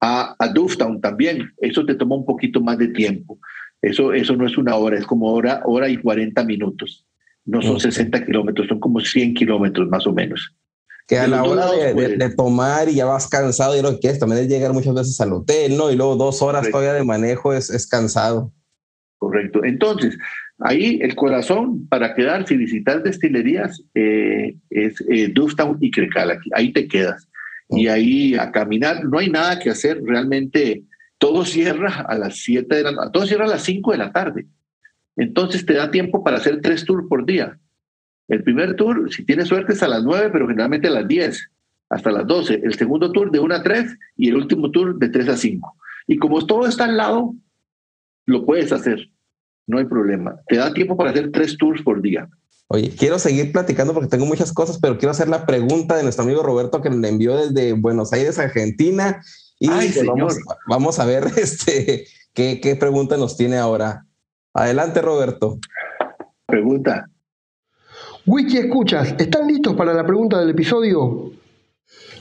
a, 0.00 0.34
a 0.36 0.48
Dufftown 0.48 1.00
también. 1.00 1.52
Eso 1.58 1.86
te 1.86 1.94
toma 1.94 2.16
un 2.16 2.26
poquito 2.26 2.60
más 2.60 2.76
de 2.76 2.88
tiempo. 2.88 3.38
Eso, 3.80 4.12
eso 4.12 4.34
no 4.34 4.46
es 4.46 4.58
una 4.58 4.74
hora, 4.74 4.98
es 4.98 5.06
como 5.06 5.32
hora, 5.32 5.62
hora 5.64 5.88
y 5.88 5.96
40 5.96 6.42
minutos. 6.44 7.06
No 7.44 7.62
son 7.62 7.78
60 7.78 8.24
kilómetros, 8.26 8.66
son 8.66 8.80
como 8.80 8.98
100 8.98 9.34
kilómetros 9.34 9.88
más 9.88 10.08
o 10.08 10.12
menos. 10.12 10.56
Que 11.06 11.18
a 11.18 11.28
la 11.28 11.44
hora 11.44 11.70
de, 11.70 12.34
tomar 12.34 12.88
y 12.88 12.96
ya 12.96 13.04
vas 13.04 13.28
cansado 13.28 13.78
y 13.78 13.82
lo 13.82 13.92
que 13.92 14.00
quieres 14.00 14.18
también 14.18 14.42
es 14.42 14.48
llegar 14.48 14.72
muchas 14.72 14.92
veces 14.92 15.20
al 15.20 15.32
hotel, 15.32 15.76
¿no? 15.76 15.92
Y 15.92 15.94
luego 15.94 16.16
dos 16.16 16.42
horas 16.42 16.68
todavía 16.68 16.94
de 16.94 17.04
manejo 17.04 17.52
es, 17.52 17.70
es 17.70 17.86
cansado. 17.86 18.50
Correcto. 19.18 19.64
Entonces, 19.64 20.18
ahí 20.58 20.98
el 21.02 21.14
corazón 21.14 21.88
para 21.88 22.14
quedarse 22.14 22.54
y 22.54 22.58
visitar 22.58 23.02
destilerías 23.02 23.82
eh, 23.94 24.56
es 24.70 25.00
eh, 25.10 25.32
y 25.80 25.90
Crecala. 25.90 26.38
Ahí 26.52 26.72
te 26.72 26.86
quedas 26.86 27.28
y 27.68 27.88
ahí 27.88 28.34
a 28.34 28.52
caminar. 28.52 29.04
No 29.04 29.18
hay 29.18 29.30
nada 29.30 29.58
que 29.58 29.70
hacer, 29.70 30.02
realmente 30.04 30.84
todo 31.18 31.44
cierra 31.44 32.04
a 32.08 32.16
las 32.18 32.38
7 32.38 32.74
de 32.74 32.82
la 32.82 33.10
todo 33.10 33.26
cierra 33.26 33.46
a 33.46 33.48
las 33.48 33.62
5 33.62 33.92
de 33.92 33.98
la 33.98 34.12
tarde. 34.12 34.46
Entonces 35.16 35.64
te 35.64 35.74
da 35.74 35.90
tiempo 35.90 36.22
para 36.22 36.36
hacer 36.36 36.60
tres 36.60 36.84
tours 36.84 37.06
por 37.08 37.24
día. 37.24 37.58
El 38.28 38.42
primer 38.42 38.74
tour, 38.74 39.10
si 39.12 39.24
tienes 39.24 39.48
suerte, 39.48 39.72
es 39.72 39.82
a 39.82 39.88
las 39.88 40.02
9, 40.04 40.30
pero 40.32 40.46
generalmente 40.46 40.88
a 40.88 40.90
las 40.90 41.08
10, 41.08 41.50
hasta 41.88 42.10
las 42.10 42.26
12. 42.26 42.60
El 42.62 42.74
segundo 42.74 43.12
tour 43.12 43.30
de 43.30 43.38
1 43.38 43.54
a 43.54 43.62
3 43.62 43.96
y 44.16 44.28
el 44.28 44.36
último 44.36 44.70
tour 44.70 44.98
de 44.98 45.08
3 45.08 45.28
a 45.28 45.36
5. 45.36 45.76
Y 46.08 46.18
como 46.18 46.44
todo 46.44 46.66
está 46.66 46.84
al 46.84 46.96
lado, 46.96 47.34
lo 48.26 48.44
puedes 48.44 48.72
hacer. 48.72 49.10
No 49.66 49.78
hay 49.78 49.86
problema. 49.86 50.36
Te 50.46 50.56
da 50.56 50.72
tiempo 50.72 50.96
para 50.96 51.10
hacer 51.10 51.30
tres 51.32 51.56
tours 51.56 51.82
por 51.82 52.02
día. 52.02 52.28
Oye, 52.68 52.90
quiero 52.90 53.18
seguir 53.18 53.52
platicando 53.52 53.94
porque 53.94 54.08
tengo 54.08 54.26
muchas 54.26 54.52
cosas, 54.52 54.78
pero 54.80 54.98
quiero 54.98 55.12
hacer 55.12 55.28
la 55.28 55.46
pregunta 55.46 55.96
de 55.96 56.02
nuestro 56.02 56.24
amigo 56.24 56.42
Roberto 56.42 56.82
que 56.82 56.90
le 56.90 57.08
envió 57.08 57.36
desde 57.36 57.72
Buenos 57.72 58.12
Aires, 58.12 58.38
Argentina. 58.38 59.22
Y 59.58 59.68
vamos, 60.68 60.98
a 60.98 61.06
ver 61.06 61.24
este, 61.36 62.06
qué, 62.34 62.60
qué 62.60 62.76
pregunta 62.76 63.16
nos 63.16 63.36
tiene 63.36 63.56
ahora. 63.56 64.04
Adelante, 64.52 65.00
Roberto. 65.00 65.58
Pregunta. 66.46 67.08
Wiki 68.26 68.58
Escuchas, 68.58 69.14
¿están 69.18 69.46
listos 69.46 69.74
para 69.76 69.94
la 69.94 70.04
pregunta 70.04 70.40
del 70.40 70.50
episodio? 70.50 71.30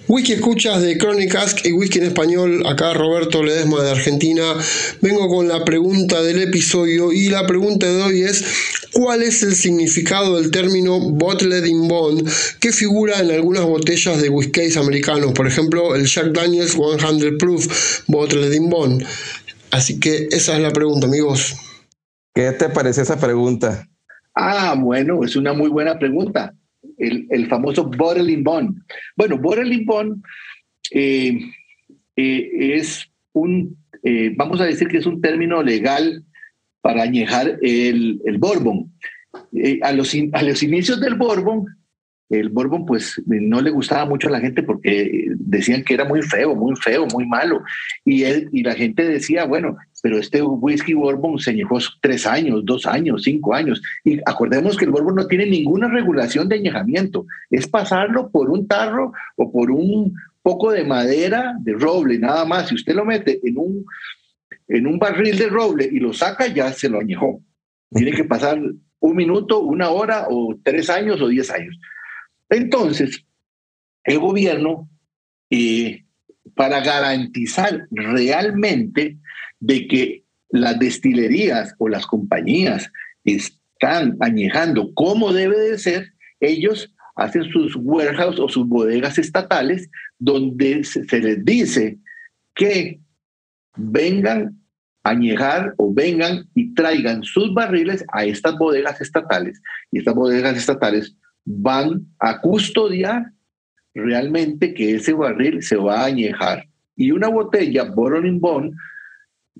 Wiki 0.08 0.34
escuchas 0.34 0.84
de 0.84 1.00
Chronic 1.00 1.34
Ask 1.34 1.66
y 1.66 1.72
Wiki 1.72 1.98
en 1.98 2.06
español, 2.06 2.64
acá 2.68 2.94
Roberto 2.94 3.42
Ledesma 3.42 3.82
de 3.82 3.90
Argentina. 3.90 4.54
Vengo 5.02 5.28
con 5.28 5.48
la 5.48 5.66
pregunta 5.66 6.22
del 6.22 6.44
episodio 6.44 7.12
y 7.12 7.30
la 7.30 7.48
pregunta 7.48 7.88
de 7.88 8.04
hoy 8.04 8.22
es 8.22 8.46
¿cuál 8.94 9.24
es 9.24 9.42
el 9.42 9.56
significado 9.56 10.40
del 10.40 10.52
término 10.52 11.00
bottled 11.00 11.66
in 11.66 11.88
bond 11.88 12.30
que 12.60 12.72
figura 12.72 13.20
en 13.20 13.32
algunas 13.32 13.64
botellas 13.64 14.22
de 14.22 14.30
whiskies 14.30 14.78
americanos? 14.78 15.34
Por 15.34 15.48
ejemplo, 15.48 15.96
el 15.96 16.06
Jack 16.06 16.34
Daniels 16.34 16.74
100 16.74 17.40
Proof 17.40 18.04
Bottled 18.08 18.54
in 18.54 18.70
Bond. 18.70 19.04
Así 19.72 20.00
que 20.00 20.28
esa 20.30 20.56
es 20.56 20.62
la 20.62 20.72
pregunta, 20.72 21.08
amigos. 21.08 21.56
¿Qué 22.36 22.52
te 22.52 22.70
parece 22.70 23.02
esa 23.02 23.20
pregunta? 23.20 23.88
Ah, 24.36 24.76
bueno, 24.78 25.24
es 25.24 25.36
una 25.36 25.54
muy 25.54 25.70
buena 25.70 25.98
pregunta 25.98 26.54
el, 26.98 27.48
famoso 27.48 27.86
bottling 27.86 28.44
bond. 28.44 28.82
Bueno, 29.16 29.38
bottling 29.38 29.86
bond 29.86 30.24
eh, 30.92 31.40
eh, 32.16 32.50
es 32.78 33.10
un, 33.34 33.78
eh, 34.04 34.34
vamos 34.36 34.62
a 34.62 34.66
decir 34.66 34.88
que 34.88 34.98
es 34.98 35.06
un 35.06 35.22
término 35.22 35.62
legal 35.62 36.24
para 36.82 37.04
añejar 37.04 37.58
el, 37.62 38.22
el 38.26 38.38
Bourbon. 38.38 38.92
a, 39.82 39.92
los, 39.92 40.16
a 40.34 40.44
los 40.44 40.64
inicios 40.64 41.00
del 41.02 41.16
Bourbon, 41.16 41.66
el 42.30 42.50
Bourbon 42.50 42.86
pues 42.86 43.22
no 43.26 43.62
le 43.62 43.70
gustaba 43.70 44.06
mucho 44.06 44.28
a 44.28 44.32
la 44.32 44.40
gente 44.40 44.64
porque 44.64 45.28
decían 45.36 45.84
que 45.84 45.94
era 45.94 46.06
muy 46.06 46.22
feo, 46.24 46.56
muy 46.56 46.76
feo, 46.76 47.06
muy 47.14 47.26
malo. 47.28 47.62
Y, 48.04 48.24
él, 48.24 48.50
y 48.52 48.64
la 48.64 48.74
gente 48.74 49.04
decía, 49.04 49.46
bueno, 49.46 49.78
pero 50.02 50.18
este 50.18 50.42
whisky 50.42 50.94
Bourbon 50.94 51.38
se 51.40 51.52
añejó 51.52 51.78
tres 52.02 52.26
años, 52.26 52.66
dos 52.66 52.86
años, 52.88 53.24
cinco 53.24 53.54
años. 53.54 53.82
Y 54.04 54.20
acordemos 54.26 54.76
que 54.76 54.86
el 54.86 54.92
Bourbon 54.92 55.16
no 55.16 55.28
tiene 55.28 55.46
ninguna 55.46 55.88
regulación 55.88 56.50
de 56.50 56.56
añejamiento. 56.56 57.26
Es 57.50 57.68
pasarlo 57.68 58.30
por 58.30 58.50
un 58.50 58.68
tarro 58.68 59.14
o 59.36 59.52
por 59.52 59.70
un 59.70 60.14
poco 60.42 60.72
de 60.72 60.84
madera 60.84 61.56
de 61.60 61.74
roble, 61.74 62.18
nada 62.18 62.46
más. 62.46 62.70
Si 62.70 62.76
usted 62.76 62.96
lo 62.96 63.06
mete 63.06 63.40
en 63.44 63.58
un, 63.58 63.86
en 64.68 64.88
un 64.88 64.98
barril 64.98 65.38
de 65.38 65.48
roble 65.48 65.88
y 65.92 66.00
lo 66.00 66.14
saca, 66.14 66.48
ya 66.48 66.72
se 66.72 66.90
lo 66.90 67.00
añejó. 67.00 67.42
Tiene 67.92 68.12
que 68.12 68.24
pasar 68.24 68.60
un 69.00 69.16
minuto, 69.16 69.60
una 69.60 69.90
hora 69.90 70.26
o 70.30 70.58
tres 70.64 70.90
años 70.90 71.22
o 71.22 71.28
diez 71.28 71.52
años. 71.52 71.80
Entonces, 72.50 73.26
el 74.04 74.20
gobierno, 74.20 74.90
eh, 75.50 76.06
para 76.56 76.82
garantizar 76.82 77.88
realmente 77.92 79.18
de 79.60 79.88
que 79.88 80.24
las 80.50 80.80
destilerías 80.80 81.74
o 81.80 81.90
las 81.90 82.06
compañías 82.06 82.92
están 83.24 84.16
añejando 84.20 84.94
como 84.94 85.34
debe 85.34 85.58
de 85.58 85.78
ser, 85.78 86.14
ellos 86.40 86.94
hacen 87.16 87.46
sus 87.46 87.76
warehouses 87.76 88.40
o 88.40 88.50
sus 88.50 88.68
bodegas 88.68 89.18
estatales 89.18 89.90
donde 90.20 90.84
se, 90.84 91.20
les 91.20 91.44
dice 91.44 91.98
que 92.54 93.00
vengan 93.76 94.60
a 95.04 95.10
añejar 95.12 95.74
o 95.78 95.94
vengan 95.94 96.48
y 96.56 96.74
traigan 96.74 97.24
sus 97.24 97.54
barriles 97.54 98.06
a 98.12 98.26
estas 98.26 98.58
bodegas 98.58 99.00
estatales. 99.02 99.62
Y 99.92 100.00
estas 100.00 100.16
bodegas 100.16 100.58
estatales 100.58 101.16
van 101.46 102.08
a 102.20 102.42
custodiar 102.42 103.32
realmente 103.94 104.74
que 104.74 104.96
ese 104.96 105.14
barril 105.14 105.62
se 105.62 105.78
va 105.78 106.02
a 106.02 106.06
añejar. 106.06 106.68
Y 106.96 107.12
una 107.12 107.30
botella 107.30 107.84
Bottling 107.84 108.40
Bond, 108.40 108.74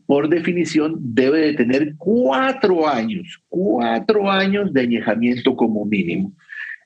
por 0.06 0.28
definición, 0.28 0.98
debe 1.00 1.40
de 1.40 1.54
tener 1.54 1.96
cuatro 1.98 2.88
años, 2.88 3.42
cuatro 3.48 4.30
años 4.30 4.74
de 4.74 4.82
añejamiento 4.82 5.56
como 5.56 5.86
mínimo. 5.86 6.34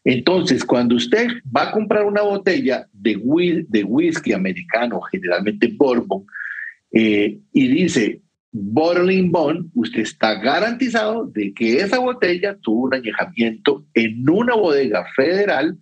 Entonces, 0.04 0.64
cuando 0.64 0.96
usted 0.96 1.28
va 1.56 1.70
a 1.70 1.72
comprar 1.72 2.06
una 2.06 2.22
botella 2.22 2.88
de, 2.94 3.66
de 3.68 3.84
whisky 3.84 4.34
americano, 4.34 5.02
generalmente 5.02 5.74
bourbon, 5.76 6.26
eh, 6.92 7.40
y 7.54 7.68
dice 7.68 8.22
bottling 8.52 9.32
bond, 9.32 9.70
usted 9.76 10.02
está 10.02 10.36
garantizado 10.36 11.26
de 11.26 11.54
que 11.54 11.82
esa 11.82 12.00
botella 12.00 12.58
tuvo 12.62 12.86
un 12.86 12.94
añejamiento 12.96 13.86
en 13.94 14.28
una 14.30 14.56
bodega 14.56 15.06
federal 15.16 15.78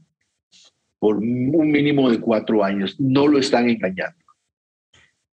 por 0.99 1.17
un 1.17 1.71
mínimo 1.71 2.09
de 2.09 2.19
cuatro 2.19 2.63
años. 2.63 2.95
No 2.99 3.27
lo 3.27 3.39
están 3.39 3.69
engañando. 3.69 4.17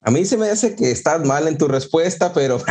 A 0.07 0.11
mí 0.11 0.25
se 0.27 0.37
me 0.37 0.51
hace 0.51 0.77
que 0.77 0.91
estás 0.91 1.25
mal 1.27 1.49
en 1.49 1.57
tu 1.57 1.67
respuesta, 1.67 2.35
pero 2.35 2.59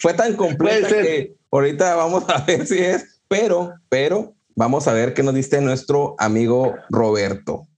fue 0.00 0.12
tan 0.14 0.34
completa 0.34 0.88
que 0.88 1.36
ahorita 1.52 1.94
vamos 1.94 2.24
a 2.28 2.44
ver 2.44 2.66
si 2.66 2.78
es, 2.78 3.20
pero, 3.28 3.74
pero 3.88 4.34
vamos 4.56 4.88
a 4.88 4.92
ver 4.92 5.14
qué 5.14 5.22
nos 5.22 5.36
dice 5.36 5.60
nuestro 5.60 6.16
amigo 6.18 6.74
Roberto. 6.90 7.68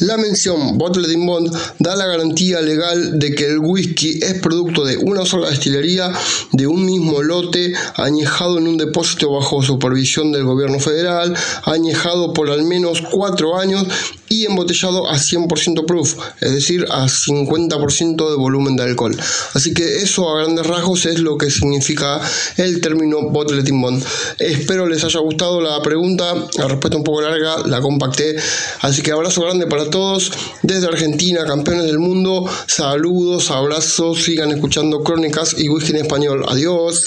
La 0.00 0.16
mención 0.16 0.78
Bottled 0.78 1.10
in 1.10 1.26
Bond 1.26 1.56
da 1.78 1.96
la 1.96 2.06
garantía 2.06 2.60
legal 2.60 3.18
de 3.18 3.34
que 3.34 3.46
el 3.46 3.58
whisky 3.58 4.20
es 4.22 4.40
producto 4.40 4.84
de 4.84 4.96
una 4.96 5.24
sola 5.24 5.50
destilería, 5.50 6.12
de 6.52 6.66
un 6.66 6.84
mismo 6.84 7.22
lote, 7.22 7.72
añejado 7.96 8.58
en 8.58 8.66
un 8.66 8.78
depósito 8.78 9.32
bajo 9.32 9.62
supervisión 9.62 10.32
del 10.32 10.44
gobierno 10.44 10.80
federal, 10.80 11.34
añejado 11.64 12.32
por 12.32 12.50
al 12.50 12.64
menos 12.64 13.02
cuatro 13.10 13.56
años 13.56 13.86
y 14.28 14.46
embotellado 14.46 15.08
a 15.08 15.16
100% 15.16 15.84
proof, 15.84 16.16
es 16.40 16.52
decir, 16.52 16.86
a 16.90 17.04
50% 17.04 18.30
de 18.30 18.36
volumen 18.36 18.76
de 18.76 18.84
alcohol. 18.84 19.14
Así 19.52 19.74
que 19.74 19.98
eso 19.98 20.30
a 20.30 20.38
grandes 20.38 20.66
rasgos 20.66 21.04
es 21.04 21.18
lo 21.18 21.36
que 21.36 21.50
significa 21.50 22.18
el 22.56 22.80
término 22.80 23.28
Bottled 23.30 23.68
in 23.68 23.80
Bond. 23.80 24.02
Espero 24.38 24.86
les 24.86 25.04
haya 25.04 25.20
gustado 25.20 25.60
la 25.60 25.80
pregunta, 25.82 26.34
la 26.56 26.68
respuesta 26.68 26.96
un 26.96 27.04
poco 27.04 27.20
larga, 27.20 27.58
la 27.66 27.80
compacté. 27.82 28.36
Así 28.80 29.02
que 29.02 29.12
abrazo 29.12 29.42
grande 29.42 29.61
para 29.66 29.90
todos 29.90 30.32
desde 30.62 30.86
Argentina, 30.88 31.44
campeones 31.44 31.84
del 31.84 31.98
mundo. 31.98 32.48
Saludos, 32.66 33.50
abrazos, 33.50 34.22
sigan 34.22 34.50
escuchando 34.50 35.02
crónicas 35.02 35.54
y 35.58 35.68
whisky 35.68 35.92
en 35.92 35.98
español. 35.98 36.44
Adiós. 36.48 37.06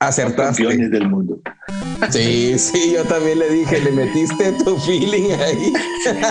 Acertaste. 0.00 0.62
Campeones 0.62 0.90
del 0.90 1.08
mundo. 1.08 1.40
Sí, 2.10 2.58
sí, 2.58 2.92
yo 2.94 3.04
también 3.04 3.38
le 3.38 3.48
dije, 3.48 3.80
le 3.80 3.92
metiste 3.92 4.52
tu 4.64 4.76
feeling 4.78 5.30
ahí. 5.32 5.72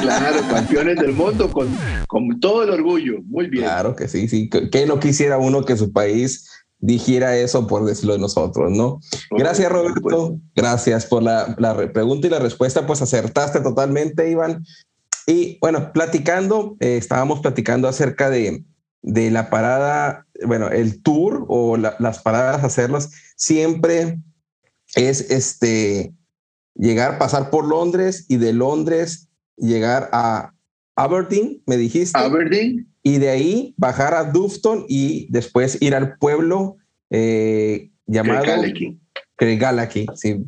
Claro, 0.02 0.42
campeones 0.50 0.98
del 0.98 1.14
mundo 1.14 1.52
con, 1.52 1.76
con 2.08 2.40
todo 2.40 2.64
el 2.64 2.70
orgullo. 2.70 3.22
Muy 3.26 3.48
bien. 3.48 3.64
Claro 3.64 3.96
que 3.96 4.08
sí, 4.08 4.28
sí. 4.28 4.50
Que 4.50 4.86
no 4.86 5.00
quisiera 5.00 5.38
uno 5.38 5.66
que 5.66 5.76
su 5.76 5.92
país 5.92 6.48
dijera 6.86 7.38
eso 7.38 7.66
por 7.66 7.86
decirlo 7.86 8.12
de 8.14 8.20
nosotros, 8.20 8.70
¿no? 8.70 9.00
Gracias, 9.32 9.72
Roberto. 9.72 10.38
Gracias 10.54 11.06
por 11.06 11.24
la, 11.24 11.56
la 11.58 11.76
pregunta 11.94 12.28
y 12.28 12.30
la 12.30 12.40
respuesta. 12.40 12.86
Pues 12.86 13.02
acertaste 13.02 13.62
totalmente, 13.62 14.30
Iván. 14.30 14.66
Y 15.26 15.58
bueno, 15.62 15.94
platicando, 15.94 16.76
eh, 16.82 16.98
estábamos 16.98 17.40
platicando 17.40 17.88
acerca 17.88 18.30
de, 18.30 18.66
de 19.02 19.32
la 19.32 19.50
parada, 19.50 20.28
bueno, 20.46 20.68
el 20.70 21.02
tour 21.02 21.46
o 21.48 21.78
la, 21.78 21.96
las 22.00 22.20
paradas, 22.20 22.66
hacerlas, 22.66 23.12
siempre 23.38 24.20
es 24.96 25.32
este 25.32 26.14
llegar, 26.76 27.18
pasar 27.18 27.50
por 27.50 27.66
Londres 27.66 28.26
y 28.28 28.36
de 28.36 28.52
Londres 28.52 29.30
llegar 29.56 30.10
a 30.12 30.54
Aberdeen, 30.98 31.64
me 31.66 31.78
dijiste. 31.78 32.20
Aberdeen. 32.20 32.93
Y 33.04 33.18
de 33.18 33.30
ahí 33.30 33.74
bajar 33.78 34.14
a 34.14 34.24
Dufton 34.24 34.86
y 34.88 35.28
después 35.30 35.82
ir 35.82 35.94
al 35.94 36.18
pueblo 36.18 36.78
eh, 37.10 37.92
llamado 38.08 38.44
Craigallachie. 39.36 40.06
Sí. 40.16 40.44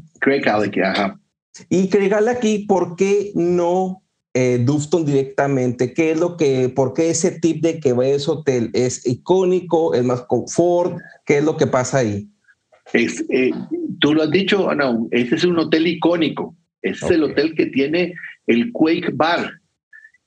Ajá. 0.83 1.19
Y 1.69 1.89
Craigallachie, 1.89 2.65
¿por 2.67 2.95
qué 2.95 3.31
no 3.35 4.03
eh, 4.33 4.59
Dufton 4.63 5.05
directamente? 5.05 5.93
¿Qué 5.93 6.11
es 6.11 6.19
lo 6.19 6.37
que, 6.37 6.69
por 6.69 6.93
qué 6.93 7.09
ese 7.09 7.31
tip 7.39 7.61
de 7.61 7.79
que 7.79 7.95
ese 8.03 8.31
hotel 8.31 8.69
es 8.73 9.05
icónico, 9.05 9.93
es 9.93 10.03
más 10.03 10.21
confort? 10.21 10.97
¿Qué 11.25 11.39
es 11.39 11.43
lo 11.43 11.57
que 11.57 11.67
pasa 11.67 11.99
ahí? 11.99 12.29
Es, 12.93 13.23
eh, 13.29 13.51
tú 13.99 14.13
lo 14.13 14.23
has 14.23 14.31
dicho, 14.31 14.73
no, 14.75 15.07
este 15.11 15.35
es 15.35 15.43
un 15.43 15.57
hotel 15.57 15.87
icónico. 15.87 16.55
Este 16.81 17.05
es 17.05 17.11
el 17.11 17.23
hotel 17.23 17.55
que 17.55 17.65
tiene 17.67 18.13
el 18.47 18.71
Quake 18.71 19.11
Bar 19.13 19.51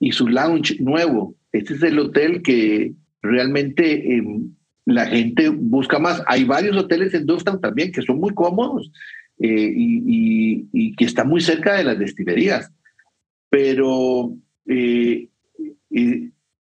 y 0.01 0.13
su 0.13 0.27
lounge 0.27 0.77
nuevo. 0.81 1.35
Este 1.53 1.75
es 1.75 1.83
el 1.83 1.99
hotel 1.99 2.43
que 2.43 2.93
realmente 3.23 4.17
em, 4.17 4.51
la 4.85 5.07
gente 5.07 5.49
busca 5.49 5.99
más. 5.99 6.23
Hay 6.27 6.45
varios 6.45 6.77
hoteles 6.77 7.15
en 7.15 7.27
Dufton 7.27 7.61
también 7.61 7.93
que 7.93 8.03
son 8.03 8.19
muy 8.19 8.35
cómodos 8.35 8.91
eh, 9.39 9.73
y, 9.75 10.95
que 10.97 11.05
están 11.05 11.29
muy 11.29 11.41
cerca 11.41 11.75
de 11.75 11.85
las 11.85 11.99
destilerías. 11.99 12.71
Pero 13.51 14.35
eh, 14.67 15.29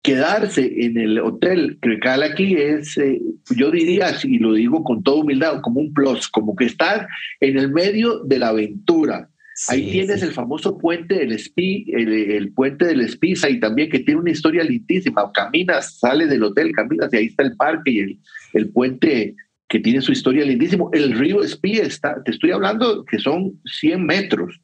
quedarse 0.02 0.86
en 0.86 0.98
el 0.98 1.20
hotel 1.20 1.78
Crecal 1.82 2.24
aquí 2.24 2.56
es, 2.56 2.98
eh, 2.98 3.22
yo 3.56 3.72
diría, 3.72 4.14
si 4.14 4.38
lo 4.38 4.54
digo 4.54 4.84
con 4.84 5.04
toda 5.04 5.22
humildad, 5.22 5.62
como 5.62 5.82
un 5.82 5.94
plus, 5.94 6.28
como 6.30 6.56
que 6.56 6.66
estar 6.66 7.08
en 7.40 7.58
el 7.58 7.72
medio 7.72 8.20
de 8.24 8.40
la 8.40 8.50
aventura. 8.50 9.30
Ahí 9.68 9.92
tienes 9.92 10.24
el 10.24 10.32
famoso 10.32 10.78
puente 10.78 11.16
del 11.16 11.38
Spi, 11.38 11.92
el, 11.92 12.54
puente 12.54 12.86
del 12.86 13.08
Spiza 13.10 13.50
y 13.50 13.60
también 13.60 13.90
que 13.90 14.00
tiene 14.00 14.22
una 14.22 14.32
historia 14.32 14.64
lindísima. 14.64 15.30
Caminas, 15.34 16.00
sales 16.00 16.30
del 16.30 16.44
hotel, 16.44 16.72
caminas 16.72 17.12
y 17.12 17.18
ahí 17.18 17.26
está 17.26 17.44
el 17.44 17.56
parque 17.58 17.92
y 17.92 18.00
el, 18.00 18.20
el 18.54 18.70
puente 18.70 19.36
que 19.68 19.80
tiene 19.80 20.02
su 20.02 20.14
historia 20.14 20.46
lindísimo. 20.46 20.90
El 20.94 21.12
río 21.12 21.44
Spi 21.44 21.80
está, 21.80 22.24
te 22.24 22.32
estoy 22.32 22.52
hablando 22.52 23.04
que 23.04 23.20
son 23.20 23.60
100 23.66 24.06
metros, 24.06 24.62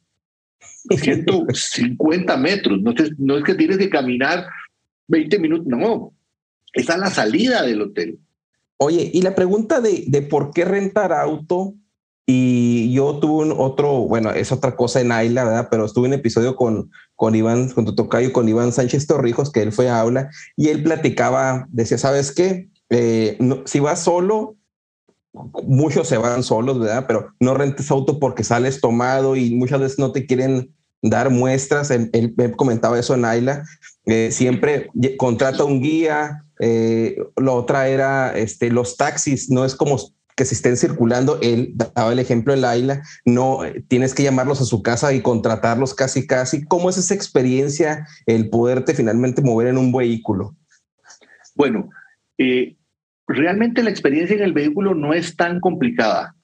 150 0.88 2.36
metros. 2.38 2.80
No, 2.80 2.94
no 3.18 3.36
es 3.36 3.44
que 3.44 3.54
tienes 3.54 3.76
que 3.76 3.90
caminar 3.90 4.46
20 5.08 5.38
minutos, 5.38 5.66
no, 5.66 6.14
está 6.72 6.94
es 6.94 7.00
la 7.00 7.10
salida 7.10 7.62
del 7.62 7.82
hotel. 7.82 8.18
Oye, 8.78 9.10
y 9.12 9.20
la 9.22 9.34
pregunta 9.34 9.80
de, 9.80 10.04
de 10.06 10.22
por 10.22 10.52
qué 10.52 10.64
rentar 10.64 11.12
auto, 11.12 11.74
y 12.26 12.92
yo 12.92 13.18
tuve 13.20 13.44
un 13.44 13.54
otro, 13.56 14.00
bueno, 14.00 14.32
es 14.32 14.50
otra 14.50 14.74
cosa 14.74 15.00
en 15.00 15.12
Aila, 15.12 15.44
¿verdad? 15.44 15.68
Pero 15.70 15.84
estuve 15.84 16.06
en 16.06 16.14
un 16.14 16.18
episodio 16.18 16.56
con, 16.56 16.90
con 17.14 17.36
Iván, 17.36 17.70
con 17.70 17.84
tu 17.84 17.94
tocayo, 17.94 18.32
con 18.32 18.48
Iván 18.48 18.72
Sánchez 18.72 19.06
Torrijos, 19.06 19.52
que 19.52 19.62
él 19.62 19.72
fue 19.72 19.88
a 19.88 20.00
aula, 20.00 20.30
y 20.56 20.68
él 20.68 20.82
platicaba, 20.82 21.68
decía, 21.70 21.98
¿sabes 21.98 22.32
qué? 22.32 22.68
Eh, 22.90 23.38
si 23.64 23.78
vas 23.78 24.00
solo, 24.00 24.56
muchos 25.64 26.08
se 26.08 26.18
van 26.18 26.42
solos, 26.42 26.80
¿verdad? 26.80 27.04
Pero 27.06 27.32
no 27.40 27.54
rentes 27.54 27.90
auto 27.90 28.18
porque 28.18 28.44
sales 28.44 28.80
tomado 28.80 29.36
y 29.36 29.54
muchas 29.54 29.80
veces 29.80 29.98
no 29.98 30.12
te 30.12 30.26
quieren 30.26 30.74
dar 31.02 31.30
muestras. 31.30 31.90
Él, 31.90 32.10
él 32.12 32.56
comentaba 32.56 32.98
eso 32.98 33.14
en 33.14 33.24
Aila. 33.24 33.64
Eh, 34.06 34.30
siempre 34.32 34.90
contrata 35.16 35.64
un 35.64 35.80
guía. 35.80 36.44
Eh, 36.58 37.16
la 37.36 37.52
otra 37.52 37.88
era 37.88 38.36
este, 38.36 38.70
los 38.70 38.96
taxis. 38.96 39.50
No 39.50 39.64
es 39.64 39.74
como 39.74 39.98
que 40.36 40.44
se 40.44 40.54
estén 40.54 40.76
circulando. 40.76 41.38
Él 41.42 41.72
daba 41.74 42.12
el 42.12 42.18
ejemplo 42.18 42.52
en 42.52 42.60
Laila. 42.60 43.02
No 43.24 43.60
tienes 43.88 44.14
que 44.14 44.22
llamarlos 44.22 44.60
a 44.60 44.64
su 44.64 44.82
casa 44.82 45.12
y 45.12 45.22
contratarlos 45.22 45.94
casi, 45.94 46.26
casi. 46.26 46.64
¿Cómo 46.64 46.90
es 46.90 46.98
esa 46.98 47.14
experiencia 47.14 48.06
el 48.26 48.50
poderte 48.50 48.94
finalmente 48.94 49.42
mover 49.42 49.68
en 49.68 49.78
un 49.78 49.92
vehículo? 49.92 50.54
Bueno, 51.54 51.88
eh, 52.38 52.76
realmente 53.26 53.82
la 53.82 53.90
experiencia 53.90 54.36
en 54.36 54.42
el 54.42 54.52
vehículo 54.52 54.94
no 54.94 55.14
es 55.14 55.34
tan 55.36 55.58
complicada. 55.58 56.34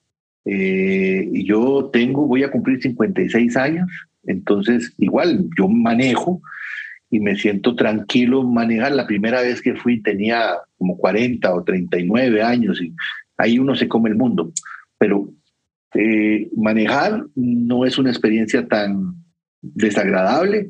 yo 0.43 1.89
tengo, 1.93 2.27
voy 2.27 2.43
a 2.43 2.51
cumplir 2.51 2.81
56 2.81 3.55
años. 3.55 3.89
Entonces, 4.25 4.93
igual, 4.97 5.47
yo 5.57 5.67
manejo 5.67 6.41
y 7.09 7.19
me 7.19 7.35
siento 7.35 7.75
tranquilo 7.75 8.43
manejar. 8.43 8.93
La 8.93 9.05
primera 9.05 9.41
vez 9.41 9.61
que 9.61 9.75
fui 9.75 10.01
tenía 10.01 10.55
como 10.79 10.97
40 10.97 11.53
o 11.53 11.63
39 11.63 12.41
años 12.41 12.81
y 12.81 12.91
ahí 13.37 13.59
uno 13.59 13.75
se 13.75 13.87
come 13.87 14.09
el 14.09 14.15
mundo. 14.15 14.51
Pero 14.97 15.29
eh, 15.95 16.49
manejar 16.55 17.25
no 17.35 17.85
es 17.85 17.97
una 17.97 18.09
experiencia 18.09 18.67
tan 18.67 19.15
desagradable. 19.61 20.69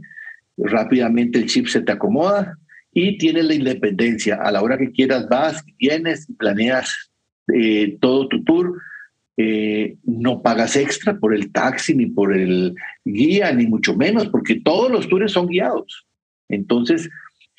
Rápidamente 0.57 1.39
el 1.39 1.47
chip 1.47 1.68
se 1.68 1.82
te 1.82 1.91
acomoda 1.91 2.57
y 2.91 3.18
tienes 3.18 3.45
la 3.45 3.55
independencia. 3.55 4.36
A 4.36 4.51
la 4.51 4.61
hora 4.61 4.78
que 4.78 4.91
quieras 4.91 5.28
vas, 5.30 5.64
vienes 5.80 6.28
planeas 6.38 7.11
eh, 7.53 7.97
todo 7.99 8.28
tu 8.28 8.43
tour 8.43 8.74
eh, 9.36 9.97
no 10.03 10.43
pagas 10.43 10.76
extra 10.76 11.18
por 11.18 11.34
el 11.34 11.51
taxi, 11.51 11.95
ni 11.95 12.05
por 12.05 12.36
el 12.36 12.76
guía, 13.03 13.51
ni 13.51 13.66
mucho 13.66 13.95
menos, 13.95 14.28
porque 14.28 14.61
todos 14.61 14.91
los 14.91 15.07
tours 15.07 15.32
son 15.32 15.47
guiados. 15.47 16.05
Entonces, 16.49 17.09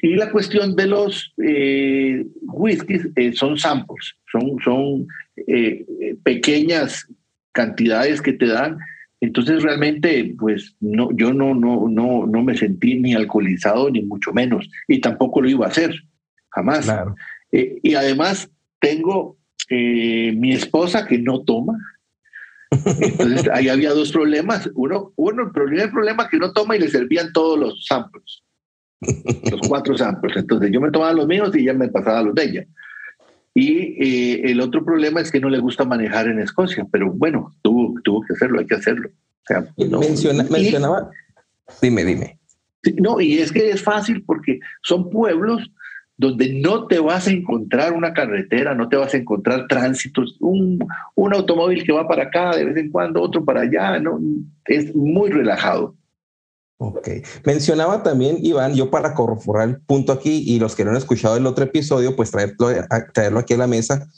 y 0.07 0.16
la 0.16 0.30
cuestión 0.30 0.76
de 0.76 0.86
los 0.86 1.32
eh, 1.42 2.26
whiskies 2.42 3.09
eh, 3.16 3.32
son 3.32 3.59
samples, 3.59 4.14
son, 4.30 4.57
son 4.62 5.07
pequeñas 6.22 7.07
cantidades 7.52 8.20
que 8.22 8.32
te 8.32 8.46
dan. 8.46 8.78
Entonces 9.20 9.62
realmente, 9.62 10.34
pues 10.38 10.76
no, 10.80 11.09
yo 11.12 11.32
no, 11.32 11.55
no, 11.55 11.88
no, 11.88 12.26
no 12.26 12.42
me 12.42 12.57
sentí 12.57 12.96
ni 12.96 13.14
alcoholizado 13.14 13.90
ni 13.90 14.02
mucho 14.02 14.32
menos, 14.32 14.68
y 14.86 15.00
tampoco 15.00 15.40
lo 15.40 15.48
iba 15.48 15.66
a 15.66 15.70
hacer, 15.70 15.94
jamás. 16.50 16.86
y 17.50 17.94
además 17.94 18.50
tengo 18.78 19.38
eh, 19.70 20.32
mi 20.36 20.52
esposa 20.52 21.07
que 21.07 21.18
no 21.18 21.42
toma. 21.42 21.78
Entonces 22.70 23.48
ahí 23.52 23.68
había 23.68 23.90
dos 23.90 24.12
problemas. 24.12 24.68
Uno, 24.74 25.12
uno 25.16 25.44
el 25.44 25.50
primer 25.50 25.90
problema 25.90 26.28
que 26.28 26.38
no 26.38 26.52
toma 26.52 26.76
y 26.76 26.80
le 26.80 26.88
servían 26.88 27.32
todos 27.32 27.59
los 27.59 27.86
samples, 27.86 28.42
los 29.50 29.68
cuatro 29.68 29.96
samples. 29.96 30.36
Entonces 30.36 30.70
yo 30.72 30.80
me 30.80 30.90
tomaba 30.90 31.12
los 31.12 31.26
míos 31.26 31.50
y 31.55 31.61
ella 31.61 31.74
me 31.74 31.88
pasaba 31.88 32.22
los 32.22 32.34
de 32.34 32.44
ella. 32.44 32.66
Y 33.55 33.96
eh, 34.02 34.50
el 34.50 34.61
otro 34.61 34.84
problema 34.84 35.20
es 35.20 35.30
que 35.30 35.40
no 35.40 35.48
le 35.48 35.61
gusta 35.61 35.84
manejar 35.84 36.26
en 36.26 36.40
Escocia, 36.40 36.86
pero 36.90 37.12
bueno, 37.12 37.55
tuvo, 37.62 37.94
tuvo 38.02 38.22
que 38.22 38.32
hacerlo, 38.32 38.59
hay 38.59 38.66
que 38.66 38.74
hacerlo. 38.74 39.11
mencionaba, 40.50 41.11
dime, 41.80 42.05
dime. 42.05 42.38
No, 43.00 43.20
y 43.20 43.38
es 43.38 43.52
que 43.52 43.70
es 43.70 43.82
fácil 43.82 44.24
porque 44.24 44.59
son 44.82 45.09
pueblos 45.09 45.70
donde 46.16 46.52
no 46.52 46.86
te 46.86 46.98
vas 46.98 47.26
a 47.26 47.30
encontrar 47.30 47.92
una 47.92 48.12
carretera, 48.12 48.74
no 48.74 48.88
te 48.88 48.96
vas 48.96 49.14
a 49.14 49.16
encontrar 49.16 49.66
tránsitos, 49.68 50.36
un, 50.40 50.78
un 51.14 51.34
automóvil 51.34 51.84
que 51.84 51.92
va 51.92 52.07
para 52.07 52.24
acá 52.24 52.55
de 52.57 52.64
vez 52.64 52.76
en 52.76 52.90
cuando, 52.90 53.20
otro 53.20 53.44
para 53.44 53.62
allá, 53.62 53.98
¿no? 53.98 54.20
Es 54.64 54.94
muy 54.94 55.30
relajado. 55.30 55.94
Ok. 56.79 57.09
Mencionaba 57.45 58.03
también, 58.03 58.39
Iván, 58.41 58.75
yo 58.75 58.91
para 58.91 59.14
corroborar 59.14 59.68
el 59.68 59.81
punto 59.81 60.12
aquí 60.12 60.43
y 60.47 60.59
los 60.59 60.75
que 60.75 60.85
no 60.85 60.91
han 60.91 60.97
escuchado 60.97 61.37
el 61.37 61.47
otro 61.47 61.64
episodio, 61.64 62.16
pues 62.16 62.31
traerlo, 62.31 63.39
aquí 63.39 63.55
a 63.55 63.59
la 63.59 63.66
mesa, 63.66 64.09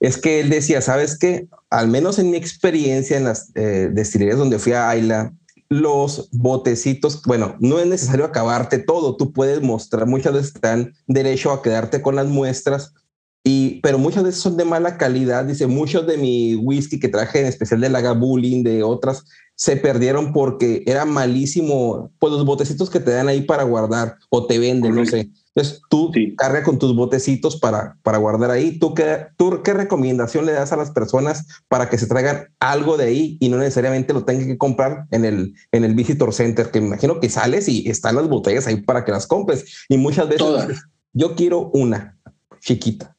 es 0.00 0.16
que 0.16 0.40
él 0.40 0.50
decía, 0.50 0.80
¿sabes 0.80 1.18
qué? 1.18 1.48
Al 1.70 1.88
menos 1.88 2.18
en 2.18 2.30
mi 2.30 2.36
experiencia 2.36 3.16
en 3.16 3.24
las 3.24 3.50
eh, 3.54 3.90
destilerías 3.92 4.38
donde 4.38 4.58
fui 4.58 4.72
a 4.72 4.88
Ayla, 4.88 5.32
los 5.68 6.28
botecitos, 6.32 7.22
bueno, 7.26 7.56
no 7.58 7.78
es 7.78 7.86
necesario 7.86 8.24
acabarte 8.24 8.78
todo, 8.78 9.16
tú 9.16 9.32
puedes 9.32 9.60
mostrar, 9.60 10.06
muchas 10.06 10.32
veces 10.32 10.54
están 10.54 10.94
derecho 11.06 11.50
a 11.50 11.62
quedarte 11.62 12.02
con 12.02 12.14
las 12.14 12.26
muestras, 12.26 12.94
y, 13.42 13.80
pero 13.80 13.98
muchas 13.98 14.24
veces 14.24 14.40
son 14.40 14.56
de 14.56 14.64
mala 14.64 14.96
calidad, 14.96 15.44
dice, 15.44 15.66
muchos 15.66 16.06
de 16.06 16.16
mi 16.16 16.54
whisky 16.54 17.00
que 17.00 17.08
traje, 17.08 17.40
en 17.40 17.46
especial 17.46 17.80
de 17.80 17.90
Lagavulin, 17.90 18.62
de 18.62 18.82
otras, 18.82 19.24
se 19.56 19.76
perdieron 19.76 20.32
porque 20.32 20.82
era 20.86 21.04
malísimo, 21.04 22.10
pues 22.18 22.32
los 22.32 22.44
botecitos 22.44 22.90
que 22.90 23.00
te 23.00 23.12
dan 23.12 23.28
ahí 23.28 23.42
para 23.42 23.62
guardar 23.62 24.16
o 24.30 24.46
te 24.46 24.58
venden, 24.58 24.94
no 24.94 25.06
sé. 25.06 25.30
Entonces 25.54 25.82
tú 25.88 26.10
carga 26.36 26.64
con 26.64 26.80
tus 26.80 26.96
botecitos 26.96 27.60
para, 27.60 27.96
para 28.02 28.18
guardar 28.18 28.50
ahí. 28.50 28.76
¿Tú 28.80 28.92
qué, 28.92 29.26
¿Tú 29.36 29.62
qué 29.62 29.72
recomendación 29.72 30.46
le 30.46 30.52
das 30.52 30.72
a 30.72 30.76
las 30.76 30.90
personas 30.90 31.62
para 31.68 31.88
que 31.88 31.96
se 31.96 32.08
traigan 32.08 32.48
algo 32.58 32.96
de 32.96 33.04
ahí 33.04 33.36
y 33.40 33.48
no 33.48 33.58
necesariamente 33.58 34.12
lo 34.12 34.24
tengan 34.24 34.48
que 34.48 34.58
comprar 34.58 35.06
en 35.12 35.24
el, 35.24 35.54
en 35.70 35.84
el 35.84 35.94
Visitor 35.94 36.34
Center? 36.34 36.72
Que 36.72 36.80
me 36.80 36.88
imagino 36.88 37.20
que 37.20 37.28
sales 37.28 37.68
y 37.68 37.88
están 37.88 38.16
las 38.16 38.28
botellas 38.28 38.66
ahí 38.66 38.80
para 38.80 39.04
que 39.04 39.12
las 39.12 39.28
compres. 39.28 39.84
Y 39.88 39.96
muchas 39.96 40.28
veces 40.28 40.82
yo 41.12 41.36
quiero 41.36 41.70
una 41.70 42.18
chiquita. 42.58 43.14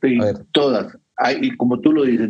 todas. 0.52 0.98
y 1.42 1.56
como 1.56 1.80
tú 1.80 1.94
lo 1.94 2.04
dices, 2.04 2.30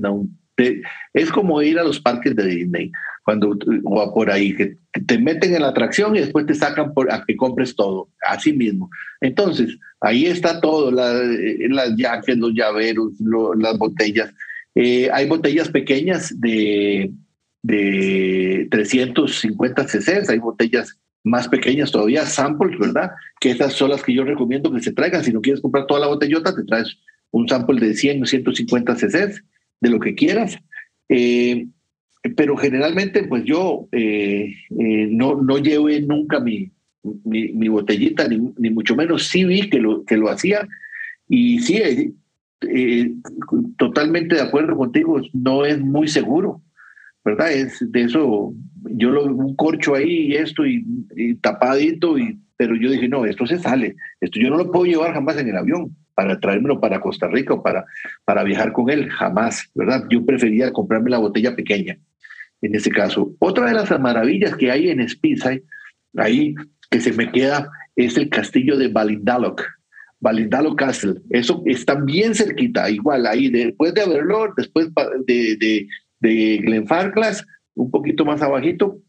es 1.13 1.31
como 1.31 1.63
ir 1.63 1.79
a 1.79 1.83
los 1.83 1.99
parques 1.99 2.35
de 2.35 2.45
Disney 2.45 2.91
cuando 3.25 3.57
o 3.85 4.13
por 4.13 4.29
ahí, 4.29 4.55
que 4.55 4.77
te 5.07 5.17
meten 5.17 5.55
en 5.55 5.63
la 5.63 5.69
atracción 5.69 6.15
y 6.15 6.19
después 6.19 6.45
te 6.45 6.53
sacan 6.53 6.93
por, 6.93 7.11
a 7.11 7.25
que 7.25 7.35
compres 7.35 7.75
todo, 7.75 8.09
así 8.21 8.53
mismo. 8.53 8.87
Entonces, 9.19 9.79
ahí 9.99 10.27
está 10.27 10.61
todo, 10.61 10.91
eh, 10.91 11.67
las 11.69 11.95
jackets, 11.97 12.37
los 12.37 12.53
llaveros, 12.53 13.13
las 13.57 13.79
botellas. 13.79 14.31
Eh, 14.75 15.09
hay 15.11 15.27
botellas 15.27 15.69
pequeñas 15.69 16.39
de, 16.39 17.11
de 17.63 18.67
350 18.69 19.87
cc, 19.87 20.29
hay 20.29 20.37
botellas 20.37 20.95
más 21.23 21.47
pequeñas 21.47 21.91
todavía, 21.91 22.27
samples, 22.27 22.77
¿verdad? 22.77 23.09
Que 23.39 23.49
esas 23.49 23.73
son 23.73 23.89
las 23.89 24.03
que 24.03 24.13
yo 24.13 24.23
recomiendo 24.23 24.71
que 24.71 24.81
se 24.81 24.93
traigan. 24.93 25.23
Si 25.23 25.33
no 25.33 25.41
quieres 25.41 25.61
comprar 25.61 25.87
toda 25.87 26.01
la 26.01 26.07
botellota, 26.07 26.53
te 26.53 26.63
traes 26.63 26.95
un 27.31 27.49
sample 27.49 27.83
de 27.83 27.95
100 27.95 28.21
o 28.21 28.25
150 28.27 28.95
cc, 28.95 29.41
de 29.81 29.89
lo 29.89 29.99
que 29.99 30.13
quieras. 30.13 30.59
Eh, 31.09 31.65
pero 32.35 32.57
generalmente 32.57 33.23
pues 33.23 33.43
yo 33.43 33.87
eh, 33.91 34.53
eh, 34.79 35.07
no, 35.09 35.41
no 35.41 35.57
llevé 35.57 36.01
nunca 36.01 36.39
mi, 36.39 36.71
mi, 37.23 37.67
botellita, 37.67 38.27
ni, 38.27 38.39
ni, 38.57 38.69
mucho 38.69 38.95
menos 38.95 39.27
sí 39.27 39.43
vi 39.43 39.69
que 39.69 39.79
lo, 39.79 40.03
que 40.05 40.17
lo 40.17 40.29
hacía 40.29 40.67
y 41.27 41.59
sí, 41.59 42.15
eh, 42.67 43.13
totalmente 43.77 44.35
de 44.35 44.41
acuerdo 44.41 44.75
contigo, 44.75 45.19
no 45.33 45.65
es 45.65 45.79
muy 45.79 46.07
seguro, 46.07 46.61
¿verdad? 47.23 47.51
Es 47.51 47.79
de 47.91 48.03
eso, 48.03 48.53
yo 48.91 49.09
lo 49.09 49.25
un 49.25 49.55
corcho 49.55 49.95
ahí 49.95 50.27
y 50.27 50.35
esto 50.35 50.65
y, 50.65 50.85
tapadito, 51.41 52.17
y, 52.17 52.39
pero 52.57 52.75
yo 52.75 52.89
dije, 52.91 53.07
no, 53.07 53.25
esto 53.25 53.45
se 53.45 53.59
sale, 53.59 53.95
esto 54.21 54.39
yo 54.39 54.49
no 54.49 54.57
lo 54.57 54.71
puedo 54.71 54.85
llevar 54.85 55.13
jamás 55.13 55.37
en 55.37 55.49
el 55.49 55.57
avión 55.57 55.95
para 56.15 56.39
traérmelo 56.39 56.79
para 56.79 56.99
Costa 56.99 57.27
Rica 57.27 57.53
o 57.53 57.61
para, 57.61 57.85
para 58.23 58.43
viajar 58.43 58.71
con 58.71 58.89
él, 58.89 59.09
jamás, 59.09 59.69
¿verdad? 59.75 60.05
Yo 60.09 60.25
prefería 60.25 60.71
comprarme 60.71 61.11
la 61.11 61.19
botella 61.19 61.55
pequeña 61.55 61.97
en 62.61 62.73
ese 62.73 62.89
caso. 62.89 63.35
Otra 63.39 63.67
de 63.67 63.73
las 63.73 63.99
maravillas 63.99 64.55
que 64.55 64.71
hay 64.71 64.89
en 64.89 65.07
Speyside, 65.07 65.63
ahí 66.15 66.55
que 66.89 66.99
se 67.01 67.11
me 67.13 67.31
queda, 67.31 67.69
es 67.95 68.17
el 68.17 68.29
castillo 68.29 68.77
de 68.77 68.87
Balindalok, 68.87 69.61
Balindalok 70.19 70.79
Castle. 70.79 71.21
Eso 71.29 71.61
está 71.65 71.95
bien 71.95 72.33
cerquita, 72.33 72.89
igual 72.89 73.27
ahí, 73.27 73.49
después 73.49 73.93
de 73.93 74.01
Aberlour, 74.01 74.53
después 74.55 74.87
de, 75.27 75.57
de, 75.57 75.87
de 76.19 76.57
Glenfarclas, 76.63 77.45
un 77.75 77.91
poquito 77.91 78.25
más 78.25 78.41
abajito, 78.41 79.01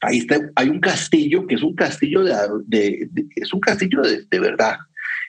ahí 0.00 0.18
está, 0.18 0.38
hay 0.54 0.68
un 0.68 0.80
castillo 0.80 1.46
que 1.46 1.56
es 1.56 1.62
un 1.62 1.74
castillo 1.74 2.22
de, 2.22 3.08
es 3.36 3.52
un 3.52 3.60
castillo 3.60 4.02
de, 4.02 4.40
verdad. 4.40 4.76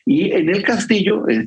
Y 0.10 0.32
en 0.32 0.48
el 0.50 0.64
castillo, 0.64 1.28
eh, 1.28 1.46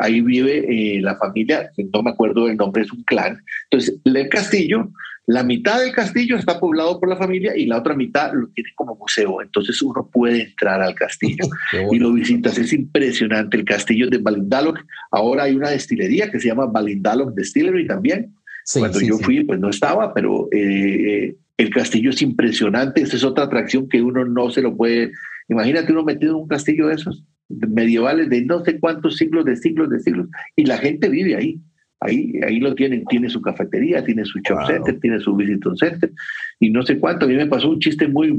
ahí 0.00 0.22
vive 0.22 0.64
eh, 0.96 1.00
la 1.02 1.16
familia, 1.16 1.70
no 1.92 2.02
me 2.02 2.10
acuerdo 2.10 2.48
el 2.48 2.56
nombre, 2.56 2.82
es 2.82 2.92
un 2.92 3.02
clan. 3.04 3.38
Entonces, 3.70 4.00
el 4.04 4.28
castillo 4.28 4.90
la 5.30 5.44
mitad 5.44 5.80
del 5.80 5.92
castillo 5.92 6.36
está 6.36 6.58
poblado 6.58 6.98
por 6.98 7.08
la 7.08 7.16
familia 7.16 7.56
y 7.56 7.66
la 7.66 7.78
otra 7.78 7.94
mitad 7.94 8.32
lo 8.32 8.48
tiene 8.48 8.70
como 8.74 8.96
museo. 8.96 9.40
Entonces 9.40 9.80
uno 9.80 10.10
puede 10.12 10.42
entrar 10.42 10.82
al 10.82 10.96
castillo 10.96 11.44
y 11.92 11.98
lo 12.00 12.12
visitas. 12.12 12.58
Es 12.58 12.72
impresionante 12.72 13.56
el 13.56 13.64
castillo 13.64 14.08
de 14.10 14.18
Balindalok. 14.18 14.80
Ahora 15.12 15.44
hay 15.44 15.54
una 15.54 15.70
destilería 15.70 16.32
que 16.32 16.40
se 16.40 16.48
llama 16.48 16.66
Balindalok 16.66 17.32
Distillery 17.36 17.86
también. 17.86 18.34
Cuando 18.74 19.00
yo 19.00 19.18
fui, 19.18 19.44
pues 19.44 19.60
no 19.60 19.70
estaba, 19.70 20.12
pero 20.12 20.48
eh, 20.50 21.36
el 21.56 21.70
castillo 21.70 22.10
es 22.10 22.22
impresionante. 22.22 23.02
Esa 23.02 23.14
es 23.14 23.22
otra 23.22 23.44
atracción 23.44 23.88
que 23.88 24.02
uno 24.02 24.24
no 24.24 24.50
se 24.50 24.62
lo 24.62 24.76
puede. 24.76 25.12
Imagínate 25.48 25.92
uno 25.92 26.02
metido 26.02 26.32
en 26.32 26.42
un 26.42 26.48
castillo 26.48 26.88
de 26.88 26.94
esos 26.94 27.22
medievales 27.50 28.30
de 28.30 28.42
no 28.42 28.64
sé 28.64 28.78
cuántos 28.78 29.16
siglos 29.16 29.44
de 29.44 29.56
siglos 29.56 29.90
de 29.90 30.00
siglos. 30.00 30.28
Y 30.56 30.64
la 30.64 30.78
gente 30.78 31.08
vive 31.08 31.36
ahí. 31.36 31.60
Ahí, 32.02 32.32
ahí 32.46 32.60
lo 32.60 32.74
tienen, 32.74 33.04
tiene 33.04 33.28
su 33.28 33.42
cafetería, 33.42 34.02
tiene 34.02 34.24
su 34.24 34.38
shop 34.38 34.66
center, 34.66 34.98
tiene 35.00 35.20
su 35.20 35.36
visitor 35.36 35.76
center. 35.76 36.10
Y 36.58 36.70
no 36.70 36.82
sé 36.82 36.98
cuánto. 36.98 37.26
A 37.26 37.28
mí 37.28 37.34
me 37.34 37.46
pasó 37.46 37.68
un 37.68 37.78
chiste 37.78 38.08
muy, 38.08 38.38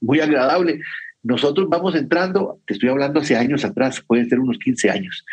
muy 0.00 0.20
agradable. 0.20 0.80
Nosotros 1.22 1.68
vamos 1.68 1.94
entrando, 1.96 2.60
te 2.66 2.74
estoy 2.74 2.88
hablando 2.88 3.20
hace 3.20 3.36
años 3.36 3.64
atrás, 3.64 4.02
pueden 4.06 4.28
ser 4.28 4.38
unos 4.38 4.58
15 4.58 4.90
años, 4.90 5.24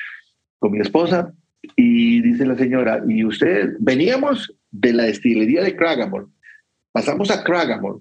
con 0.60 0.72
mi 0.72 0.80
esposa. 0.80 1.34
Y 1.76 2.22
dice 2.22 2.46
la 2.46 2.56
señora, 2.56 3.04
y 3.08 3.24
usted, 3.24 3.76
veníamos 3.80 4.54
de 4.72 4.94
la 4.94 5.04
destilería 5.04 5.64
de 5.64 5.76
Cragamore, 5.76 6.26
pasamos 6.92 7.30
a 7.32 7.44
Cragamore. 7.44 8.00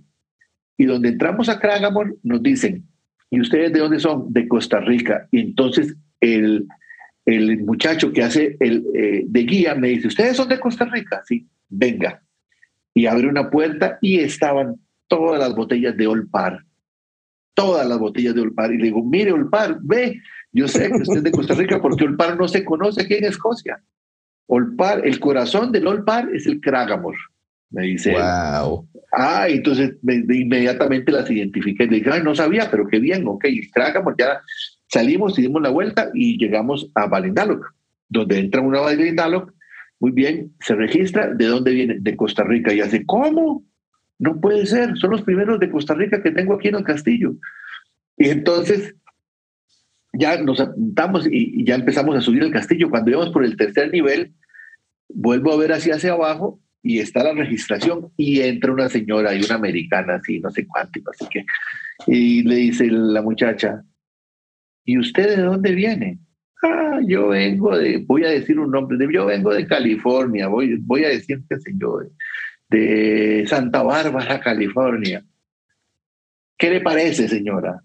Y 0.78 0.84
donde 0.84 1.10
entramos 1.10 1.48
a 1.48 1.58
Cragamore 1.58 2.14
nos 2.22 2.42
dicen, 2.42 2.86
¿y 3.30 3.40
ustedes 3.40 3.72
de 3.72 3.80
dónde 3.80 4.00
son? 4.00 4.32
De 4.32 4.48
Costa 4.48 4.80
Rica. 4.80 5.28
Y 5.30 5.40
entonces 5.40 5.94
el 6.20 6.66
el 7.26 7.64
muchacho 7.64 8.12
que 8.12 8.22
hace 8.22 8.56
el 8.60 8.86
eh, 8.94 9.24
de 9.26 9.42
guía 9.42 9.74
me 9.74 9.88
dice, 9.88 10.06
¿ustedes 10.06 10.36
son 10.36 10.48
de 10.48 10.60
Costa 10.60 10.84
Rica? 10.84 11.22
Sí, 11.26 11.46
venga. 11.68 12.22
Y 12.94 13.06
abre 13.06 13.28
una 13.28 13.50
puerta 13.50 13.98
y 14.00 14.20
estaban 14.20 14.76
todas 15.08 15.40
las 15.40 15.54
botellas 15.54 15.96
de 15.96 16.06
Olpar. 16.06 16.64
Todas 17.54 17.86
las 17.86 17.98
botellas 17.98 18.34
de 18.34 18.42
Olpar. 18.42 18.72
Y 18.72 18.78
le 18.78 18.84
digo, 18.84 19.02
mire, 19.02 19.32
Olpar, 19.32 19.78
ve, 19.82 20.20
yo 20.52 20.68
sé 20.68 20.88
que 20.88 21.02
usted 21.02 21.16
es 21.16 21.22
de 21.24 21.32
Costa 21.32 21.54
Rica 21.54 21.82
porque 21.82 22.04
Olpar 22.04 22.38
no 22.38 22.46
se 22.46 22.64
conoce 22.64 23.02
aquí 23.02 23.14
en 23.14 23.24
Escocia. 23.24 23.82
Olpar, 24.46 25.04
el 25.04 25.18
corazón 25.18 25.72
del 25.72 25.88
Olpar 25.88 26.28
es 26.32 26.46
el 26.46 26.60
Cragamore, 26.60 27.18
me 27.70 27.82
dice. 27.82 28.12
Wow. 28.12 28.88
Ah, 29.12 29.46
entonces 29.48 29.96
inmediatamente 30.02 31.12
las 31.12 31.30
identifiqué. 31.30 31.86
Le 31.86 31.96
dije, 31.96 32.10
Ay, 32.12 32.22
no 32.22 32.34
sabía, 32.34 32.70
pero 32.70 32.86
qué 32.86 32.98
bien, 32.98 33.26
ok, 33.26 33.44
Cragamore 33.72 34.16
ya 34.18 34.40
Salimos 34.88 35.38
y 35.38 35.42
dimos 35.42 35.62
la 35.62 35.70
vuelta 35.70 36.10
y 36.14 36.38
llegamos 36.38 36.90
a 36.94 37.06
Balindaloc, 37.06 37.74
donde 38.08 38.38
entra 38.38 38.60
una 38.60 38.80
Balindaloc, 38.80 39.52
muy 39.98 40.12
bien, 40.12 40.52
se 40.60 40.74
registra, 40.74 41.34
¿de 41.34 41.46
dónde 41.46 41.72
viene? 41.72 41.96
De 42.00 42.16
Costa 42.16 42.44
Rica. 42.44 42.72
Y 42.72 42.80
hace, 42.80 43.04
¿cómo? 43.04 43.64
No 44.18 44.40
puede 44.40 44.66
ser, 44.66 44.96
son 44.96 45.10
los 45.10 45.22
primeros 45.22 45.58
de 45.58 45.70
Costa 45.70 45.94
Rica 45.94 46.22
que 46.22 46.30
tengo 46.30 46.54
aquí 46.54 46.68
en 46.68 46.76
el 46.76 46.84
castillo. 46.84 47.34
Y 48.16 48.28
entonces 48.28 48.94
ya 50.12 50.40
nos 50.40 50.60
apuntamos 50.60 51.26
y, 51.30 51.64
ya 51.64 51.74
empezamos 51.74 52.14
a 52.16 52.20
subir 52.20 52.42
el 52.42 52.52
castillo. 52.52 52.90
Cuando 52.90 53.10
íbamos 53.10 53.30
por 53.30 53.44
el 53.44 53.56
tercer 53.56 53.90
nivel, 53.90 54.34
vuelvo 55.08 55.52
a 55.52 55.56
ver 55.56 55.72
hacia 55.72 55.96
hacia 55.96 56.12
abajo 56.12 56.60
y 56.82 57.00
está 57.00 57.24
la 57.24 57.32
registración 57.32 58.12
y 58.16 58.40
entra 58.40 58.72
una 58.72 58.88
señora 58.88 59.34
y 59.34 59.42
una 59.42 59.56
americana, 59.56 60.16
así, 60.16 60.40
no 60.40 60.50
sé 60.50 60.66
cuánto, 60.66 61.00
así 61.10 61.26
que, 61.28 61.44
y 62.06 62.42
le 62.42 62.56
dice 62.56 62.86
la 62.90 63.22
muchacha, 63.22 63.82
¿Y 64.86 64.98
usted 64.98 65.36
de 65.36 65.42
dónde 65.42 65.74
viene? 65.74 66.20
Ah, 66.62 67.00
yo 67.04 67.28
vengo 67.28 67.76
de, 67.76 67.98
voy 68.06 68.24
a 68.24 68.30
decir 68.30 68.58
un 68.58 68.70
nombre, 68.70 68.96
yo 69.12 69.26
vengo 69.26 69.52
de 69.52 69.66
California, 69.66 70.46
voy, 70.46 70.76
voy 70.78 71.04
a 71.04 71.08
decir, 71.08 71.42
qué 71.50 71.58
sé 71.58 71.72
yo, 71.76 71.98
de, 72.70 73.44
Santa 73.46 73.82
Bárbara, 73.82 74.40
California. 74.40 75.24
¿Qué 76.56 76.70
le 76.70 76.80
parece, 76.80 77.28
señora? 77.28 77.82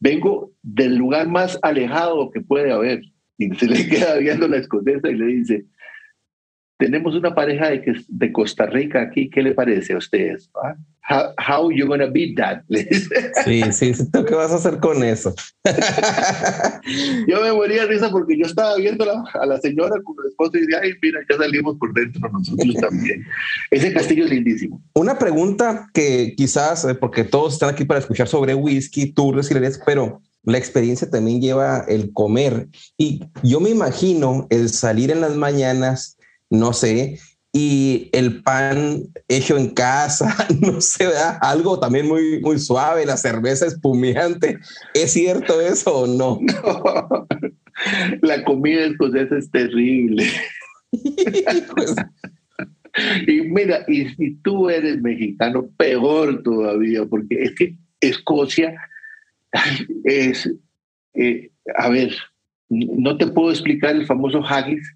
Vengo 0.00 0.52
del 0.62 0.96
lugar 0.96 1.28
más 1.28 1.58
alejado 1.62 2.30
que 2.30 2.40
puede 2.40 2.72
haber. 2.72 3.02
Y 3.38 3.54
se 3.54 3.66
le 3.66 3.86
queda 3.88 4.16
viendo 4.16 4.48
la 4.48 4.56
escocesa 4.56 5.10
y 5.10 5.14
le 5.14 5.26
dice, 5.26 5.66
tenemos 6.78 7.14
una 7.14 7.34
pareja 7.34 7.70
de, 7.70 8.04
de 8.06 8.32
Costa 8.32 8.66
Rica 8.66 9.02
aquí, 9.02 9.30
¿qué 9.30 9.42
le 9.42 9.52
parece 9.52 9.94
a 9.94 9.98
ustedes? 9.98 10.50
¿Ah? 10.62 10.76
How, 11.08 11.32
how 11.38 11.70
you 11.70 11.86
gonna 11.86 12.06
beat 12.06 12.36
that? 12.36 12.62
sí, 13.44 13.62
sí, 13.70 13.92
¿tú 14.12 14.24
qué 14.24 14.34
vas 14.34 14.50
a 14.50 14.56
hacer 14.56 14.80
con 14.80 15.04
eso? 15.04 15.32
yo 17.28 17.42
me 17.42 17.52
moría 17.52 17.82
de 17.82 17.86
risa 17.86 18.10
porque 18.10 18.36
yo 18.36 18.44
estaba 18.44 18.76
viendo 18.76 19.04
a 19.34 19.46
la 19.46 19.60
señora 19.60 19.94
con 20.02 20.16
el 20.22 20.30
esposo 20.30 20.50
y 20.54 20.62
decía, 20.62 20.80
ay, 20.82 20.94
mira, 21.00 21.20
ya 21.30 21.36
salimos 21.36 21.76
por 21.78 21.94
dentro 21.94 22.28
nosotros 22.28 22.74
también. 22.80 23.24
Ese 23.70 23.92
castillo 23.92 24.24
es 24.24 24.30
lindísimo. 24.30 24.82
Una 24.94 25.16
pregunta 25.16 25.88
que 25.94 26.34
quizás, 26.36 26.84
eh, 26.84 26.94
porque 26.96 27.22
todos 27.22 27.52
están 27.52 27.70
aquí 27.70 27.84
para 27.84 28.00
escuchar 28.00 28.26
sobre 28.26 28.54
whisky, 28.54 29.12
tours 29.12 29.48
y 29.50 29.54
pero 29.86 30.20
la 30.46 30.58
experiencia 30.58 31.10
también 31.10 31.40
lleva 31.40 31.84
el 31.88 32.12
comer. 32.12 32.68
Y 32.96 33.20
yo 33.42 33.60
me 33.60 33.70
imagino 33.70 34.46
el 34.48 34.70
salir 34.70 35.10
en 35.10 35.20
las 35.20 35.36
mañanas, 35.36 36.15
no 36.50 36.72
sé, 36.72 37.18
y 37.52 38.10
el 38.12 38.42
pan 38.42 39.04
hecho 39.28 39.56
en 39.56 39.70
casa, 39.70 40.36
no 40.60 40.82
sé, 40.82 41.08
algo 41.40 41.80
también 41.80 42.06
muy, 42.06 42.40
muy 42.40 42.58
suave, 42.58 43.06
la 43.06 43.16
cerveza 43.16 43.66
espumiante. 43.66 44.58
¿Es 44.92 45.12
cierto 45.12 45.62
eso 45.62 46.00
o 46.00 46.06
no? 46.06 46.38
no. 46.42 47.26
La 48.20 48.44
comida 48.44 48.84
escocesa 48.84 49.38
es 49.38 49.50
terrible. 49.50 50.26
y 53.26 53.40
mira, 53.42 53.84
y 53.88 54.10
si 54.10 54.34
tú 54.42 54.68
eres 54.68 55.00
mexicano, 55.00 55.70
peor 55.78 56.42
todavía, 56.42 57.06
porque 57.06 57.42
es 57.42 57.54
que 57.54 57.78
Escocia 58.00 58.74
es, 60.04 60.52
eh, 61.14 61.50
a 61.76 61.88
ver, 61.88 62.14
no 62.68 63.16
te 63.16 63.28
puedo 63.28 63.50
explicar 63.50 63.96
el 63.96 64.06
famoso 64.06 64.44
haggis, 64.44 64.86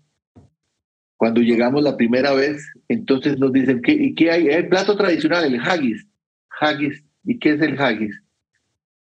cuando 1.20 1.42
llegamos 1.42 1.82
la 1.82 1.98
primera 1.98 2.32
vez, 2.32 2.66
entonces 2.88 3.38
nos 3.38 3.52
dicen, 3.52 3.82
¿qué, 3.82 3.92
¿y 3.92 4.14
qué 4.14 4.30
hay? 4.30 4.46
El 4.46 4.70
plato 4.70 4.96
tradicional, 4.96 5.44
el 5.44 5.60
haggis. 5.60 6.06
Haggis. 6.58 7.04
¿Y 7.24 7.38
qué 7.38 7.52
es 7.52 7.60
el 7.60 7.78
haggis? 7.78 8.22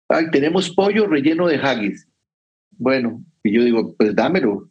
Ay, 0.08 0.28
tenemos 0.32 0.70
pollo 0.70 1.06
relleno 1.06 1.46
de 1.46 1.58
haggis. 1.58 2.08
Bueno, 2.72 3.24
y 3.44 3.52
yo 3.52 3.62
digo, 3.62 3.94
pues 3.96 4.12
dámelo. 4.16 4.68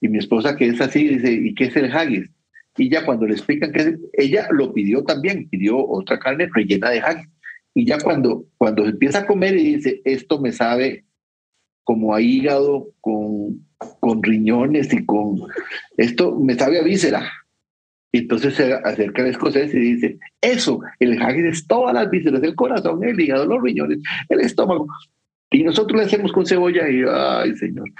Y 0.00 0.08
mi 0.08 0.18
esposa, 0.18 0.56
que 0.56 0.66
es 0.66 0.80
así, 0.80 1.06
dice, 1.06 1.30
¿y 1.30 1.54
qué 1.54 1.66
es 1.66 1.76
el 1.76 1.92
haggis? 1.92 2.28
Y 2.76 2.90
ya 2.90 3.06
cuando 3.06 3.24
le 3.24 3.34
explican 3.34 3.70
que 3.70 3.96
ella 4.14 4.48
lo 4.50 4.74
pidió 4.74 5.04
también, 5.04 5.48
pidió 5.48 5.78
otra 5.78 6.18
carne 6.18 6.50
rellena 6.52 6.90
de 6.90 7.02
haggis. 7.02 7.28
Y 7.72 7.86
ya 7.86 8.00
cuando, 8.00 8.46
cuando 8.58 8.84
empieza 8.84 9.20
a 9.20 9.26
comer 9.26 9.56
y 9.56 9.76
dice, 9.76 10.02
esto 10.04 10.40
me 10.40 10.50
sabe 10.50 11.04
como 11.84 12.16
a 12.16 12.20
hígado 12.20 12.88
con 13.00 13.64
con 14.00 14.22
riñones 14.22 14.92
y 14.92 15.04
con 15.04 15.40
esto 15.96 16.38
me 16.38 16.54
sabe 16.54 16.78
a 16.78 16.82
víscera. 16.82 17.30
Entonces 18.12 18.54
se 18.54 18.72
acerca 18.72 19.22
al 19.22 19.28
escocés 19.28 19.72
y 19.72 19.78
dice, 19.78 20.18
eso, 20.40 20.80
el 20.98 21.20
haggis 21.22 21.44
es 21.44 21.66
todas 21.66 21.94
las 21.94 22.10
vísceras, 22.10 22.42
el 22.42 22.56
corazón, 22.56 23.04
el 23.04 23.20
hígado, 23.20 23.46
los 23.46 23.62
riñones, 23.62 23.98
el 24.28 24.40
estómago. 24.40 24.88
Y 25.50 25.62
nosotros 25.62 25.98
le 25.98 26.06
hacemos 26.06 26.32
con 26.32 26.46
cebolla 26.46 26.88
y, 26.88 27.02
ay, 27.08 27.54
señor. 27.54 27.90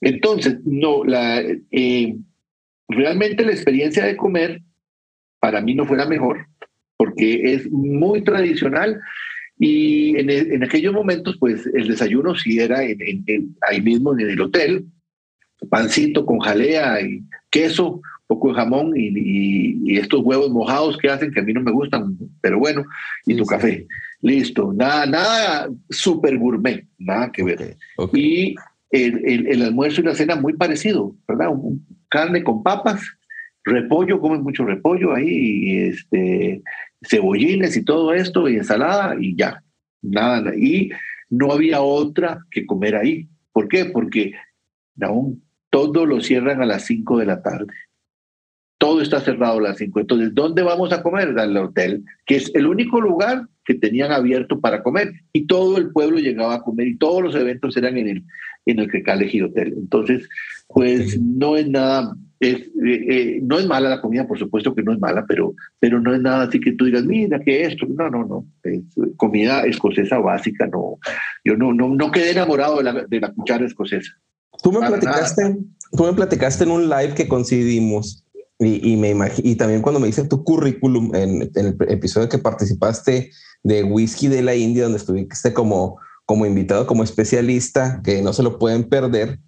Entonces, 0.00 0.58
no, 0.64 1.04
la, 1.04 1.40
eh, 1.40 2.16
realmente 2.88 3.44
la 3.44 3.52
experiencia 3.52 4.04
de 4.04 4.16
comer 4.16 4.62
para 5.40 5.60
mí 5.60 5.74
no 5.74 5.84
fue 5.86 5.96
la 5.96 6.06
mejor, 6.06 6.46
porque 6.96 7.54
es 7.54 7.70
muy 7.70 8.22
tradicional 8.22 9.00
y 9.58 10.16
en, 10.16 10.30
en 10.30 10.62
aquellos 10.62 10.94
momentos, 10.94 11.36
pues 11.38 11.66
el 11.74 11.88
desayuno 11.88 12.34
sí 12.36 12.60
era 12.60 12.84
en, 12.84 13.56
ahí 13.68 13.80
mismo 13.82 14.16
en 14.18 14.30
el 14.30 14.40
hotel, 14.40 14.86
pancito 15.70 16.24
con 16.24 16.38
jalea 16.38 17.00
y 17.00 17.22
queso, 17.50 18.00
poco 18.26 18.48
de 18.48 18.54
jamón 18.54 18.92
y, 18.94 19.98
estos 19.98 20.20
huevos 20.22 20.50
mojados 20.50 20.96
que 20.98 21.08
hacen 21.08 21.32
que 21.32 21.40
a 21.40 21.42
mí 21.42 21.52
no 21.52 21.62
me 21.62 21.72
gustan, 21.72 22.16
pero 22.40 22.58
bueno, 22.58 22.84
y 23.26 23.34
tu 23.34 23.44
café. 23.44 23.86
Listo, 24.20 24.72
nada, 24.72 25.06
nada 25.06 25.68
super 25.90 26.36
gourmet, 26.36 26.84
nada 26.98 27.32
que 27.32 27.42
ver. 27.42 27.76
Y 28.12 28.54
el, 28.90 29.46
el, 29.46 29.62
almuerzo 29.62 30.00
y 30.00 30.04
la 30.04 30.14
cena 30.14 30.36
muy 30.36 30.54
parecido, 30.54 31.14
¿verdad? 31.26 31.50
carne 32.08 32.42
con 32.42 32.62
papas, 32.62 33.00
repollo, 33.64 34.20
comen 34.20 34.42
mucho 34.42 34.64
repollo 34.64 35.14
ahí, 35.14 35.28
y 35.28 35.78
este, 35.88 36.62
cebollines 37.02 37.76
y 37.76 37.84
todo 37.84 38.12
esto, 38.12 38.48
y 38.48 38.56
ensalada, 38.56 39.16
y 39.18 39.36
ya, 39.36 39.62
nada. 40.02 40.54
Y 40.54 40.90
no 41.30 41.52
había 41.52 41.80
otra 41.80 42.44
que 42.50 42.66
comer 42.66 42.96
ahí. 42.96 43.28
¿Por 43.52 43.68
qué? 43.68 43.86
Porque 43.86 44.32
aún 45.00 45.42
todo 45.70 46.06
lo 46.06 46.20
cierran 46.20 46.62
a 46.62 46.66
las 46.66 46.86
5 46.86 47.18
de 47.18 47.26
la 47.26 47.42
tarde. 47.42 47.72
Todo 48.78 49.00
está 49.00 49.20
cerrado 49.20 49.58
a 49.58 49.62
las 49.62 49.78
5. 49.78 50.00
Entonces, 50.00 50.34
¿dónde 50.34 50.62
vamos 50.62 50.92
a 50.92 51.02
comer? 51.02 51.36
Al 51.38 51.56
hotel, 51.56 52.04
que 52.26 52.36
es 52.36 52.54
el 52.54 52.66
único 52.66 53.00
lugar 53.00 53.46
que 53.64 53.74
tenían 53.74 54.12
abierto 54.12 54.60
para 54.60 54.82
comer. 54.82 55.12
Y 55.32 55.46
todo 55.46 55.78
el 55.78 55.90
pueblo 55.90 56.18
llegaba 56.18 56.54
a 56.54 56.62
comer 56.62 56.86
y 56.86 56.96
todos 56.96 57.22
los 57.22 57.34
eventos 57.34 57.76
eran 57.76 57.98
en 57.98 58.08
el, 58.08 58.24
en 58.66 58.78
el 58.78 58.88
Crecale 58.88 59.44
Hotel. 59.44 59.74
Entonces, 59.76 60.28
pues 60.68 61.20
no 61.20 61.56
es 61.56 61.68
nada, 61.68 62.14
es, 62.40 62.58
eh, 62.58 62.70
eh, 62.84 63.40
no 63.42 63.58
es 63.58 63.66
mala 63.66 63.88
la 63.88 64.00
comida, 64.00 64.26
por 64.26 64.38
supuesto 64.38 64.74
que 64.74 64.82
no 64.82 64.92
es 64.92 65.00
mala, 65.00 65.24
pero, 65.26 65.54
pero 65.80 66.00
no 66.00 66.14
es 66.14 66.20
nada 66.20 66.44
así 66.44 66.60
que 66.60 66.72
tú 66.72 66.84
digas, 66.84 67.04
mira, 67.04 67.40
que 67.40 67.62
esto, 67.64 67.86
no, 67.86 68.10
no, 68.10 68.24
no, 68.24 68.46
es 68.62 68.82
comida 69.16 69.62
escocesa 69.62 70.18
básica, 70.18 70.66
no, 70.66 70.98
yo 71.44 71.56
no, 71.56 71.72
no, 71.72 71.88
no 71.88 72.10
quedé 72.10 72.32
enamorado 72.32 72.78
de 72.78 72.84
la, 72.84 72.92
de 73.04 73.20
la 73.20 73.32
cuchara 73.32 73.66
escocesa. 73.66 74.16
Tú 74.62 74.72
me, 74.72 74.86
platicaste, 74.86 75.58
tú 75.92 76.04
me 76.04 76.12
platicaste 76.12 76.64
en 76.64 76.70
un 76.70 76.88
live 76.88 77.14
que 77.14 77.28
coincidimos 77.28 78.24
y, 78.58 78.92
y, 78.92 78.96
me 78.96 79.14
y 79.38 79.54
también 79.54 79.82
cuando 79.82 80.00
me 80.00 80.08
dice 80.08 80.24
tu 80.24 80.42
currículum 80.42 81.14
en, 81.14 81.50
el 81.54 81.76
episodio 81.88 82.28
que 82.28 82.38
participaste 82.38 83.30
de 83.62 83.84
Whisky 83.84 84.28
de 84.28 84.42
la 84.42 84.54
India, 84.54 84.84
donde 84.84 84.98
estuviste 84.98 85.52
como, 85.52 85.98
como 86.26 86.44
invitado, 86.44 86.86
como 86.86 87.04
especialista, 87.04 88.00
que 88.02 88.20
no 88.20 88.32
se 88.32 88.42
lo 88.42 88.58
pueden 88.58 88.88
perder. 88.88 89.38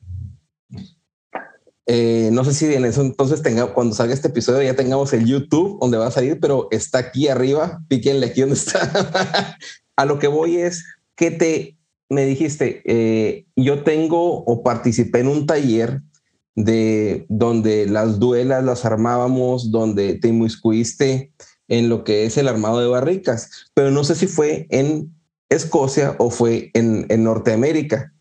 Eh, 1.87 2.31
no 2.33 2.45
sé 2.45 2.55
si 2.55 2.73
en 2.73 2.85
eso 2.85 3.03
entonces 3.03 3.43
tenga, 3.43 3.75
cuando 3.75 3.97
salga 3.97 4.15
este 4.15 4.29
episodio 4.29 4.63
ya 4.63 4.77
tengamos 4.77 5.13
el 5.13 5.27
YouTube 5.27 5.81
donde 5.81 5.99
va 5.99 6.07
a 6.07 6.13
salir, 6.13 6.39
pero 6.39 6.69
está 6.71 6.99
aquí 6.99 7.27
arriba. 7.27 7.83
Píquenle 7.89 8.27
aquí 8.27 8.43
donde 8.43 8.55
está. 8.55 9.59
a 9.97 10.05
lo 10.05 10.21
que 10.21 10.29
voy 10.29 10.59
es 10.59 10.85
que 11.17 11.33
te 11.33 11.80
me 12.11 12.27
dijiste, 12.27 12.83
eh, 12.85 13.47
yo 13.57 13.83
tengo 13.85 14.45
o 14.45 14.63
participé 14.63 15.21
en 15.21 15.29
un 15.29 15.47
taller 15.47 16.03
de 16.57 17.25
donde 17.29 17.87
las 17.87 18.19
duelas 18.19 18.65
las 18.65 18.85
armábamos, 18.85 19.71
donde 19.71 20.15
te 20.15 20.29
inmiscuiste 20.29 21.33
en 21.69 21.89
lo 21.89 22.03
que 22.03 22.27
es 22.27 22.37
el 22.37 22.49
armado 22.49 22.81
de 22.81 22.89
barricas, 22.89 23.71
pero 23.75 23.93
no 23.93 24.03
sé 24.03 24.17
si 24.17 24.27
fue 24.27 24.67
en 24.71 25.15
Escocia 25.49 26.17
o 26.19 26.31
fue 26.31 26.71
en, 26.75 27.07
en 27.09 27.25
Norteamérica. 27.25 28.13